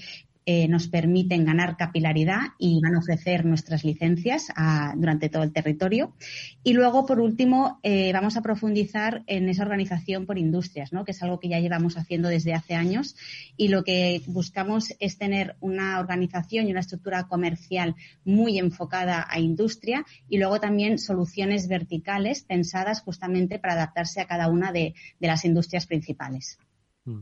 eh, 0.47 0.69
nos 0.69 0.89
permiten 0.89 1.45
ganar 1.45 1.77
capilaridad 1.77 2.41
y 2.59 2.81
van 2.83 2.95
a 2.95 2.99
ofrecer 2.99 3.45
nuestras 3.45 3.85
licencias 3.85 4.49
durante 4.97 5.29
todo 5.29 5.43
el 5.43 5.53
territorio. 5.53 6.15
Y 6.63 6.75
luego, 6.75 7.07
por 7.07 7.21
último, 7.21 7.81
eh, 7.83 8.13
vamos 8.13 8.37
a 8.37 8.43
profundizar 8.43 9.23
en 9.27 9.49
esa 9.49 9.63
organización 9.63 10.27
por 10.27 10.39
industrias, 10.39 10.93
¿no? 10.93 11.05
que 11.05 11.13
es 11.13 11.23
algo 11.23 11.41
que 11.41 11.49
ya 11.49 11.61
llevamos 11.61 11.97
haciendo 11.97 12.29
desde 12.29 12.55
hace 12.55 12.75
años 12.75 13.17
y 13.57 13.69
lo 13.69 13.85
que 13.85 14.23
buscamos 14.27 14.95
es 15.01 15.19
tener 15.19 15.57
una 15.61 15.99
organización 15.99 16.69
y 16.69 16.73
una 16.73 16.81
estructura 16.81 17.25
comercial 17.25 17.95
muy 18.25 18.59
enfocada 18.59 19.27
a 19.29 19.39
industria 19.39 20.05
y 20.29 20.39
luego 20.39 20.61
también 20.61 20.99
soluciones 20.99 21.69
verticales 21.69 22.43
pensadas 22.43 23.01
justamente 23.01 23.59
para 23.59 23.75
adaptarse 23.75 24.21
a 24.21 24.27
cada 24.27 24.49
una 24.49 24.73
de, 24.73 24.95
las 25.21 25.45
industrias 25.45 25.87
principales. 25.87 26.59
Mm. 27.05 27.21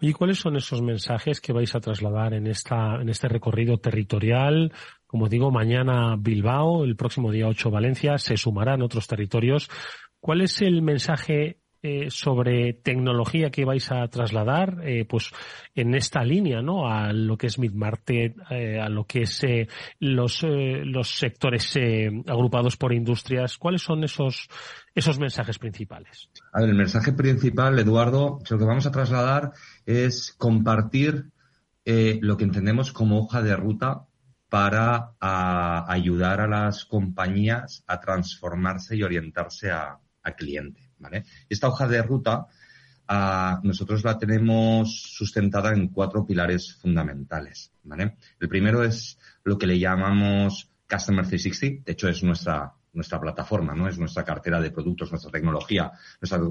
¿Y 0.00 0.12
cuáles 0.12 0.38
son 0.38 0.56
esos 0.56 0.82
mensajes 0.82 1.40
que 1.40 1.52
vais 1.52 1.74
a 1.74 1.80
trasladar 1.80 2.34
en 2.34 2.46
esta, 2.46 3.00
en 3.00 3.08
este 3.08 3.28
recorrido 3.28 3.78
territorial? 3.78 4.72
Como 5.06 5.28
digo, 5.28 5.50
mañana 5.50 6.16
Bilbao, 6.18 6.84
el 6.84 6.96
próximo 6.96 7.30
día 7.30 7.46
8 7.46 7.70
Valencia, 7.70 8.18
se 8.18 8.36
sumarán 8.36 8.82
otros 8.82 9.06
territorios. 9.06 9.70
¿Cuál 10.20 10.40
es 10.40 10.62
el 10.62 10.82
mensaje 10.82 11.58
eh, 11.86 12.06
sobre 12.08 12.72
tecnología 12.72 13.50
que 13.50 13.66
vais 13.66 13.92
a 13.92 14.08
trasladar, 14.08 14.78
eh, 14.84 15.04
pues 15.04 15.30
en 15.74 15.94
esta 15.94 16.24
línea, 16.24 16.62
¿no? 16.62 16.88
A 16.88 17.12
lo 17.12 17.36
que 17.36 17.48
es 17.48 17.58
Midmarket, 17.58 18.36
eh, 18.48 18.80
a 18.80 18.88
lo 18.88 19.04
que 19.04 19.24
es 19.24 19.44
los, 20.00 20.42
los 20.46 21.10
sectores 21.10 21.78
agrupados 22.26 22.78
por 22.78 22.94
industrias. 22.94 23.58
¿Cuáles 23.58 23.82
son 23.82 24.02
esos, 24.02 24.48
esos 24.94 25.18
mensajes 25.18 25.58
principales? 25.58 26.30
El 26.54 26.74
mensaje 26.74 27.12
principal, 27.12 27.78
Eduardo, 27.78 28.38
lo 28.48 28.58
que 28.58 28.64
vamos 28.64 28.86
a 28.86 28.90
trasladar 28.90 29.52
es 29.84 30.34
compartir 30.38 31.26
eh, 31.84 32.18
lo 32.22 32.38
que 32.38 32.44
entendemos 32.44 32.94
como 32.94 33.18
hoja 33.18 33.42
de 33.42 33.56
ruta 33.56 34.06
para 34.48 35.12
ayudar 35.20 36.40
a 36.40 36.48
las 36.48 36.86
compañías 36.86 37.84
a 37.86 38.00
transformarse 38.00 38.96
y 38.96 39.02
orientarse 39.02 39.70
a, 39.70 39.98
cliente. 40.32 40.90
¿vale? 40.98 41.24
Esta 41.48 41.68
hoja 41.68 41.86
de 41.86 42.02
ruta 42.02 42.46
nosotros 43.62 44.02
la 44.02 44.18
tenemos 44.18 45.02
sustentada 45.02 45.72
en 45.72 45.88
cuatro 45.88 46.24
pilares 46.24 46.74
fundamentales. 46.76 47.72
¿vale? 47.82 48.16
El 48.40 48.48
primero 48.48 48.82
es 48.82 49.18
lo 49.44 49.58
que 49.58 49.66
le 49.66 49.78
llamamos 49.78 50.70
Customer 50.88 51.26
360, 51.26 51.84
de 51.84 51.92
hecho 51.92 52.08
es 52.08 52.22
nuestra, 52.22 52.72
nuestra 52.94 53.20
plataforma, 53.20 53.74
¿no? 53.74 53.88
Es 53.88 53.98
nuestra 53.98 54.24
cartera 54.24 54.60
de 54.60 54.70
productos, 54.70 55.10
nuestra 55.10 55.30
tecnología, 55.30 55.92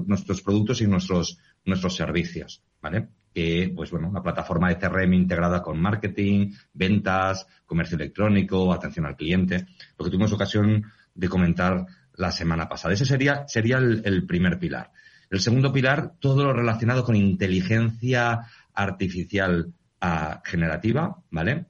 nuestros 0.06 0.42
productos 0.42 0.80
y 0.80 0.86
nuestros, 0.86 1.38
nuestros 1.64 1.96
servicios, 1.96 2.62
¿vale? 2.80 3.08
Que, 3.32 3.72
pues 3.74 3.90
bueno, 3.90 4.10
la 4.12 4.22
plataforma 4.22 4.68
de 4.68 4.78
CRM 4.78 5.14
integrada 5.14 5.62
con 5.62 5.80
marketing, 5.80 6.52
ventas, 6.72 7.46
comercio 7.66 7.96
electrónico, 7.96 8.72
atención 8.72 9.06
al 9.06 9.16
cliente, 9.16 9.66
lo 9.98 10.04
que 10.04 10.10
tuvimos 10.10 10.32
ocasión 10.32 10.84
de 11.14 11.28
comentar 11.28 11.86
la 12.14 12.30
semana 12.30 12.68
pasada. 12.68 12.94
Ese 12.94 13.04
sería, 13.04 13.46
sería 13.48 13.78
el, 13.78 14.26
primer 14.26 14.58
pilar. 14.58 14.92
El 15.30 15.40
segundo 15.40 15.72
pilar, 15.72 16.14
todo 16.18 16.44
lo 16.44 16.52
relacionado 16.52 17.04
con 17.04 17.16
inteligencia 17.16 18.40
artificial 18.72 19.72
ah, 20.00 20.40
generativa, 20.44 21.16
¿vale? 21.30 21.66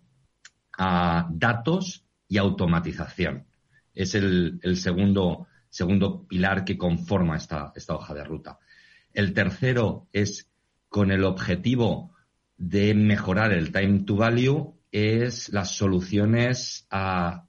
A 0.76 1.28
datos 1.30 2.05
y 2.28 2.38
automatización. 2.38 3.47
Es 3.95 4.14
el, 4.14 4.61
segundo, 4.76 5.47
segundo 5.70 6.26
pilar 6.26 6.64
que 6.64 6.76
conforma 6.76 7.36
esta, 7.36 7.72
esta 7.74 7.95
hoja 7.95 8.14
de 8.14 8.24
ruta. 8.24 8.59
El 9.12 9.32
tercero 9.32 10.09
es 10.12 10.49
con 10.88 11.11
el 11.11 11.24
objetivo 11.24 12.12
de 12.57 12.95
mejorar 12.95 13.53
el 13.53 13.72
time 13.72 14.01
to 14.01 14.16
value, 14.16 14.74
es 14.90 15.49
las 15.53 15.76
soluciones 15.76 16.86
a, 16.90 17.47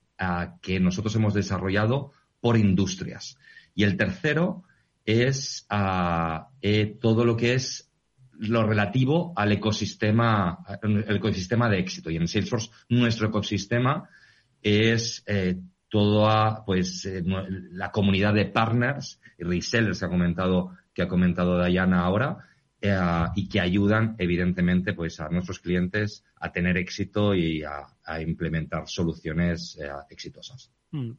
que 0.62 0.80
nosotros 0.80 1.16
hemos 1.16 1.34
desarrollado 1.34 2.12
por 2.46 2.58
industrias. 2.58 3.40
Y 3.74 3.86
el 3.86 3.98
tercero 3.98 4.62
es 5.04 5.66
eh, 6.62 6.96
todo 7.02 7.26
lo 7.26 7.36
que 7.36 7.56
es 7.56 7.92
lo 8.34 8.62
relativo 8.62 9.34
al 9.36 9.54
ecosistema, 9.54 10.60
el 10.84 11.16
ecosistema 11.16 11.68
de 11.68 11.80
éxito. 11.80 12.12
Y 12.12 12.18
en 12.18 12.28
Salesforce, 12.28 12.70
nuestro 12.90 13.30
ecosistema 13.30 14.08
es 14.62 15.24
eh, 15.26 15.56
toda 15.90 16.64
pues 16.64 17.04
eh, 17.08 17.24
la 17.72 17.90
comunidad 17.90 18.36
de 18.36 18.46
partners 18.46 19.20
y 19.40 19.44
resellers 19.44 19.98
que 19.98 20.06
ha 20.06 20.10
comentado 20.10 20.78
que 20.94 21.02
ha 21.02 21.08
comentado 21.08 21.58
Dayana 21.58 22.02
ahora 22.02 22.46
eh, 22.82 22.98
y 23.36 23.48
que 23.48 23.60
ayudan 23.60 24.16
evidentemente 24.18 24.94
pues 24.94 25.20
a 25.20 25.30
nuestros 25.30 25.60
clientes 25.60 26.24
a 26.40 26.52
tener 26.52 26.78
éxito 26.78 27.34
y 27.34 27.64
a, 27.64 27.88
implementar 28.22 28.88
soluciones 28.88 29.80
exitosas. 30.12 30.72
Mm. 30.92 31.12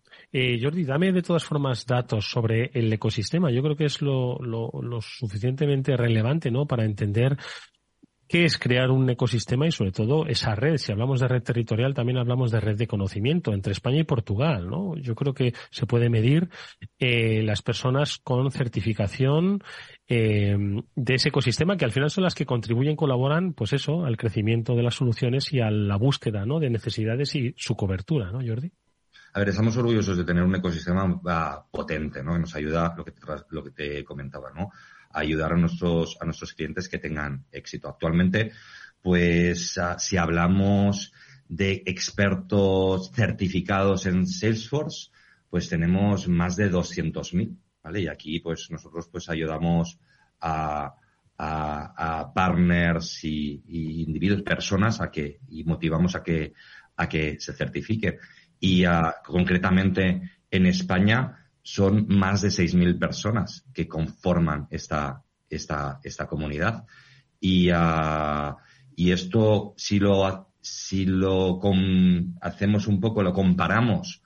Jordi, 0.62 0.84
dame 0.84 1.12
de 1.12 1.22
todas 1.22 1.44
formas 1.44 1.84
datos 1.84 2.30
sobre 2.30 2.70
el 2.72 2.92
ecosistema. 2.92 3.50
Yo 3.50 3.61
creo 3.62 3.76
que 3.76 3.86
es 3.86 4.00
lo, 4.00 4.38
lo, 4.38 4.70
lo 4.80 5.00
suficientemente 5.00 5.96
relevante 5.96 6.50
¿no? 6.52 6.66
para 6.66 6.84
entender 6.84 7.36
qué 8.28 8.44
es 8.44 8.58
crear 8.58 8.90
un 8.90 9.08
ecosistema 9.08 9.66
y 9.66 9.72
sobre 9.72 9.92
todo 9.92 10.26
esa 10.26 10.54
red. 10.54 10.76
Si 10.76 10.92
hablamos 10.92 11.20
de 11.20 11.28
red 11.28 11.42
territorial, 11.42 11.94
también 11.94 12.18
hablamos 12.18 12.50
de 12.50 12.60
red 12.60 12.76
de 12.76 12.86
conocimiento 12.86 13.52
entre 13.52 13.72
España 13.72 14.00
y 14.00 14.04
Portugal, 14.04 14.68
¿no? 14.68 14.96
Yo 14.96 15.14
creo 15.14 15.34
que 15.34 15.54
se 15.70 15.86
puede 15.86 16.08
medir 16.08 16.48
eh, 16.98 17.42
las 17.42 17.62
personas 17.62 18.18
con 18.18 18.50
certificación 18.50 19.62
eh, 20.08 20.56
de 20.94 21.14
ese 21.14 21.28
ecosistema 21.28 21.76
que 21.76 21.84
al 21.84 21.92
final 21.92 22.10
son 22.10 22.24
las 22.24 22.34
que 22.34 22.46
contribuyen, 22.46 22.96
colaboran, 22.96 23.52
pues 23.52 23.72
eso, 23.72 24.04
al 24.04 24.16
crecimiento 24.16 24.74
de 24.74 24.82
las 24.82 24.94
soluciones 24.94 25.52
y 25.52 25.60
a 25.60 25.70
la 25.70 25.96
búsqueda, 25.96 26.44
¿no? 26.46 26.58
De 26.60 26.70
necesidades 26.70 27.34
y 27.34 27.54
su 27.56 27.76
cobertura, 27.76 28.30
¿no, 28.30 28.40
Jordi? 28.46 28.72
A 29.32 29.40
ver, 29.40 29.50
estamos 29.50 29.76
orgullosos 29.76 30.16
de 30.16 30.24
tener 30.24 30.42
un 30.42 30.54
ecosistema 30.54 31.20
ah, 31.26 31.66
potente, 31.70 32.22
¿no? 32.22 32.32
Que 32.32 32.38
nos 32.40 32.54
ayuda, 32.56 32.94
lo 32.96 33.04
que 33.04 33.12
lo 33.50 33.62
que 33.62 33.70
te 33.70 34.04
comentaba, 34.04 34.50
¿no? 34.50 34.70
Ayudar 35.16 35.52
a 35.52 35.56
nuestros, 35.56 36.16
a 36.20 36.24
nuestros 36.24 36.52
clientes 36.52 36.88
que 36.88 36.98
tengan 36.98 37.46
éxito. 37.50 37.88
Actualmente, 37.88 38.52
pues 39.02 39.78
ah, 39.78 39.98
si 39.98 40.16
hablamos 40.16 41.12
de 41.48 41.82
expertos 41.86 43.10
certificados 43.12 44.06
en 44.06 44.26
Salesforce, 44.26 45.10
pues 45.48 45.68
tenemos 45.68 46.28
más 46.28 46.56
de 46.56 46.70
200.000, 46.70 47.56
¿vale? 47.82 48.00
Y 48.00 48.08
aquí, 48.08 48.40
pues 48.40 48.70
nosotros 48.70 49.08
pues 49.10 49.28
ayudamos 49.28 49.98
a, 50.40 50.94
a, 51.38 52.32
partners 52.34 53.24
y, 53.24 53.62
individuos, 54.02 54.42
personas 54.42 55.00
a 55.00 55.10
que, 55.10 55.40
y 55.48 55.64
motivamos 55.64 56.14
a 56.16 56.22
que, 56.22 56.52
a 56.96 57.08
que 57.08 57.38
se 57.40 57.52
certifiquen. 57.52 58.18
Y 58.58 58.84
ah, 58.84 59.16
concretamente 59.24 60.40
en 60.50 60.66
España, 60.66 61.45
son 61.66 62.06
más 62.06 62.42
de 62.42 62.50
6.000 62.50 62.96
personas 62.96 63.64
que 63.74 63.88
conforman 63.88 64.68
esta, 64.70 65.24
esta, 65.50 65.98
esta 66.04 66.28
comunidad. 66.28 66.86
Y, 67.40 67.72
uh, 67.72 68.54
y 68.94 69.10
esto, 69.10 69.74
si 69.76 69.98
lo, 69.98 70.52
si 70.60 71.06
lo 71.06 71.60
hacemos 72.40 72.86
un 72.86 73.00
poco, 73.00 73.20
lo 73.24 73.32
comparamos 73.32 74.22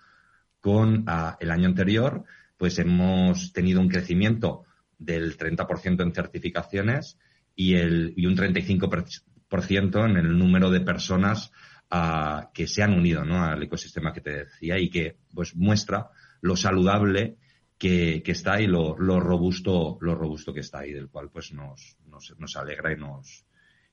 con 0.60 1.08
uh, 1.08 1.36
el 1.40 1.50
año 1.50 1.66
anterior, 1.66 2.24
pues 2.58 2.78
hemos 2.78 3.54
tenido 3.54 3.80
un 3.80 3.88
crecimiento 3.88 4.64
del 4.98 5.38
30% 5.38 6.02
en 6.02 6.12
certificaciones 6.12 7.16
y, 7.56 7.72
el, 7.72 8.12
y 8.18 8.26
un 8.26 8.36
35% 8.36 10.10
en 10.10 10.16
el 10.18 10.38
número 10.38 10.70
de 10.70 10.82
personas 10.82 11.52
uh, 11.90 12.52
que 12.52 12.66
se 12.66 12.82
han 12.82 12.92
unido 12.92 13.24
¿no? 13.24 13.42
al 13.42 13.62
ecosistema 13.62 14.12
que 14.12 14.20
te 14.20 14.44
decía 14.44 14.78
y 14.78 14.90
que 14.90 15.16
pues 15.32 15.56
muestra 15.56 16.10
lo 16.40 16.56
saludable 16.56 17.36
que, 17.78 18.22
que 18.22 18.32
está 18.32 18.60
y 18.60 18.66
lo, 18.66 18.96
lo, 18.98 19.20
robusto, 19.20 19.96
lo 20.00 20.14
robusto 20.14 20.52
que 20.52 20.60
está 20.60 20.86
y 20.86 20.92
del 20.92 21.08
cual 21.08 21.30
pues 21.30 21.52
nos, 21.52 21.96
nos, 22.06 22.34
nos 22.38 22.56
alegra 22.56 22.92
y 22.92 22.96
nos, 22.96 23.46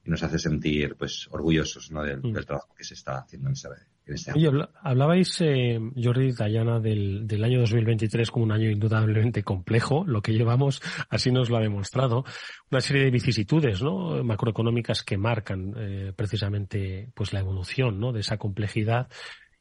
y 0.07 0.09
nos 0.09 0.23
hace 0.23 0.39
sentir 0.39 0.95
pues 0.97 1.27
orgullosos 1.31 1.91
¿no? 1.91 2.03
del, 2.03 2.21
mm. 2.21 2.33
del 2.33 2.45
trabajo 2.45 2.73
que 2.75 2.83
se 2.83 2.95
está 2.95 3.19
haciendo 3.19 3.47
en 3.47 3.53
este, 3.53 3.69
en 4.05 4.13
este 4.13 4.31
año. 4.31 4.69
hablabais, 4.81 5.39
eh, 5.41 5.79
Jordi 5.95 6.27
y 6.27 6.31
Dayana, 6.33 6.79
del, 6.81 7.27
del 7.27 7.43
año 7.43 7.61
2023 7.61 8.29
como 8.29 8.45
un 8.45 8.51
año 8.51 8.69
indudablemente 8.69 9.43
complejo. 9.43 10.03
Lo 10.05 10.21
que 10.21 10.33
llevamos 10.33 10.81
así 11.09 11.31
nos 11.31 11.49
lo 11.49 11.55
ha 11.55 11.61
demostrado. 11.61 12.25
Una 12.69 12.81
serie 12.81 13.05
de 13.05 13.11
vicisitudes 13.11 13.81
¿no? 13.81 14.21
macroeconómicas 14.23 15.03
que 15.03 15.17
marcan 15.17 15.73
eh, 15.77 16.13
precisamente 16.13 17.09
pues 17.13 17.31
la 17.31 17.39
evolución 17.39 17.99
¿no? 17.99 18.11
de 18.11 18.19
esa 18.19 18.37
complejidad 18.37 19.07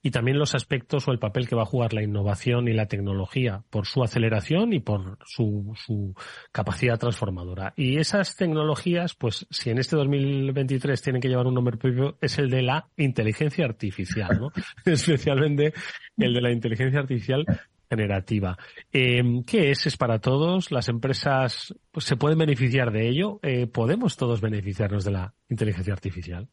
y 0.03 0.11
también 0.11 0.38
los 0.38 0.55
aspectos 0.55 1.09
o 1.09 1.12
el 1.12 1.18
papel 1.18 1.49
que 1.49 1.57
va 1.57 1.62
a 1.62 1.66
jugar 1.66 1.92
la 1.92 2.03
innovación 2.03 2.68
y 2.68 2.72
la 2.72 2.86
tecnología 2.86 3.64
por 3.70 3.86
su 3.86 4.05
aceleración 4.05 4.72
y 4.72 4.80
por 4.80 5.18
su, 5.24 5.72
su 5.84 6.14
capacidad 6.53 6.99
transformadora. 6.99 7.74
Y 7.76 7.99
esas 7.99 8.36
tecnologías, 8.36 9.14
pues 9.14 9.47
si 9.51 9.70
en 9.70 9.78
este 9.78 9.97
2023 9.97 11.03
tienen 11.03 11.20
que 11.20 11.28
llevar 11.28 11.47
un 11.47 11.55
nombre 11.55 11.76
propio, 11.76 12.18
es 12.20 12.38
el 12.38 12.51
de 12.51 12.62
la 12.62 12.88
inteligencia 12.97 13.64
artificial, 13.64 14.38
¿no? 14.38 14.51
Especialmente 14.84 15.72
el 16.16 16.34
de 16.34 16.40
la 16.40 16.53
inteligencia 16.53 17.01
artificial 17.01 17.44
generativa. 17.88 18.57
Eh, 18.92 19.22
¿Qué 19.47 19.70
es? 19.70 19.86
¿Es 19.86 19.97
para 19.97 20.18
todos? 20.18 20.70
¿Las 20.70 20.88
empresas 20.88 21.74
pues, 21.90 22.05
se 22.05 22.16
pueden 22.16 22.38
beneficiar 22.38 22.92
de 22.92 23.09
ello? 23.09 23.38
Eh, 23.42 23.66
¿Podemos 23.66 24.16
todos 24.16 24.40
beneficiarnos 24.40 25.05
de 25.05 25.12
la 25.12 25.34
inteligencia 25.49 25.92
artificial? 25.92 26.49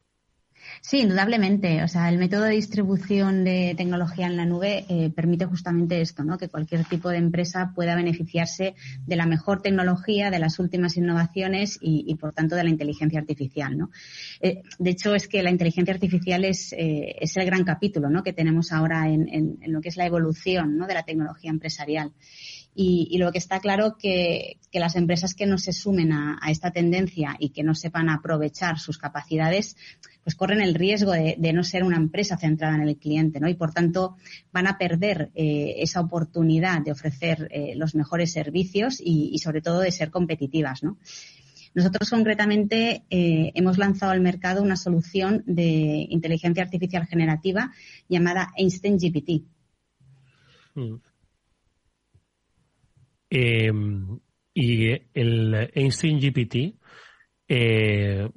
Sí, 0.81 0.99
indudablemente. 0.99 1.83
O 1.83 1.87
sea, 1.87 2.09
el 2.09 2.17
método 2.17 2.43
de 2.43 2.51
distribución 2.51 3.43
de 3.43 3.73
tecnología 3.77 4.27
en 4.27 4.37
la 4.37 4.45
nube 4.45 4.85
eh, 4.89 5.09
permite 5.15 5.45
justamente 5.45 6.01
esto, 6.01 6.23
¿no? 6.23 6.37
Que 6.37 6.49
cualquier 6.49 6.85
tipo 6.85 7.09
de 7.09 7.17
empresa 7.17 7.71
pueda 7.75 7.95
beneficiarse 7.95 8.75
de 9.05 9.15
la 9.15 9.25
mejor 9.25 9.61
tecnología, 9.61 10.31
de 10.31 10.39
las 10.39 10.59
últimas 10.59 10.97
innovaciones 10.97 11.77
y, 11.81 12.13
por 12.15 12.33
tanto, 12.33 12.55
de 12.55 12.63
la 12.63 12.69
inteligencia 12.69 13.19
artificial, 13.19 13.77
¿no? 13.77 13.91
Eh, 14.41 14.61
de 14.79 14.89
hecho, 14.89 15.15
es 15.15 15.27
que 15.27 15.43
la 15.43 15.51
inteligencia 15.51 15.93
artificial 15.93 16.45
es, 16.45 16.73
eh, 16.73 17.15
es 17.19 17.35
el 17.37 17.45
gran 17.45 17.63
capítulo, 17.63 18.09
¿no? 18.09 18.23
Que 18.23 18.33
tenemos 18.33 18.71
ahora 18.71 19.09
en, 19.09 19.29
en, 19.29 19.57
lo 19.71 19.81
que 19.81 19.89
es 19.89 19.97
la 19.97 20.05
evolución, 20.05 20.77
¿no? 20.77 20.87
De 20.87 20.93
la 20.93 21.03
tecnología 21.03 21.49
empresarial. 21.49 22.11
Y, 22.75 23.17
lo 23.17 23.31
que 23.31 23.37
está 23.37 23.59
claro 23.59 23.97
que, 23.97 24.57
que 24.71 24.79
las 24.79 24.95
empresas 24.95 25.35
que 25.35 25.45
no 25.45 25.57
se 25.57 25.73
sumen 25.73 26.11
a, 26.11 26.39
esta 26.47 26.71
tendencia 26.71 27.35
y 27.39 27.49
que 27.49 27.63
no 27.63 27.75
sepan 27.75 28.09
aprovechar 28.09 28.79
sus 28.79 28.97
capacidades, 28.97 29.77
pues 30.23 30.35
corren 30.35 30.61
el 30.61 30.73
riesgo 30.73 31.11
de, 31.11 31.53
no 31.53 31.63
ser 31.63 31.83
una 31.83 31.97
empresa 31.97 32.37
centrada 32.37 32.75
en 32.75 32.87
el 32.87 32.97
cliente, 32.97 33.39
¿no? 33.39 33.47
Y 33.47 33.53
por 33.53 33.73
tanto 33.73 34.17
van 34.51 34.67
a 34.67 34.77
perder 34.77 35.29
eh, 35.35 35.75
esa 35.77 36.01
oportunidad 36.01 36.81
de 36.81 36.91
ofrecer 36.91 37.47
eh, 37.51 37.75
los 37.75 37.93
mejores 37.93 38.31
servicios 38.31 38.99
y, 38.99 39.29
y, 39.31 39.39
sobre 39.39 39.61
todo 39.61 39.79
de 39.79 39.91
ser 39.91 40.09
competitivas, 40.09 40.81
¿no? 40.83 40.97
Nosotros 41.73 42.09
concretamente 42.09 43.03
eh, 43.09 43.51
hemos 43.55 43.77
lanzado 43.77 44.11
al 44.11 44.21
mercado 44.21 44.61
una 44.61 44.75
solución 44.75 45.43
de 45.47 46.05
inteligencia 46.09 46.63
artificial 46.63 47.07
generativa 47.07 47.71
llamada 48.07 48.51
Einstein 48.55 48.97
GPT. 48.97 49.43
Mm. 50.75 50.95
Em, 53.35 54.19
y 54.53 54.91
el 55.15 55.71
Einstein 55.73 56.19
GPT, 56.19 56.77
eh, 57.47 58.29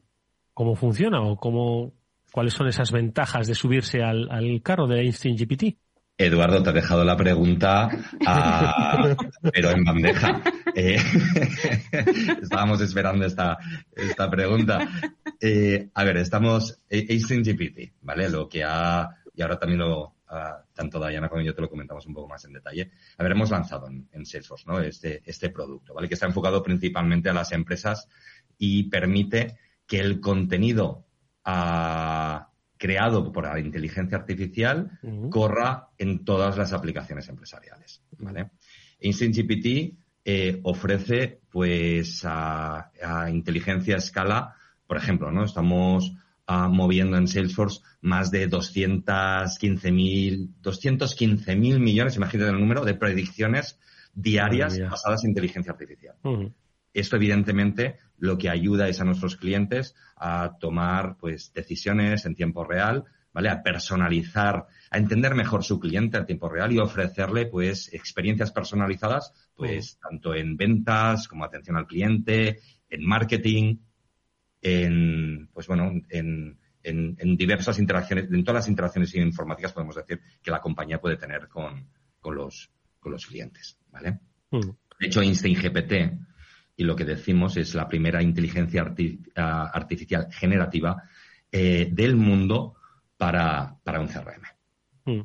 ¿cómo 0.55 0.74
funciona 0.74 1.20
o 1.20 1.36
cómo, 1.36 1.92
¿Cuáles 2.32 2.55
son 2.55 2.68
esas 2.68 2.90
ventajas 2.90 3.47
de 3.47 3.55
subirse 3.55 4.03
al, 4.03 4.61
carro 4.62 4.86
de 4.86 5.05
Instinct 5.05 5.40
GPT? 5.40 5.76
Eduardo, 6.16 6.62
te 6.62 6.70
ha 6.70 6.72
dejado 6.72 7.05
la 7.05 7.14
pregunta, 7.14 7.90
pero 9.53 9.70
en 9.70 9.84
bandeja. 9.84 10.42
Eh, 10.74 10.97
estábamos 12.42 12.80
esperando 12.80 13.26
esta, 13.26 13.59
esta 13.94 14.30
pregunta. 14.30 14.88
Eh, 15.38 15.90
a 15.92 16.05
ver, 16.05 16.16
estamos 16.16 16.80
Instinct 16.90 17.47
GPT, 17.47 17.92
¿vale? 18.01 18.30
Lo 18.30 18.49
que 18.49 18.64
ha, 18.64 19.11
y 19.34 19.42
ahora 19.42 19.59
también 19.59 19.80
lo, 19.80 20.16
tanto 20.72 21.07
Diana 21.07 21.29
como 21.29 21.43
yo 21.43 21.55
te 21.55 21.62
lo 21.62 21.70
comentamos 21.70 22.07
un 22.07 22.14
poco 22.14 22.29
más 22.29 22.45
en 22.45 22.53
detalle. 22.53 22.91
A 23.18 23.22
ver, 23.22 23.33
hemos 23.33 23.51
lanzado 23.51 23.89
en, 23.89 24.27
Salesforce, 24.27 24.64
¿no? 24.66 24.81
Este, 24.81 25.22
este 25.24 25.51
producto, 25.51 25.95
¿vale? 25.95 26.09
Que 26.09 26.14
está 26.14 26.27
enfocado 26.27 26.62
principalmente 26.62 27.29
a 27.31 27.35
las 27.35 27.53
empresas 27.53 28.09
y 28.59 28.85
permite 28.85 29.57
que 29.87 30.01
el 30.01 30.20
contenido 30.20 31.07
a, 31.45 32.51
creado 32.77 33.33
por 33.33 33.45
la 33.45 33.59
inteligencia 33.59 34.18
artificial 34.18 34.99
corra 35.31 35.89
en 35.99 36.24
todas 36.24 36.57
las 36.57 36.72
aplicaciones 36.72 37.29
empresariales. 37.29 38.03
¿vale? 38.18 38.51
Instinct 39.01 39.37
GPT 39.37 39.97
eh, 40.24 40.61
ofrece 40.62 41.41
pues 41.51 42.22
a, 42.24 42.91
inteligencia 43.31 43.95
a 43.95 43.99
escala, 43.99 44.55
por 44.87 44.97
ejemplo, 44.97 45.31
¿no? 45.31 45.45
Estamos 45.45 46.12
ah, 46.47 46.68
moviendo 46.68 47.16
en 47.16 47.28
Salesforce 47.28 47.80
más 48.01 48.30
de 48.30 48.49
215.000 48.49 50.55
215 50.61 51.57
millones, 51.57 52.16
imagínate 52.16 52.51
el 52.51 52.61
número, 52.61 52.84
de 52.84 52.94
predicciones 52.94 53.78
diarias 54.14 54.78
basadas 54.80 55.24
en 55.24 55.30
inteligencia 55.30 55.72
artificial. 55.72 56.16
Esto, 56.92 57.16
evidentemente, 57.16 57.99
lo 58.16 58.38
que 58.38 58.49
ayuda 58.49 58.88
es 58.88 59.01
a 59.01 59.05
nuestros 59.05 59.36
clientes 59.36 59.94
a 60.16 60.57
tomar 60.59 61.18
pues 61.18 61.53
decisiones 61.53 62.24
en 62.24 62.34
tiempo 62.34 62.64
real, 62.64 63.05
¿vale? 63.32 63.51
A 63.51 63.62
personalizar, 63.62 64.66
a 64.90 64.97
entender 64.97 65.34
mejor 65.34 65.62
su 65.62 65.78
cliente 65.78 66.16
a 66.16 66.24
tiempo 66.24 66.49
real 66.49 66.72
y 66.72 66.78
ofrecerle 66.78 67.44
pues 67.44 67.92
experiencias 67.92 68.51
personalizadas, 68.51 69.51
pues 69.55 69.99
tanto 69.99 70.34
en 70.34 70.57
ventas 70.57 71.28
como 71.28 71.44
atención 71.44 71.76
al 71.76 71.86
cliente, 71.86 72.61
en 72.88 73.05
marketing, 73.05 73.76
en 74.62 75.48
pues 75.52 75.66
bueno, 75.66 75.92
en, 76.09 76.59
en, 76.82 77.36
diversas 77.36 77.78
interacciones, 77.78 78.30
en 78.30 78.44
todas 78.44 78.62
las 78.62 78.68
interacciones 78.68 79.14
informáticas 79.14 79.72
podemos 79.72 79.96
decir 79.96 80.20
que 80.42 80.50
la 80.50 80.61
compañía 80.61 81.00
puede 81.00 81.16
tener 81.16 81.48
con, 81.48 81.88
con 82.20 82.34
los 82.34 82.70
con 82.98 83.12
los 83.12 83.26
clientes, 83.26 83.78
¿vale? 83.90 84.18
Mm. 84.50 84.70
De 84.98 85.07
hecho, 85.07 85.22
Instinct 85.22 85.62
GPT 85.62 85.92
y 86.76 86.84
lo 86.84 86.94
que 86.94 87.04
decimos 87.04 87.57
es 87.57 87.74
la 87.74 87.88
primera 87.88 88.22
inteligencia 88.22 88.84
ah, 89.36 89.70
artificial 89.72 90.28
generativa 90.30 91.02
eh, 91.50 91.88
del 91.90 92.16
mundo 92.16 92.74
para, 93.16 93.76
para 93.82 94.00
un 94.00 94.09
CRM. 94.09 94.55
Mm. 95.07 95.20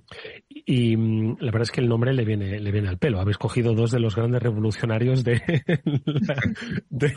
Y 0.47 0.95
mm, 0.95 1.37
la 1.39 1.51
verdad 1.51 1.63
es 1.63 1.71
que 1.71 1.81
el 1.81 1.89
nombre 1.89 2.13
le 2.13 2.23
viene, 2.23 2.59
le 2.59 2.71
viene 2.71 2.87
al 2.87 2.99
pelo. 2.99 3.19
Habéis 3.19 3.37
cogido 3.37 3.73
dos 3.73 3.91
de 3.91 3.99
los 3.99 4.15
grandes 4.15 4.41
revolucionarios 4.41 5.23
de 5.23 5.41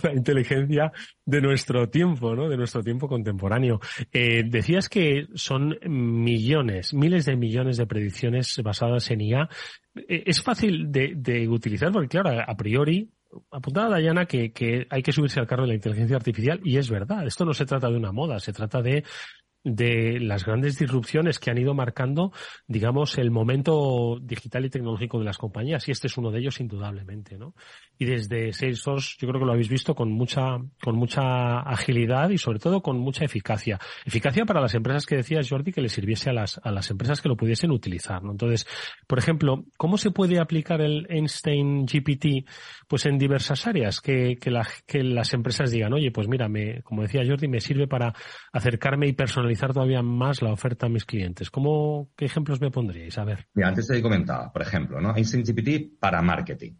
la, 0.02 0.12
inteligencia 0.14 0.90
de 1.24 1.40
nuestro 1.40 1.88
tiempo, 1.90 2.34
¿no? 2.34 2.48
De 2.48 2.56
nuestro 2.56 2.82
tiempo 2.82 3.06
contemporáneo. 3.06 3.80
Eh, 4.12 4.44
decías 4.46 4.88
que 4.88 5.26
son 5.34 5.78
millones, 5.86 6.94
miles 6.94 7.26
de 7.26 7.36
millones 7.36 7.76
de 7.76 7.86
predicciones 7.86 8.60
basadas 8.64 9.10
en 9.10 9.20
IA. 9.20 9.48
Eh, 10.08 10.24
es 10.26 10.42
fácil 10.42 10.90
de, 10.90 11.12
de 11.16 11.46
utilizar 11.46 11.92
porque, 11.92 12.08
claro, 12.08 12.42
a 12.46 12.56
priori 12.56 13.10
apuntaba 13.50 13.90
Dayana 13.90 14.26
que, 14.26 14.52
que 14.52 14.86
hay 14.88 15.02
que 15.02 15.12
subirse 15.12 15.40
al 15.40 15.46
carro 15.46 15.62
de 15.62 15.68
la 15.68 15.74
inteligencia 15.74 16.16
artificial 16.16 16.60
y 16.64 16.78
es 16.78 16.88
verdad. 16.90 17.26
Esto 17.26 17.44
no 17.44 17.52
se 17.52 17.66
trata 17.66 17.90
de 17.90 17.96
una 17.96 18.12
moda, 18.12 18.38
se 18.38 18.52
trata 18.52 18.80
de 18.82 19.04
de 19.64 20.20
las 20.20 20.44
grandes 20.44 20.78
disrupciones 20.78 21.38
que 21.38 21.50
han 21.50 21.58
ido 21.58 21.74
marcando, 21.74 22.32
digamos, 22.68 23.16
el 23.16 23.30
momento 23.30 24.18
digital 24.20 24.66
y 24.66 24.70
tecnológico 24.70 25.18
de 25.18 25.24
las 25.24 25.38
compañías. 25.38 25.88
Y 25.88 25.90
este 25.90 26.06
es 26.06 26.16
uno 26.18 26.30
de 26.30 26.40
ellos, 26.40 26.60
indudablemente, 26.60 27.38
¿no? 27.38 27.54
Y 27.98 28.06
desde 28.06 28.52
Salesforce, 28.52 29.16
yo 29.18 29.28
creo 29.28 29.40
que 29.40 29.46
lo 29.46 29.52
habéis 29.52 29.68
visto 29.68 29.94
con 29.94 30.10
mucha, 30.10 30.58
con 30.82 30.96
mucha 30.96 31.60
agilidad 31.60 32.30
y 32.30 32.38
sobre 32.38 32.58
todo 32.58 32.82
con 32.82 32.98
mucha 32.98 33.24
eficacia. 33.24 33.78
Eficacia 34.04 34.44
para 34.44 34.60
las 34.60 34.74
empresas 34.74 35.06
que 35.06 35.16
decías, 35.16 35.48
Jordi, 35.48 35.72
que 35.72 35.80
le 35.80 35.88
sirviese 35.88 36.30
a 36.30 36.32
las, 36.32 36.60
a 36.62 36.70
las 36.70 36.90
empresas 36.90 37.20
que 37.20 37.28
lo 37.28 37.36
pudiesen 37.36 37.70
utilizar, 37.70 38.22
¿no? 38.22 38.32
Entonces, 38.32 38.66
por 39.06 39.18
ejemplo, 39.18 39.64
¿cómo 39.76 39.96
se 39.96 40.10
puede 40.10 40.40
aplicar 40.40 40.80
el 40.80 41.06
Einstein 41.08 41.86
GPT, 41.86 42.48
pues 42.88 43.06
en 43.06 43.18
diversas 43.18 43.66
áreas? 43.66 44.00
Que, 44.00 44.36
que, 44.40 44.50
la, 44.50 44.66
que 44.86 45.02
las 45.02 45.32
empresas 45.32 45.70
digan, 45.70 45.92
oye, 45.92 46.10
pues 46.10 46.28
mira, 46.28 46.48
me, 46.48 46.82
como 46.82 47.02
decía 47.02 47.22
Jordi, 47.26 47.48
me 47.48 47.60
sirve 47.60 47.86
para 47.86 48.12
acercarme 48.52 49.06
y 49.06 49.12
personalizar 49.12 49.72
todavía 49.72 50.02
más 50.02 50.42
la 50.42 50.52
oferta 50.52 50.86
a 50.86 50.88
mis 50.88 51.04
clientes. 51.04 51.50
¿Cómo, 51.50 52.10
¿Qué 52.16 52.24
ejemplos 52.24 52.60
me 52.60 52.70
pondríais? 52.70 53.16
A 53.18 53.24
ver. 53.24 53.46
Mira, 53.54 53.68
antes 53.68 53.86
te 53.86 54.02
comentaba, 54.02 54.52
por 54.52 54.62
ejemplo, 54.62 55.00
¿no? 55.00 55.16
Instinct 55.16 55.48
GPT 55.48 55.98
para 55.98 56.20
marketing. 56.22 56.72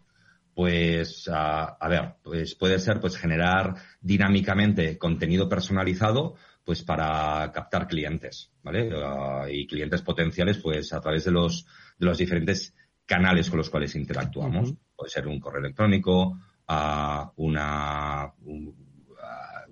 Pues, 0.55 1.29
a 1.33 1.89
ver, 1.89 2.15
pues 2.23 2.55
puede 2.55 2.79
ser 2.79 3.01
pues 3.01 3.17
generar 3.17 3.75
dinámicamente 4.01 4.97
contenido 4.99 5.49
personalizado 5.49 6.37
pues 6.65 6.83
para 6.83 7.53
captar 7.53 7.87
clientes, 7.87 8.51
¿vale? 8.63 8.91
Ah, 8.97 9.47
y 9.51 9.67
clientes 9.67 10.03
potenciales 10.03 10.59
pues 10.59 10.93
a 10.93 11.01
través 11.01 11.25
de 11.25 11.31
los, 11.31 11.67
de 11.99 12.07
los 12.07 12.19
diferentes 12.19 12.75
canales 13.05 13.51
con 13.51 13.59
los 13.59 13.69
cuales 13.69 13.95
interactuamos. 13.95 14.75
Puede 14.97 15.11
ser 15.11 15.29
un 15.29 15.39
correo 15.39 15.61
electrónico, 15.61 16.39
uh, 16.69 17.31
una 17.37 18.33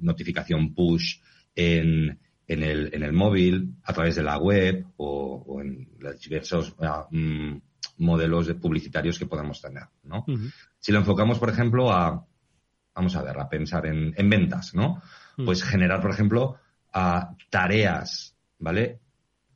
notificación 0.01 0.74
push 0.74 1.20
en, 1.55 2.18
en 2.47 2.62
el, 2.62 2.91
en 2.93 3.03
el 3.03 3.12
móvil, 3.12 3.76
a 3.85 3.93
través 3.95 4.16
de 4.16 4.22
la 4.22 4.37
web 4.37 4.85
o, 4.99 5.61
en 5.62 5.89
los 5.99 6.20
diversos 6.20 6.74
ah, 6.80 7.07
mm, 7.11 7.57
modelos 8.03 8.46
de 8.46 8.55
publicitarios 8.55 9.18
que 9.18 9.26
podamos 9.26 9.61
tener, 9.61 9.84
¿no? 10.05 10.24
Si 10.78 10.92
lo 10.92 10.98
enfocamos, 10.98 11.38
por 11.38 11.48
ejemplo, 11.48 11.90
a, 11.90 12.26
vamos 12.94 13.16
a 13.16 13.22
ver, 13.22 13.38
a 13.38 13.48
pensar 13.48 13.86
en, 13.86 14.12
en 14.16 14.28
ventas, 14.28 14.74
¿no? 14.74 15.03
Pues 15.36 15.64
generar, 15.64 16.00
por 16.03 16.11
ejemplo, 16.11 16.57
a 16.92 17.34
tareas, 17.48 18.36
¿vale? 18.59 19.00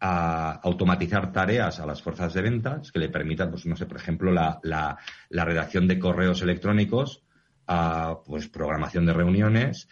A 0.01 0.53
automatizar 0.63 1.33
tareas 1.33 1.81
a 1.81 1.87
las 1.87 2.03
fuerzas 2.03 2.33
de 2.33 2.43
ventas 2.43 2.91
que 2.93 2.99
le 2.99 3.09
permitan, 3.09 3.51
pues 3.51 3.67
no 3.67 3.77
sé, 3.77 3.87
por 3.87 3.99
ejemplo, 3.99 4.33
la, 4.33 4.59
la, 4.63 4.97
la 5.29 5.45
redacción 5.45 5.87
de 5.87 5.99
correos 5.99 6.43
electrónicos, 6.43 7.23
a, 7.67 8.21
pues 8.25 8.49
programación 8.49 9.07
de 9.07 9.13
reuniones, 9.13 9.89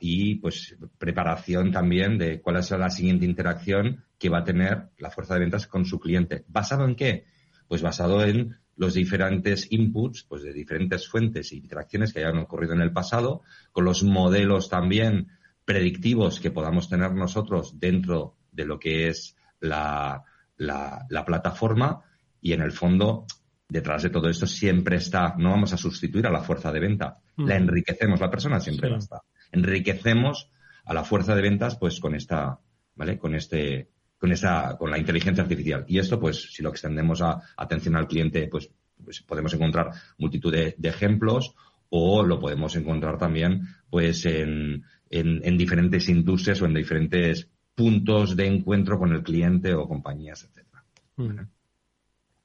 y 0.00 0.36
pues 0.36 0.76
preparación 0.98 1.70
también 1.70 2.18
de 2.18 2.40
cuál 2.40 2.56
es 2.56 2.70
la 2.70 2.90
siguiente 2.90 3.24
interacción 3.26 4.04
que 4.18 4.28
va 4.28 4.38
a 4.38 4.44
tener 4.44 4.88
la 4.98 5.10
fuerza 5.10 5.34
de 5.34 5.40
ventas 5.40 5.66
con 5.66 5.84
su 5.84 6.00
cliente. 6.00 6.44
¿Basado 6.48 6.84
en 6.84 6.96
qué? 6.96 7.26
Pues 7.68 7.82
basado 7.82 8.24
en 8.24 8.56
los 8.76 8.94
diferentes 8.94 9.70
inputs, 9.70 10.24
pues 10.24 10.42
de 10.42 10.52
diferentes 10.52 11.08
fuentes 11.08 11.52
e 11.52 11.56
interacciones 11.56 12.12
que 12.12 12.20
hayan 12.20 12.38
ocurrido 12.38 12.74
en 12.74 12.80
el 12.80 12.92
pasado, 12.92 13.42
con 13.72 13.84
los 13.84 14.02
modelos 14.02 14.68
también 14.68 15.28
predictivos 15.64 16.40
que 16.40 16.50
podamos 16.50 16.88
tener 16.88 17.12
nosotros 17.12 17.78
dentro 17.78 18.36
de 18.52 18.66
lo 18.66 18.78
que 18.78 19.08
es 19.08 19.36
la, 19.60 20.24
la, 20.56 21.06
la 21.08 21.24
plataforma 21.24 22.02
y 22.40 22.52
en 22.52 22.62
el 22.62 22.72
fondo 22.72 23.26
detrás 23.74 24.04
de 24.04 24.10
todo 24.10 24.28
esto 24.28 24.46
siempre 24.46 24.96
está, 24.98 25.34
no 25.36 25.50
vamos 25.50 25.72
a 25.72 25.76
sustituir 25.76 26.28
a 26.28 26.30
la 26.30 26.42
fuerza 26.42 26.70
de 26.70 26.78
venta, 26.78 27.18
la 27.36 27.56
enriquecemos, 27.56 28.20
la 28.20 28.30
persona 28.30 28.60
siempre 28.60 28.88
va 28.88 28.94
a 28.94 28.98
estar. 29.00 29.20
Enriquecemos 29.50 30.48
a 30.84 30.94
la 30.94 31.02
fuerza 31.02 31.34
de 31.34 31.42
ventas 31.42 31.76
pues 31.76 31.98
con 31.98 32.14
esta, 32.14 32.56
¿vale? 32.94 33.18
Con 33.18 33.34
este, 33.34 33.88
con 34.16 34.30
esa, 34.30 34.76
con 34.78 34.92
la 34.92 34.98
inteligencia 34.98 35.42
artificial. 35.42 35.84
Y 35.88 35.98
esto, 35.98 36.20
pues, 36.20 36.52
si 36.52 36.62
lo 36.62 36.70
extendemos 36.70 37.20
a 37.20 37.42
atención 37.56 37.96
al 37.96 38.06
cliente, 38.06 38.46
pues, 38.46 38.70
pues 39.04 39.22
podemos 39.22 39.52
encontrar 39.54 39.90
multitud 40.18 40.52
de, 40.52 40.76
ejemplos 40.80 41.56
o 41.88 42.22
lo 42.22 42.38
podemos 42.38 42.76
encontrar 42.76 43.18
también, 43.18 43.66
pues, 43.90 44.24
en, 44.24 44.84
en, 45.10 45.58
diferentes 45.58 46.08
industrias 46.08 46.62
o 46.62 46.66
en 46.66 46.74
diferentes 46.74 47.48
puntos 47.74 48.36
de 48.36 48.46
encuentro 48.46 49.00
con 49.00 49.12
el 49.12 49.24
cliente 49.24 49.74
o 49.74 49.88
compañías, 49.88 50.44
etcétera. 50.44 50.84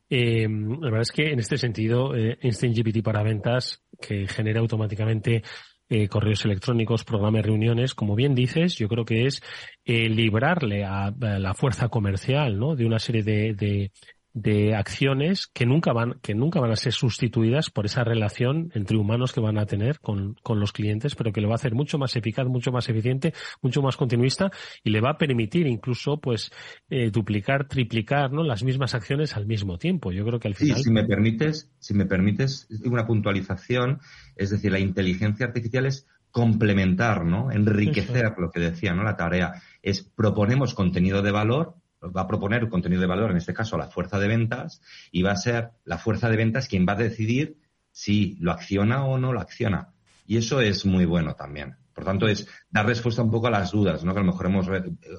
Eh, 0.09 0.47
la 0.49 0.89
verdad 0.89 1.01
es 1.01 1.11
que 1.11 1.31
en 1.31 1.39
este 1.39 1.57
sentido, 1.57 2.15
eh, 2.15 2.37
Instant 2.41 2.75
GPT 2.75 3.03
para 3.03 3.23
ventas, 3.23 3.83
que 4.01 4.27
genera 4.27 4.59
automáticamente 4.59 5.43
eh, 5.91 6.07
correos 6.07 6.45
electrónicos, 6.45 7.03
programas 7.03 7.43
reuniones, 7.43 7.95
como 7.95 8.15
bien 8.15 8.35
dices, 8.35 8.75
yo 8.77 8.87
creo 8.87 9.05
que 9.05 9.25
es 9.25 9.41
eh, 9.85 10.07
librarle 10.07 10.85
a, 10.85 11.11
la 11.19 11.55
fuerza 11.55 11.89
comercial, 11.89 12.59
¿no? 12.59 12.75
De 12.75 12.85
una 12.85 12.99
serie 12.99 13.23
de, 13.23 13.55
de 13.55 13.91
acciones 14.75 15.47
que 15.47 15.65
nunca 15.65 15.91
van 15.91 16.19
que 16.21 16.35
nunca 16.35 16.59
van 16.59 16.71
a 16.71 16.75
ser 16.75 16.93
sustituidas 16.93 17.69
por 17.69 17.85
esa 17.85 18.03
relación 18.03 18.71
entre 18.75 18.97
humanos 18.97 19.33
que 19.33 19.41
van 19.41 19.57
a 19.57 19.65
tener 19.65 19.99
con, 19.99 20.35
con 20.43 20.59
los 20.59 20.71
clientes 20.71 21.15
pero 21.15 21.31
que 21.31 21.41
lo 21.41 21.47
va 21.47 21.55
a 21.55 21.55
hacer 21.55 21.73
mucho 21.73 21.97
más 21.97 22.15
eficaz 22.15 22.47
mucho 22.47 22.71
más 22.71 22.87
eficiente 22.89 23.33
mucho 23.61 23.81
más 23.81 23.97
continuista 23.97 24.51
y 24.83 24.91
le 24.91 25.01
va 25.01 25.11
a 25.11 25.17
permitir 25.17 25.67
incluso 25.67 26.19
pues 26.19 26.51
eh, 26.89 27.09
duplicar 27.09 27.67
triplicar 27.67 28.31
no 28.31 28.43
las 28.43 28.63
mismas 28.63 28.93
acciones 28.93 29.35
al 29.35 29.47
mismo 29.47 29.77
tiempo 29.77 30.11
yo 30.11 30.23
creo 30.25 30.39
que 30.39 30.47
al 30.47 30.55
final 30.55 30.77
sí, 30.77 30.83
si 30.83 30.91
me 30.91 31.05
permites 31.05 31.71
si 31.79 31.93
me 31.93 32.05
permites 32.05 32.67
una 32.85 33.07
puntualización 33.07 33.99
es 34.35 34.51
decir 34.51 34.71
la 34.71 34.79
inteligencia 34.79 35.47
artificial 35.47 35.87
es 35.87 36.07
complementar, 36.31 37.25
¿no? 37.25 37.51
Enriquecer 37.51 38.33
lo 38.37 38.51
que 38.51 38.59
decía, 38.59 38.93
¿no? 38.93 39.03
La 39.03 39.17
tarea 39.17 39.61
es 39.81 40.03
proponemos 40.03 40.73
contenido 40.73 41.21
de 41.21 41.31
valor, 41.31 41.75
va 42.03 42.21
a 42.21 42.27
proponer 42.27 42.69
contenido 42.69 43.01
de 43.01 43.07
valor, 43.07 43.31
en 43.31 43.37
este 43.37 43.53
caso 43.53 43.77
la 43.77 43.87
fuerza 43.87 44.19
de 44.19 44.27
ventas, 44.27 44.81
y 45.11 45.21
va 45.21 45.31
a 45.31 45.37
ser 45.37 45.71
la 45.85 45.97
fuerza 45.97 46.29
de 46.29 46.37
ventas 46.37 46.67
quien 46.67 46.85
va 46.87 46.93
a 46.93 46.97
decidir 46.97 47.57
si 47.91 48.37
lo 48.39 48.51
acciona 48.51 49.05
o 49.05 49.17
no 49.17 49.33
lo 49.33 49.41
acciona. 49.41 49.89
Y 50.25 50.37
eso 50.37 50.61
es 50.61 50.85
muy 50.85 51.05
bueno 51.05 51.35
también. 51.35 51.75
Por 51.93 52.05
tanto, 52.05 52.27
es 52.27 52.47
dar 52.69 52.85
respuesta 52.85 53.21
un 53.21 53.31
poco 53.31 53.47
a 53.47 53.51
las 53.51 53.71
dudas, 53.71 54.05
¿no? 54.05 54.13
Que 54.13 54.19
a 54.19 54.23
lo 54.23 54.31
mejor 54.31 54.45
hemos 54.45 54.67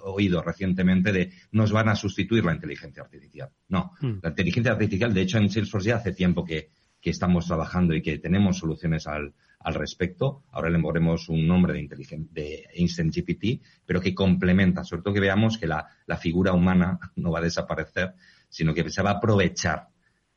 oído 0.03 0.41
recientemente 0.41 1.13
de 1.13 1.33
nos 1.53 1.73
van 1.73 1.91
a 1.91 1.97
sustituir 1.97 2.45
la 2.45 2.55
inteligencia 2.55 3.03
artificial. 3.03 3.51
No, 3.69 3.93
hmm. 4.01 4.21
la 4.23 4.31
inteligencia 4.31 4.73
artificial, 4.73 5.13
de 5.13 5.21
hecho, 5.21 5.37
en 5.37 5.51
Salesforce 5.51 5.89
ya 5.89 5.97
hace 5.97 6.13
tiempo 6.13 6.45
que, 6.45 6.71
que 7.01 7.11
estamos 7.11 7.47
trabajando 7.47 7.95
y 7.95 8.01
que 8.01 8.19
tenemos 8.19 8.59
soluciones 8.59 9.07
al, 9.07 9.35
al 9.61 9.75
respecto. 9.75 10.45
Ahora 10.53 10.71
le 10.71 10.79
ponemos 10.79 11.29
un 11.29 11.47
nombre 11.47 11.75
de, 11.75 12.27
de 12.31 12.69
Instant 12.75 13.15
GPT, 13.15 13.63
pero 13.85 14.01
que 14.01 14.15
complementa, 14.15 14.85
sobre 14.85 15.03
todo 15.03 15.15
que 15.15 15.21
veamos 15.21 15.59
que 15.59 15.67
la, 15.67 15.87
la, 16.07 16.17
figura 16.17 16.53
humana 16.53 16.99
no 17.17 17.31
va 17.31 17.39
a 17.39 17.43
desaparecer, 17.43 18.15
sino 18.49 18.75
que 18.75 18.89
se 18.91 19.03
va 19.03 19.11
a 19.11 19.15
aprovechar 19.15 19.89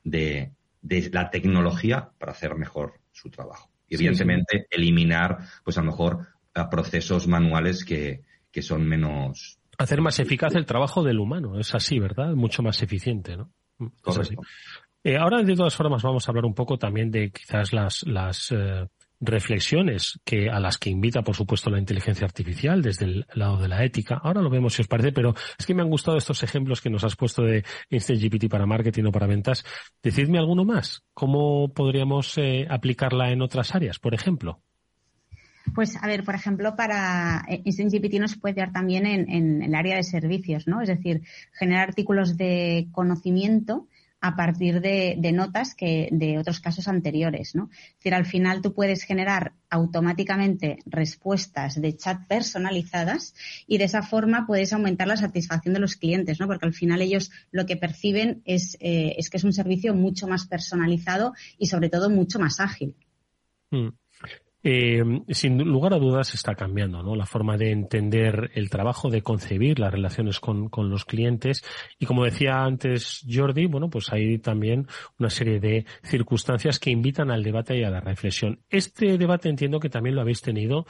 de, 0.03 0.51
de 0.81 1.09
la 1.11 1.29
tecnología 1.29 2.09
para 2.17 2.33
hacer 2.33 2.55
mejor 2.55 2.99
su 3.11 3.29
trabajo. 3.29 3.69
Y 3.87 3.95
evidentemente 3.95 4.67
eliminar, 4.69 5.37
pues 5.63 5.77
a 5.77 5.81
lo 5.81 5.91
mejor, 5.91 6.27
procesos 6.69 7.27
manuales 7.27 7.83
que, 7.83 8.21
que 8.51 8.61
son 8.61 8.87
menos. 8.87 9.59
Hacer 9.77 10.01
más 10.01 10.19
eficaz 10.19 10.55
el 10.55 10.65
trabajo 10.65 11.03
del 11.03 11.19
humano, 11.19 11.59
es 11.59 11.73
así, 11.73 11.99
¿verdad? 11.99 12.33
Mucho 12.33 12.61
más 12.61 12.81
eficiente, 12.81 13.35
¿no? 13.37 13.51
Es 14.05 14.17
así. 14.17 14.35
Eh, 15.03 15.17
ahora, 15.17 15.43
de 15.43 15.55
todas 15.55 15.75
formas, 15.75 16.01
vamos 16.01 16.27
a 16.27 16.31
hablar 16.31 16.45
un 16.45 16.53
poco 16.53 16.77
también 16.77 17.11
de 17.11 17.31
quizás 17.31 17.73
las, 17.73 18.03
las 18.03 18.51
eh, 18.51 18.87
reflexiones 19.25 20.19
que 20.23 20.49
a 20.49 20.59
las 20.59 20.77
que 20.77 20.89
invita, 20.89 21.21
por 21.21 21.35
supuesto, 21.35 21.69
la 21.69 21.79
inteligencia 21.79 22.25
artificial 22.25 22.81
desde 22.81 23.05
el 23.05 23.25
lado 23.33 23.57
de 23.57 23.67
la 23.67 23.83
ética. 23.83 24.19
Ahora 24.21 24.41
lo 24.41 24.49
vemos 24.49 24.73
si 24.73 24.81
os 24.81 24.87
parece, 24.87 25.11
pero 25.11 25.33
es 25.57 25.65
que 25.65 25.73
me 25.73 25.81
han 25.81 25.89
gustado 25.89 26.17
estos 26.17 26.43
ejemplos 26.43 26.81
que 26.81 26.89
nos 26.89 27.03
has 27.03 27.15
puesto 27.15 27.43
de 27.43 27.63
Instant 27.89 28.21
GPT 28.21 28.49
para 28.49 28.65
marketing 28.65 29.05
o 29.05 29.11
para 29.11 29.27
ventas. 29.27 29.65
Decidme 30.01 30.37
alguno 30.37 30.65
más. 30.65 31.03
¿Cómo 31.13 31.73
podríamos 31.73 32.37
eh, 32.37 32.67
aplicarla 32.69 33.31
en 33.31 33.41
otras 33.41 33.73
áreas, 33.73 33.99
por 33.99 34.13
ejemplo? 34.13 34.61
Pues, 35.73 35.95
a 36.01 36.07
ver, 36.07 36.23
por 36.23 36.35
ejemplo, 36.35 36.75
para 36.75 37.45
eh, 37.47 37.61
Instant 37.63 37.91
GPT 37.93 38.19
nos 38.19 38.35
puede 38.35 38.55
dar 38.55 38.73
también 38.73 39.05
en, 39.05 39.29
en 39.29 39.63
el 39.63 39.75
área 39.75 39.95
de 39.95 40.03
servicios, 40.03 40.67
¿no? 40.67 40.81
Es 40.81 40.89
decir, 40.89 41.21
generar 41.53 41.87
artículos 41.87 42.35
de 42.35 42.87
conocimiento 42.91 43.87
a 44.23 44.37
partir 44.37 44.79
de, 44.79 45.31
notas 45.33 45.75
que 45.75 46.07
de 46.09 46.37
otros 46.39 46.61
casos 46.61 46.87
anteriores, 46.87 47.55
¿no? 47.55 47.69
Es 47.73 47.95
decir, 47.97 48.13
al 48.13 48.25
final 48.25 48.61
tú 48.61 48.73
puedes 48.73 49.03
generar 49.03 49.51
automáticamente 49.69 50.77
respuestas 50.85 51.81
de 51.81 51.97
chat 51.97 52.25
personalizadas 52.25 53.35
y 53.67 53.79
de 53.79 53.83
esa 53.83 54.01
forma 54.01 54.47
puedes 54.47 54.71
aumentar 54.71 55.09
la 55.09 55.17
satisfacción 55.17 55.73
de 55.73 55.81
los 55.81 55.97
clientes, 55.97 56.39
¿no? 56.39 56.47
Porque 56.47 56.65
al 56.65 56.73
final 56.73 57.01
ellos 57.01 57.31
lo 57.51 57.65
que 57.65 57.75
perciben 57.75 58.41
es, 58.45 58.77
eh, 58.79 59.13
es 59.17 59.29
que 59.29 59.35
es 59.35 59.43
un 59.43 59.51
servicio 59.51 59.93
mucho 59.93 60.25
más 60.25 60.47
personalizado 60.47 61.33
y 61.57 61.65
sobre 61.65 61.89
todo 61.89 62.09
mucho 62.09 62.39
más 62.39 62.61
ágil. 62.61 62.95
Mm. 63.71 63.89
Eh, 64.65 65.03
sin 65.27 65.57
lugar 65.57 65.93
a 65.93 65.99
dudas 65.99 66.33
está 66.33 66.55
cambiando, 66.55 67.03
¿no? 67.03 67.15
La 67.15 67.25
forma 67.25 67.57
de 67.57 67.71
entender 67.71 68.51
el 68.53 68.69
trabajo, 68.69 69.09
de 69.09 69.21
concebir 69.21 69.77
las 69.77 69.91
relaciones 69.91 70.39
con, 70.39 70.69
con, 70.69 70.89
los 70.89 71.03
clientes. 71.03 71.63
Y 71.99 72.05
como 72.05 72.23
decía 72.23 72.63
antes 72.63 73.25
Jordi, 73.29 73.65
bueno, 73.65 73.89
pues 73.89 74.13
hay 74.13 74.39
también 74.39 74.87
una 75.19 75.29
serie 75.29 75.59
de 75.59 75.85
circunstancias 76.03 76.79
que 76.79 76.91
invitan 76.91 77.29
al 77.29 77.43
debate 77.43 77.77
y 77.77 77.83
a 77.83 77.89
la 77.89 77.99
reflexión. 77.99 78.61
Este 78.69 79.17
debate 79.17 79.49
entiendo 79.49 79.81
que 79.81 79.89
también 79.89 80.15
lo 80.15 80.21
habéis 80.21 80.41
tenido 80.41 80.85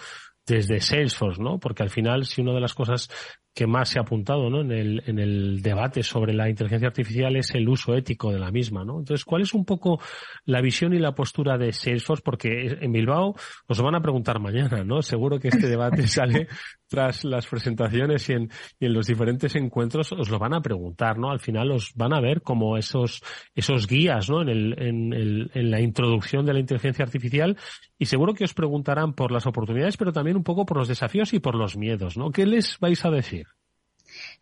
desde 0.45 0.79
Salesforce, 0.79 1.41
¿no? 1.41 1.59
Porque 1.59 1.83
al 1.83 1.89
final, 1.89 2.25
si 2.25 2.41
una 2.41 2.53
de 2.53 2.59
las 2.59 2.73
cosas 2.73 3.09
que 3.53 3.67
más 3.67 3.89
se 3.89 3.99
ha 3.99 4.01
apuntado 4.01 4.49
¿no? 4.49 4.61
en, 4.61 4.71
el, 4.71 5.03
en 5.05 5.19
el 5.19 5.61
debate 5.61 6.01
sobre 6.03 6.33
la 6.33 6.49
inteligencia 6.49 6.87
artificial 6.87 7.35
es 7.35 7.53
el 7.53 7.69
uso 7.69 7.95
ético 7.95 8.31
de 8.31 8.39
la 8.39 8.51
misma. 8.51 8.83
¿no? 8.83 8.99
Entonces, 8.99 9.23
¿cuál 9.23 9.43
es 9.43 9.53
un 9.53 9.63
poco 9.65 9.99
la 10.45 10.61
visión 10.61 10.93
y 10.93 10.99
la 10.99 11.13
postura 11.13 11.57
de 11.57 11.71
Salesforce? 11.71 12.23
Porque 12.23 12.77
en 12.81 12.91
Bilbao 12.91 13.35
os 13.67 13.81
van 13.81 13.95
a 13.95 14.01
preguntar 14.01 14.39
mañana, 14.39 14.83
¿no? 14.83 15.01
Seguro 15.01 15.39
que 15.39 15.49
este 15.49 15.67
debate 15.67 16.07
sale 16.07 16.47
tras 16.87 17.23
las 17.23 17.47
presentaciones 17.47 18.29
y 18.29 18.33
en, 18.33 18.49
y 18.79 18.85
en 18.85 18.93
los 18.93 19.07
diferentes 19.07 19.55
encuentros 19.55 20.11
os 20.11 20.29
lo 20.29 20.39
van 20.39 20.53
a 20.53 20.61
preguntar, 20.61 21.17
¿no? 21.17 21.31
Al 21.31 21.39
final 21.39 21.71
os 21.71 21.93
van 21.95 22.13
a 22.13 22.21
ver 22.21 22.41
como 22.41 22.77
esos, 22.77 23.21
esos 23.55 23.87
guías, 23.87 24.29
¿no? 24.29 24.41
En, 24.41 24.49
el, 24.49 24.81
en, 24.81 25.13
el, 25.13 25.51
en 25.53 25.71
la 25.71 25.81
introducción 25.81 26.45
de 26.45 26.53
la 26.53 26.59
inteligencia 26.59 27.03
artificial 27.03 27.57
y 27.97 28.05
seguro 28.05 28.33
que 28.33 28.43
os 28.43 28.53
preguntarán 28.53 29.13
por 29.13 29.31
las 29.31 29.45
oportunidades, 29.45 29.97
pero 29.97 30.11
también 30.11 30.37
un 30.37 30.43
poco 30.43 30.65
por 30.65 30.77
los 30.77 30.87
desafíos 30.87 31.33
y 31.33 31.39
por 31.39 31.55
los 31.55 31.77
miedos, 31.77 32.17
¿no? 32.17 32.31
¿Qué 32.31 32.45
les 32.45 32.77
vais 32.79 33.03
a 33.05 33.09
decir? 33.09 33.42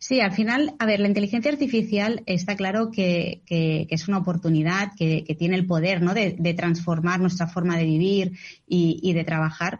Sí, 0.02 0.20
al 0.20 0.32
final, 0.32 0.74
a 0.80 0.84
ver, 0.84 0.98
la 0.98 1.06
inteligencia 1.06 1.52
artificial 1.52 2.24
está 2.26 2.56
claro 2.56 2.90
que, 2.90 3.40
es 3.48 4.08
una 4.08 4.18
oportunidad, 4.18 4.90
que, 4.98 5.22
tiene 5.38 5.54
el 5.54 5.64
poder 5.64 6.02
¿no? 6.02 6.12
de, 6.12 6.54
transformar 6.56 7.20
nuestra 7.20 7.46
forma 7.46 7.76
de 7.76 7.84
vivir 7.84 8.32
y, 8.66 9.12
de 9.12 9.22
trabajar 9.22 9.78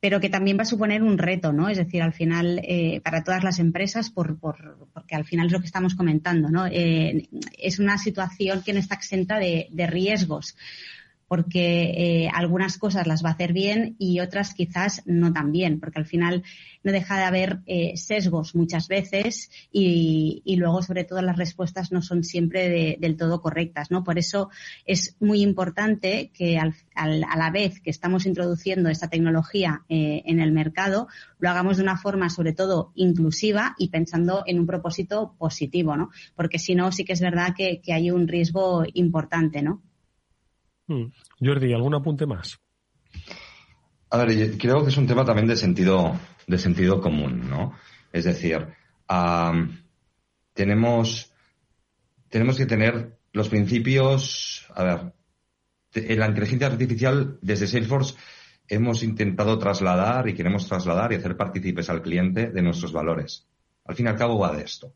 pero 0.00 0.18
que 0.18 0.30
también 0.30 0.56
va 0.58 0.62
a 0.62 0.64
suponer 0.64 1.02
un 1.02 1.18
reto, 1.18 1.52
¿no? 1.52 1.68
Es 1.68 1.76
decir, 1.76 2.00
al 2.00 2.14
final, 2.14 2.58
eh, 2.64 3.02
para 3.04 3.22
todas 3.22 3.44
las 3.44 3.58
empresas, 3.58 4.08
por, 4.08 4.38
porque 4.40 5.14
al 5.14 5.26
final 5.26 5.48
es 5.48 5.52
lo 5.52 5.60
que 5.60 5.66
estamos 5.66 5.94
comentando, 5.94 6.48
¿no? 6.48 6.66
Eh, 6.66 7.28
es 7.58 7.78
una 7.78 7.98
situación 7.98 8.62
que 8.62 8.72
no 8.72 8.78
está 8.78 8.94
exenta 8.94 9.38
de 9.38 9.86
riesgos 9.86 10.56
porque 11.30 12.24
eh, 12.24 12.30
algunas 12.34 12.76
cosas 12.76 13.06
las 13.06 13.24
va 13.24 13.28
a 13.28 13.34
hacer 13.34 13.52
bien 13.52 13.94
y 14.00 14.18
otras 14.18 14.52
quizás 14.52 15.02
no 15.06 15.32
tan 15.32 15.52
bien, 15.52 15.78
porque 15.78 16.00
al 16.00 16.04
final 16.04 16.42
no 16.82 16.90
deja 16.90 17.18
de 17.18 17.22
haber 17.22 17.60
eh, 17.66 17.96
sesgos 17.96 18.56
muchas 18.56 18.88
veces 18.88 19.48
y, 19.70 20.42
luego 20.56 20.82
sobre 20.82 21.04
todo 21.04 21.22
las 21.22 21.36
respuestas 21.36 21.92
no 21.92 22.02
son 22.02 22.24
siempre 22.24 22.98
del 22.98 23.16
todo 23.16 23.40
correctas, 23.40 23.92
¿no? 23.92 24.02
Por 24.02 24.18
eso 24.18 24.50
es 24.84 25.16
muy 25.20 25.42
importante 25.42 26.32
que 26.34 26.58
al, 26.58 26.74
a 26.96 27.36
la 27.36 27.50
vez 27.52 27.78
que 27.80 27.90
estamos 27.90 28.26
introduciendo 28.26 28.88
esta 28.88 29.08
tecnología 29.08 29.84
eh, 29.88 30.22
en 30.26 30.40
el 30.40 30.50
mercado, 30.50 31.06
lo 31.38 31.48
hagamos 31.48 31.76
de 31.76 31.84
una 31.84 31.96
forma 31.96 32.28
sobre 32.28 32.54
todo 32.54 32.90
inclusiva 32.96 33.76
y 33.78 33.90
pensando 33.90 34.42
en 34.48 34.58
un 34.58 34.66
propósito 34.66 35.36
positivo, 35.38 35.96
¿no? 35.96 36.10
Porque 36.34 36.58
si 36.58 36.74
no, 36.74 36.90
sí 36.90 37.04
que 37.04 37.12
es 37.12 37.20
verdad 37.20 37.54
que, 37.56 37.80
que 37.80 37.92
hay 37.92 38.10
un 38.10 38.26
riesgo 38.26 38.82
importante, 38.94 39.62
¿no? 39.62 39.80
Mm. 40.90 41.12
Jordi, 41.40 41.72
¿algún 41.72 41.94
apunte 41.94 42.26
más? 42.26 42.58
A 44.10 44.18
ver, 44.18 44.58
creo 44.58 44.82
que 44.82 44.90
es 44.90 44.96
un 44.96 45.06
tema 45.06 45.24
también 45.24 45.46
de 45.46 45.54
sentido, 45.54 46.18
de 46.48 46.58
sentido 46.58 47.00
común, 47.00 47.48
¿no? 47.48 47.74
Es 48.12 48.24
decir, 48.24 48.66
tenemos, 50.52 51.32
tenemos 52.28 52.56
que 52.56 52.66
tener 52.66 53.20
los 53.32 53.48
principios, 53.48 54.66
a 54.74 54.82
ver, 54.82 55.12
en 55.94 56.18
la 56.18 56.26
inteligencia 56.26 56.66
artificial 56.66 57.38
desde 57.40 57.68
Salesforce 57.68 58.16
hemos 58.66 59.04
intentado 59.04 59.58
trasladar 59.58 60.28
y 60.28 60.34
queremos 60.34 60.66
trasladar 60.66 61.12
y 61.12 61.16
hacer 61.16 61.36
partícipes 61.36 61.88
al 61.88 62.02
cliente 62.02 62.50
de 62.50 62.62
nuestros 62.62 62.92
valores. 62.92 63.46
Al 63.84 63.94
fin 63.94 64.06
y 64.06 64.08
al 64.08 64.16
cabo 64.16 64.40
va 64.40 64.56
de 64.56 64.64
esto. 64.64 64.92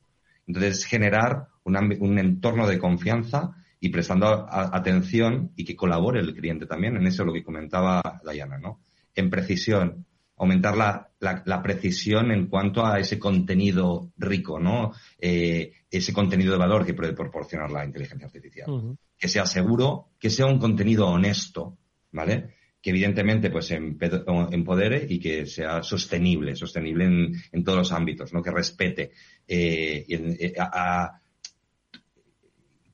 Entonces, 0.46 0.84
generar 0.84 1.48
un, 1.62 1.76
un 2.00 2.18
entorno 2.18 2.66
de 2.66 2.80
confianza 2.80 3.63
y 3.84 3.90
prestando 3.90 4.46
atención 4.50 5.52
y 5.56 5.62
que 5.62 5.76
colabore 5.76 6.18
el 6.18 6.34
cliente 6.34 6.64
también. 6.64 6.96
En 6.96 7.06
eso 7.06 7.22
lo 7.22 7.34
que 7.34 7.44
comentaba 7.44 8.00
Dayana, 8.24 8.56
¿no? 8.56 8.80
En 9.14 9.28
precisión, 9.28 10.06
aumentar 10.38 10.74
la, 10.74 11.10
la, 11.20 11.62
precisión 11.62 12.32
en 12.32 12.46
cuanto 12.46 12.86
a 12.86 12.98
ese 12.98 13.18
contenido 13.18 14.10
rico, 14.16 14.58
¿no? 14.58 14.94
Eh, 15.18 15.70
ese 15.90 16.14
contenido 16.14 16.52
de 16.52 16.58
valor 16.58 16.86
que 16.86 16.94
puede 16.94 17.12
proporcionar 17.12 17.70
la 17.70 17.84
inteligencia 17.84 18.26
artificial. 18.26 18.96
Que 19.18 19.28
sea 19.28 19.44
seguro, 19.44 20.12
que 20.18 20.30
sea 20.30 20.46
un 20.46 20.58
contenido 20.58 21.06
honesto, 21.06 21.76
¿vale? 22.10 22.54
Que 22.80 22.88
evidentemente 22.88 23.50
pues 23.50 23.70
empodere 23.70 25.06
y 25.06 25.20
que 25.20 25.44
sea 25.44 25.82
sostenible, 25.82 26.56
sostenible 26.56 27.04
en, 27.04 27.34
en 27.52 27.62
todos 27.62 27.80
los 27.80 27.92
ámbitos, 27.92 28.32
¿no? 28.32 28.42
Que 28.42 28.50
respete 28.50 29.10
eh, 29.46 30.06
eh 30.08 30.54
a 30.58 31.20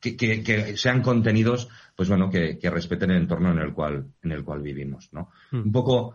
que, 0.01 0.77
sean 0.77 1.03
contenidos, 1.03 1.69
pues 1.95 2.09
bueno, 2.09 2.31
que, 2.31 2.59
respeten 2.71 3.11
el 3.11 3.19
entorno 3.19 3.53
en 3.53 3.59
el 3.59 3.73
cual, 3.73 4.13
en 4.23 4.33
el 4.33 4.45
cual 4.45 4.63
vivimos, 4.63 5.11
¿no? 5.13 5.31
Hmm. 5.51 5.63
Un 5.67 5.73
poco 5.73 6.15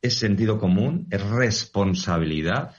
es 0.00 0.18
sentido 0.18 0.58
común, 0.58 1.06
es 1.10 1.22
responsabilidad 1.22 2.74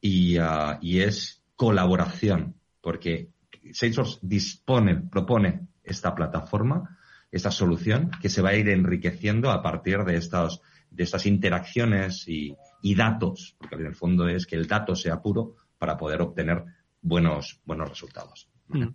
y, 0.00 0.36
ah, 0.38 0.78
y 0.80 1.00
es 1.00 1.42
colaboración, 1.56 2.54
porque 2.80 3.30
Salesforce 3.72 4.18
dispone, 4.22 4.96
propone 4.96 5.68
esta 5.82 6.14
plataforma, 6.14 6.98
esta 7.30 7.50
solución, 7.50 8.10
que 8.20 8.28
se 8.28 8.42
va 8.42 8.50
a 8.50 8.56
ir 8.56 8.68
enriqueciendo 8.68 9.50
a 9.50 9.62
partir 9.62 10.04
de 10.04 10.16
estas, 10.16 10.60
de 10.90 11.04
estas 11.04 11.26
interacciones 11.26 12.26
y, 12.28 12.56
y 12.82 12.94
datos, 12.94 13.56
porque 13.58 13.76
en 13.76 13.86
el 13.86 13.94
fondo 13.94 14.28
es 14.28 14.46
que 14.46 14.56
el 14.56 14.66
dato 14.66 14.94
sea 14.94 15.20
puro 15.20 15.56
para 15.78 15.96
poder 15.96 16.22
obtener 16.22 16.64
buenos, 17.00 17.60
buenos 17.64 17.88
resultados. 17.88 18.48
Hmm. 18.68 18.88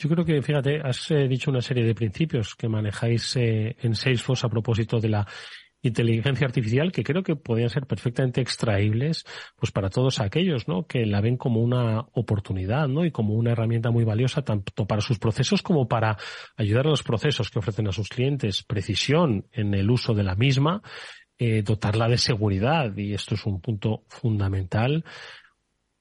Yo 0.00 0.08
creo 0.08 0.24
que, 0.24 0.40
fíjate, 0.40 0.80
has 0.82 1.10
eh, 1.10 1.28
dicho 1.28 1.50
una 1.50 1.60
serie 1.60 1.84
de 1.84 1.94
principios 1.94 2.54
que 2.54 2.70
manejáis 2.70 3.36
eh, 3.36 3.76
en 3.82 3.94
Salesforce 3.94 4.46
a 4.46 4.48
propósito 4.48 4.98
de 4.98 5.10
la 5.10 5.26
inteligencia 5.82 6.46
artificial 6.46 6.90
que 6.90 7.04
creo 7.04 7.22
que 7.22 7.36
podrían 7.36 7.68
ser 7.68 7.86
perfectamente 7.86 8.40
extraíbles 8.40 9.26
pues 9.56 9.72
para 9.72 9.90
todos 9.90 10.20
aquellos 10.20 10.68
¿no? 10.68 10.86
que 10.86 11.04
la 11.04 11.20
ven 11.20 11.36
como 11.36 11.60
una 11.60 12.00
oportunidad 12.12 12.88
¿no? 12.88 13.04
y 13.04 13.10
como 13.10 13.34
una 13.34 13.52
herramienta 13.52 13.90
muy 13.90 14.04
valiosa 14.04 14.42
tanto 14.42 14.86
para 14.86 15.02
sus 15.02 15.18
procesos 15.18 15.60
como 15.60 15.86
para 15.86 16.16
ayudar 16.56 16.86
a 16.86 16.90
los 16.90 17.02
procesos 17.02 17.50
que 17.50 17.58
ofrecen 17.58 17.88
a 17.88 17.92
sus 17.92 18.08
clientes, 18.08 18.62
precisión 18.62 19.48
en 19.52 19.74
el 19.74 19.90
uso 19.90 20.14
de 20.14 20.22
la 20.22 20.34
misma, 20.34 20.82
eh, 21.38 21.62
dotarla 21.62 22.08
de 22.08 22.18
seguridad 22.18 22.96
y 22.96 23.12
esto 23.12 23.34
es 23.34 23.44
un 23.44 23.60
punto 23.60 24.04
fundamental 24.08 25.04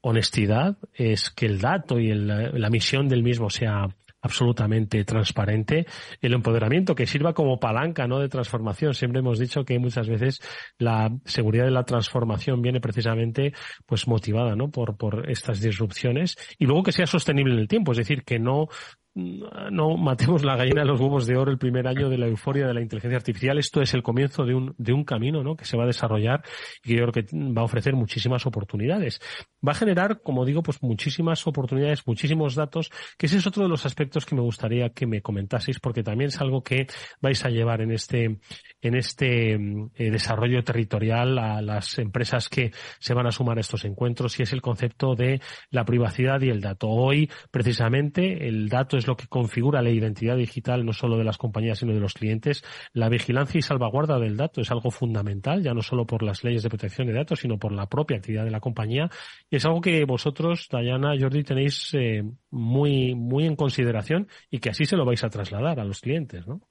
honestidad 0.02 0.78
es 0.94 1.30
que 1.30 1.46
el 1.46 1.60
dato 1.60 2.00
y 2.00 2.14
la 2.14 2.70
misión 2.70 3.08
del 3.08 3.24
mismo 3.24 3.50
sea 3.50 3.88
absolutamente 4.22 5.04
transparente, 5.06 5.86
el 6.22 6.34
empoderamiento 6.34 6.96
que 6.96 7.08
sirva 7.08 7.34
como 7.34 7.60
palanca 7.60 8.08
¿no? 8.08 8.20
de 8.20 8.30
transformación. 8.30 8.94
Siempre 8.94 9.20
hemos 9.20 9.40
dicho 9.40 9.64
que 9.64 9.80
muchas 9.80 10.08
veces 10.10 10.42
la 10.78 11.10
seguridad 11.26 11.66
de 11.66 11.72
la 11.72 11.84
transformación 11.84 12.62
viene 12.62 12.82
precisamente 12.82 13.54
pues 13.86 14.08
motivada 14.08 14.56
¿no? 14.56 14.70
por, 14.72 14.98
por 14.98 15.30
estas 15.30 15.62
disrupciones 15.62 16.36
y 16.58 16.66
luego 16.66 16.84
que 16.84 16.92
sea 16.92 17.08
sostenible 17.08 17.54
en 17.54 17.60
el 17.60 17.68
tiempo, 17.68 17.92
es 17.94 18.00
decir, 18.00 18.24
que 18.24 18.40
no 18.40 18.68
no 19.16 19.98
matemos 19.98 20.44
la 20.44 20.56
gallina 20.56 20.82
de 20.82 20.88
los 20.88 21.00
huevos 21.00 21.26
de 21.26 21.36
oro 21.36 21.52
el 21.52 21.58
primer 21.58 21.88
año 21.88 22.10
de 22.10 22.18
la 22.18 22.28
euforia 22.28 22.68
de 22.68 22.74
la 22.74 22.82
inteligencia 22.82 23.18
artificial. 23.18 23.58
Esto 23.58 23.82
es 23.82 23.94
el 23.94 24.04
comienzo 24.04 24.46
de 24.46 24.54
un, 24.54 24.76
de 24.78 24.94
un 24.94 25.04
camino 25.04 25.44
¿no? 25.44 25.56
que 25.56 25.66
se 25.66 25.78
va 25.78 25.84
a 25.84 25.88
desarrollar 25.88 26.44
y 26.84 26.90
que 26.90 26.96
yo 26.98 27.08
creo 27.08 27.26
que 27.26 27.36
va 27.36 27.62
a 27.62 27.66
ofrecer 27.66 27.96
muchísimas 27.96 28.46
oportunidades. 28.46 29.20
Va 29.68 29.72
a 29.72 29.76
generar, 29.76 30.22
como 30.22 30.46
digo, 30.46 30.64
pues 30.64 30.82
muchísimas 30.82 31.46
oportunidades, 31.48 32.06
muchísimos 32.06 32.56
datos, 32.56 32.92
que 33.18 33.26
ese 33.26 33.38
es 33.38 33.48
otro 33.48 33.64
de 33.64 33.70
los 33.70 33.86
aspectos 33.86 34.26
que 34.26 34.36
me 34.36 34.42
gustaría 34.42 34.90
que 34.90 35.08
me 35.08 35.22
comentaseis, 35.22 35.80
porque 35.80 36.04
también 36.04 36.30
es 36.30 36.40
algo 36.40 36.64
que 36.64 36.88
vais 37.22 37.44
a 37.46 37.50
llevar 37.50 37.82
en 37.82 37.92
este, 37.92 38.40
en 38.82 38.96
este 38.96 39.54
eh, 39.54 40.12
desarrollo 40.12 40.64
territorial 40.64 41.38
a 41.38 41.62
las 41.62 42.00
empresas 42.00 42.50
que 42.50 42.72
se 43.00 43.14
van 43.14 43.28
a 43.28 43.32
sumar 43.32 43.58
a 43.58 43.62
estos 43.62 43.86
encuentros 43.86 44.40
y 44.40 44.44
es 44.44 44.54
el 44.54 44.62
concepto 44.62 45.16
de 45.16 45.42
la 45.70 45.86
privacidad 45.86 46.42
y 46.42 46.50
el 46.50 46.62
dato. 46.62 46.90
Hoy, 46.90 47.30
precisamente, 47.52 48.48
el 48.48 48.70
dato 48.70 48.98
es 48.98 49.08
lo 49.08 49.16
que 49.16 49.28
configura 49.28 49.82
la 49.82 49.90
identidad 49.90 50.38
digital 50.38 50.86
no 50.86 50.94
solo 50.94 51.18
de 51.18 51.24
las 51.24 51.38
compañías 51.38 51.80
sino 51.80 51.94
de 51.94 52.00
los 52.00 52.14
clientes. 52.14 52.64
La 52.94 53.10
vigilancia 53.10 53.60
y 53.60 53.62
salvaguarda 53.62 54.20
del 54.20 54.38
dato 54.38 54.62
es 54.62 54.72
algo 54.72 54.92
fundamental, 54.92 55.64
ya 55.64 55.74
no 55.74 55.82
solo 55.82 56.06
por 56.06 56.24
las 56.24 56.44
leyes 56.44 56.64
de 56.64 56.70
protección 56.70 57.08
de 57.08 57.14
datos, 57.14 57.40
sino 57.40 57.58
por 57.58 57.72
la 57.72 57.88
propia 57.88 58.18
actividad 58.18 58.46
de 58.46 58.52
la 58.52 58.60
compañía. 58.60 59.10
Y 59.50 59.58
es 59.58 59.66
algo 59.66 59.82
que 59.82 60.06
vosotros, 60.06 60.68
Dayana, 60.72 61.16
Jordi, 61.20 61.44
tenéis 61.44 61.94
eh, 61.94 62.24
muy, 62.50 63.16
muy 63.16 63.46
en 63.46 63.56
consideración 63.56 64.28
y 64.50 64.60
que 64.60 64.70
así 64.70 64.86
se 64.86 64.98
lo 64.98 65.06
vais 65.06 65.24
a 65.24 65.30
trasladar 65.30 65.80
a 65.80 65.86
los 65.86 66.02
clientes, 66.02 66.48
¿no? 66.48 66.62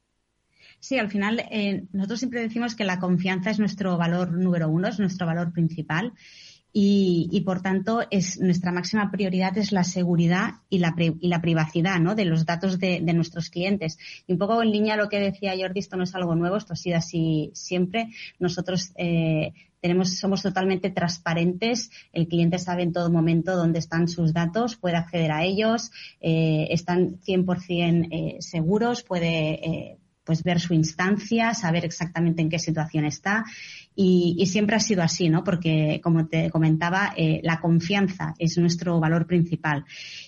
Sí, 0.81 0.99
al 0.99 1.11
final 1.11 1.41
eh, 1.51 1.85
nosotros 1.93 2.21
siempre 2.21 2.41
decimos 2.41 2.75
que 2.75 2.85
la 2.85 2.99
confianza 2.99 3.51
es 3.51 3.59
nuestro 3.59 3.97
valor 3.97 4.33
número 4.33 4.69
uno, 4.69 4.89
es 4.89 4.99
nuestro 4.99 5.27
valor 5.27 5.53
principal 5.53 6.13
y, 6.73 7.43
por 7.45 7.63
tanto 7.63 8.03
es 8.11 8.39
nuestra 8.41 8.73
máxima 8.73 9.11
prioridad 9.11 9.57
es 9.59 9.73
la 9.73 9.85
seguridad 9.85 10.57
y 10.69 10.79
la, 10.79 10.95
y 10.99 11.29
la 11.29 11.41
privacidad 11.41 11.99
¿no? 11.99 12.15
de 12.15 12.25
los 12.25 12.45
datos 12.47 12.79
de, 12.79 13.01
nuestros 13.01 13.51
clientes. 13.51 13.99
Y 14.27 14.33
un 14.35 14.39
poco 14.39 14.63
en 14.63 14.71
línea 14.71 14.95
a 14.95 14.97
lo 14.97 15.09
que 15.09 15.19
decía 15.19 15.55
Jordi, 15.59 15.81
esto 15.81 15.97
no 15.97 16.05
es 16.05 16.15
algo 16.15 16.37
nuevo, 16.37 16.57
esto 16.57 16.75
ha 16.75 16.77
sido 16.77 16.99
así 16.99 17.51
siempre. 17.55 18.11
Nosotros 18.39 18.93
eh, 18.97 19.53
tenemos, 19.81 20.19
somos 20.19 20.43
totalmente 20.43 20.91
transparentes. 20.91 21.91
El 22.13 22.29
cliente 22.29 22.59
sabe 22.59 22.83
en 22.83 22.93
todo 22.93 23.11
momento 23.11 23.57
dónde 23.57 23.79
están 23.79 24.09
sus 24.09 24.33
datos, 24.33 24.77
puede 24.77 24.97
acceder 24.97 25.33
a 25.33 25.45
ellos, 25.45 25.91
eh, 26.21 26.69
están 26.71 27.19
100% 27.21 28.09
eh, 28.11 28.37
seguros, 28.41 29.03
puede 29.03 29.67
eh, 29.67 29.99
pues 30.29 30.43
ver 30.43 30.61
su 30.61 30.75
instancia, 30.75 31.55
saber 31.55 31.87
exactamente 31.87 32.43
en 32.43 32.51
qué 32.51 32.59
situación 32.59 33.07
está 33.07 33.47
y, 34.01 34.47
siempre 34.47 34.77
ha 34.77 34.79
sido 34.79 35.03
así, 35.03 35.29
¿no? 35.29 35.43
Porque, 35.43 36.01
como 36.05 36.27
te 36.27 36.51
comentaba, 36.51 37.15
eh, 37.17 37.41
la 37.43 37.61
confianza 37.61 38.35
es 38.39 38.57
nuestro 38.57 39.01
valor 39.01 39.27
principal. 39.27 39.87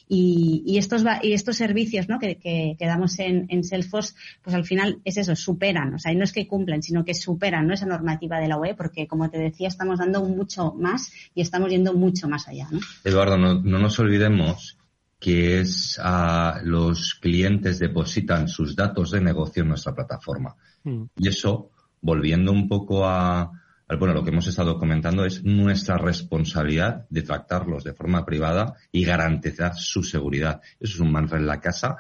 Y, 0.09 0.77
estos, 0.77 1.05
y 1.23 1.35
estos 1.35 1.57
servicios 1.57 2.09
¿no? 2.09 2.19
que, 2.19 2.37
que, 2.37 2.77
damos 2.81 3.17
en, 3.21 3.63
Salesforce, 3.63 4.15
pues 4.43 4.57
al 4.57 4.65
final 4.65 4.99
es 5.05 5.19
eso, 5.19 5.37
superan. 5.37 5.95
O 5.95 5.99
sea, 6.01 6.13
no 6.15 6.25
es 6.25 6.33
que 6.33 6.49
cumplen, 6.49 6.83
sino 6.83 7.05
que 7.05 7.15
superan 7.15 7.69
¿no? 7.69 7.75
esa 7.75 7.87
normativa 7.87 8.41
de 8.41 8.49
la 8.49 8.59
UE, 8.59 8.75
porque, 8.75 9.07
como 9.07 9.31
te 9.31 9.39
decía, 9.39 9.69
estamos 9.69 10.01
dando 10.01 10.25
mucho 10.25 10.75
más 10.77 11.13
y 11.35 11.43
estamos 11.43 11.71
yendo 11.71 11.93
mucho 11.93 12.27
más 12.27 12.49
allá. 12.49 12.67
¿no? 12.73 12.81
Eduardo, 13.05 13.37
no, 13.37 13.61
nos 13.61 13.99
olvidemos 14.01 14.79
que 15.21 15.61
es 15.61 16.01
a 16.03 16.61
los 16.65 17.15
clientes 17.15 17.79
depositan 17.79 18.49
sus 18.49 18.75
datos 18.75 19.11
de 19.11 19.21
negocio 19.21 19.63
en 19.63 19.69
nuestra 19.69 19.95
plataforma. 19.95 20.57
Mm. 20.83 21.05
Y 21.19 21.29
eso, 21.29 21.71
volviendo 22.01 22.51
un 22.51 22.67
poco 22.67 23.07
a, 23.07 23.53
bueno, 23.99 24.15
lo 24.15 24.25
que 24.25 24.31
hemos 24.31 24.47
estado 24.47 24.79
comentando 24.79 25.27
es 25.27 25.45
nuestra 25.45 25.99
responsabilidad 25.99 27.07
de 27.11 27.23
tratarlos 27.23 27.85
de 27.85 27.93
forma 27.93 28.25
privada 28.25 28.75
y 28.91 29.05
garantizar 29.05 29.75
su 29.75 30.03
seguridad. 30.03 30.63
Eso 30.81 30.95
es 30.95 31.01
un 31.01 31.13
mantra 31.13 31.39
en 31.39 31.47
la 31.47 31.61
casa 31.61 31.99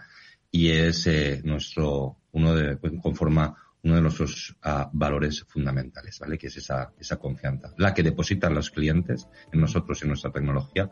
y 0.50 0.70
es 0.70 1.06
eh, 1.06 1.42
nuestro, 1.44 2.16
uno 2.32 2.54
de, 2.54 2.78
pues, 2.78 2.94
conforma 3.02 3.54
uno 3.82 3.94
de 3.96 4.02
nuestros 4.02 4.56
ah, 4.62 4.90
valores 4.92 5.44
fundamentales, 5.46 6.18
¿vale? 6.18 6.38
Que 6.38 6.48
es 6.48 6.56
esa, 6.56 6.92
esa 6.98 7.16
confianza, 7.16 7.72
la 7.76 7.94
que 7.94 8.02
depositan 8.02 8.54
los 8.54 8.70
clientes 8.70 9.28
en 9.52 9.60
nosotros, 9.60 10.02
en 10.02 10.08
nuestra 10.08 10.30
tecnología 10.30 10.90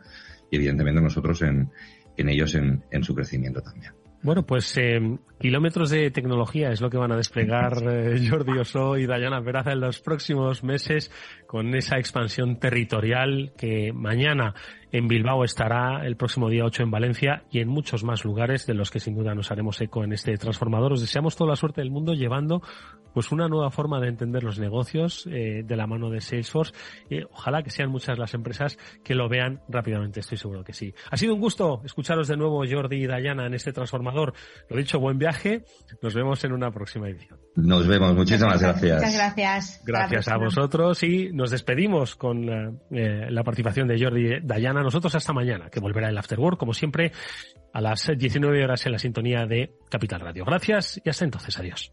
y 0.51 0.57
evidentemente 0.57 1.01
nosotros 1.01 1.43
en, 1.43 1.71
en 2.19 2.29
ellos 2.29 2.55
en, 2.55 2.85
en 2.91 3.03
su 3.03 3.15
crecimiento 3.15 3.63
también. 3.63 3.93
Bueno, 4.21 4.45
pues 4.45 4.77
eh, 4.77 5.01
kilómetros 5.39 5.91
de 5.91 6.11
tecnología 6.11 6.73
es 6.73 6.81
lo 6.81 6.91
que 6.91 6.97
van 6.97 7.13
a 7.13 7.17
desplegar 7.17 7.79
eh, 7.89 8.27
Jordi 8.29 8.59
Oso 8.59 8.97
y 8.97 9.07
Dayana 9.07 9.43
Peraza 9.43 9.73
en 9.73 9.81
los 9.81 10.01
próximos 10.01 10.65
meses 10.65 11.13
con 11.47 11.73
esa 11.77 11.99
expansión 11.99 12.59
territorial 12.59 13.53
que 13.57 13.93
mañana 13.93 14.55
en 14.91 15.09
Bilbao 15.09 15.45
estará, 15.45 16.07
el 16.07 16.17
próximo 16.17 16.49
día 16.49 16.65
8 16.65 16.85
en 16.85 16.91
Valencia 16.91 17.43
y 17.51 17.61
en 17.61 17.69
muchos 17.69 18.05
más 18.05 18.25
lugares 18.25 18.67
de 18.67 18.75
los 18.75 18.91
que 18.91 19.01
sin 19.01 19.15
duda 19.15 19.35
nos 19.35 19.51
haremos 19.51 19.81
eco 19.81 20.05
en 20.05 20.13
este 20.13 20.37
transformador. 20.37 20.95
Os 20.95 21.01
deseamos 21.01 21.37
toda 21.37 21.51
la 21.51 21.57
suerte 21.57 21.81
del 21.81 21.91
mundo 21.91 22.15
llevando 22.15 22.63
pues 23.13 23.33
una 23.33 23.49
nueva 23.49 23.71
forma 23.71 24.01
de 24.01 24.09
entender 24.09 24.45
los 24.45 24.59
negocios 24.59 25.27
eh, 25.31 25.63
de 25.65 25.77
la 25.77 25.87
mano 25.87 26.11
de 26.11 26.21
Salesforce. 26.21 26.73
y 27.11 27.23
ojalá 27.23 27.63
que 27.63 27.71
sean 27.71 27.91
muchas 27.91 28.19
las 28.19 28.35
empresas 28.35 28.79
que 29.03 29.15
lo 29.15 29.29
vean 29.29 29.61
rápidamente, 29.69 30.21
estoy 30.21 30.39
seguro 30.39 30.63
que 30.63 30.73
sí. 30.73 30.95
Ha 31.11 31.17
sido 31.17 31.35
un 31.35 31.41
gusto 31.41 31.83
escucharos 31.85 32.29
de 32.29 32.37
nuevo 32.37 32.63
Jordi 32.69 32.97
y 32.97 33.07
Dayana 33.07 33.47
en 33.47 33.55
este 33.55 33.73
transformador. 33.73 34.35
Lo 34.69 34.77
dicho, 34.77 35.01
buen 35.01 35.19
viaje. 35.19 35.65
Nos 36.03 36.15
vemos 36.15 36.43
en 36.45 36.53
una 36.53 36.71
próxima 36.71 37.09
edición. 37.09 37.39
Nos 37.57 37.87
vemos. 37.87 38.15
Muchísimas 38.15 38.61
gracias. 38.61 38.97
Muchas 38.97 39.15
gracias. 39.15 39.83
Gracias 39.85 40.29
a 40.29 40.37
vosotros 40.37 41.03
y 41.03 41.31
nos 41.33 41.51
despedimos 41.51 42.15
con 42.15 42.49
eh, 42.91 43.31
la 43.31 43.43
participación 43.43 43.89
de 43.89 44.03
Jordi 44.03 44.35
y 44.35 44.41
Dayana. 44.41 44.78
Nosotros 44.83 45.15
hasta 45.15 45.33
mañana, 45.33 45.71
que 45.71 45.81
volverá 45.81 46.09
el 46.09 46.19
Afterwork, 46.19 46.59
como 46.59 46.75
siempre, 46.75 47.13
a 47.73 47.81
las 47.81 48.11
19 48.17 48.65
horas 48.65 48.85
en 48.87 48.93
la 48.93 48.99
sintonía 48.99 49.47
de 49.47 49.73
Capital 49.91 50.21
Radio. 50.21 50.45
Gracias 50.45 51.01
y 51.05 51.09
hasta 51.09 51.25
entonces. 51.25 51.59
Adiós. 51.59 51.93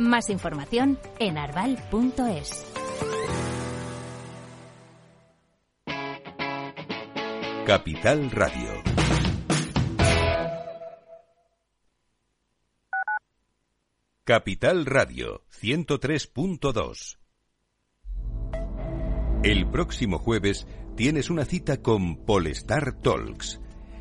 Más 0.00 0.30
información 0.30 0.98
en 1.18 1.36
arval.es. 1.36 2.64
Capital 7.66 8.30
Radio. 8.30 8.82
Capital 14.24 14.86
Radio 14.86 15.42
103.2. 15.60 17.18
El 19.42 19.68
próximo 19.68 20.18
jueves 20.18 20.66
tienes 20.96 21.28
una 21.28 21.44
cita 21.44 21.82
con 21.82 22.24
Polestar 22.24 22.94
Talks 23.02 23.60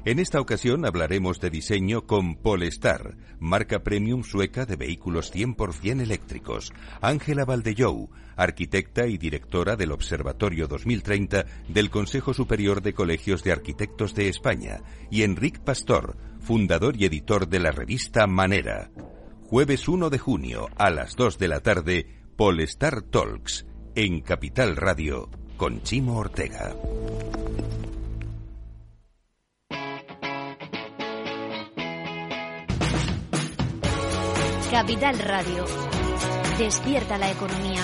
En 0.09 0.17
esta 0.17 0.41
ocasión 0.41 0.87
hablaremos 0.87 1.39
de 1.39 1.51
diseño 1.51 2.07
con 2.07 2.33
Polestar, 2.33 3.15
marca 3.37 3.83
premium 3.83 4.23
sueca 4.23 4.65
de 4.65 4.75
vehículos 4.75 5.31
100% 5.31 6.01
eléctricos. 6.01 6.73
Ángela 6.99 7.45
Valdellou, 7.45 8.09
arquitecta 8.35 9.05
y 9.05 9.19
directora 9.19 9.75
del 9.75 9.91
Observatorio 9.91 10.67
2030 10.67 11.45
del 11.67 11.91
Consejo 11.91 12.33
Superior 12.33 12.81
de 12.81 12.95
Colegios 12.95 13.43
de 13.43 13.51
Arquitectos 13.51 14.15
de 14.15 14.29
España. 14.29 14.81
Y 15.11 15.21
Enric 15.21 15.59
Pastor, 15.59 16.17
fundador 16.39 16.95
y 16.97 17.05
editor 17.05 17.47
de 17.47 17.59
la 17.59 17.69
revista 17.69 18.25
Manera. 18.25 18.89
Jueves 19.43 19.87
1 19.87 20.09
de 20.09 20.17
junio 20.17 20.69
a 20.75 20.89
las 20.89 21.15
2 21.17 21.37
de 21.37 21.47
la 21.47 21.59
tarde, 21.59 22.07
Polestar 22.35 23.03
Talks, 23.03 23.67
en 23.93 24.21
Capital 24.21 24.75
Radio, 24.75 25.29
con 25.55 25.83
Chimo 25.83 26.17
Ortega. 26.17 26.73
Capital 34.71 35.17
Radio. 35.17 35.65
Despierta 36.59 37.17
la 37.17 37.31
economía. 37.31 37.81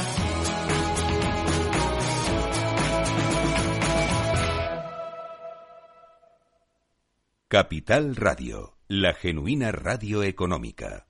Capital 7.47 8.15
Radio, 8.15 8.77
la 8.87 9.15
genuina 9.15 9.71
radio 9.71 10.21
económica. 10.21 11.07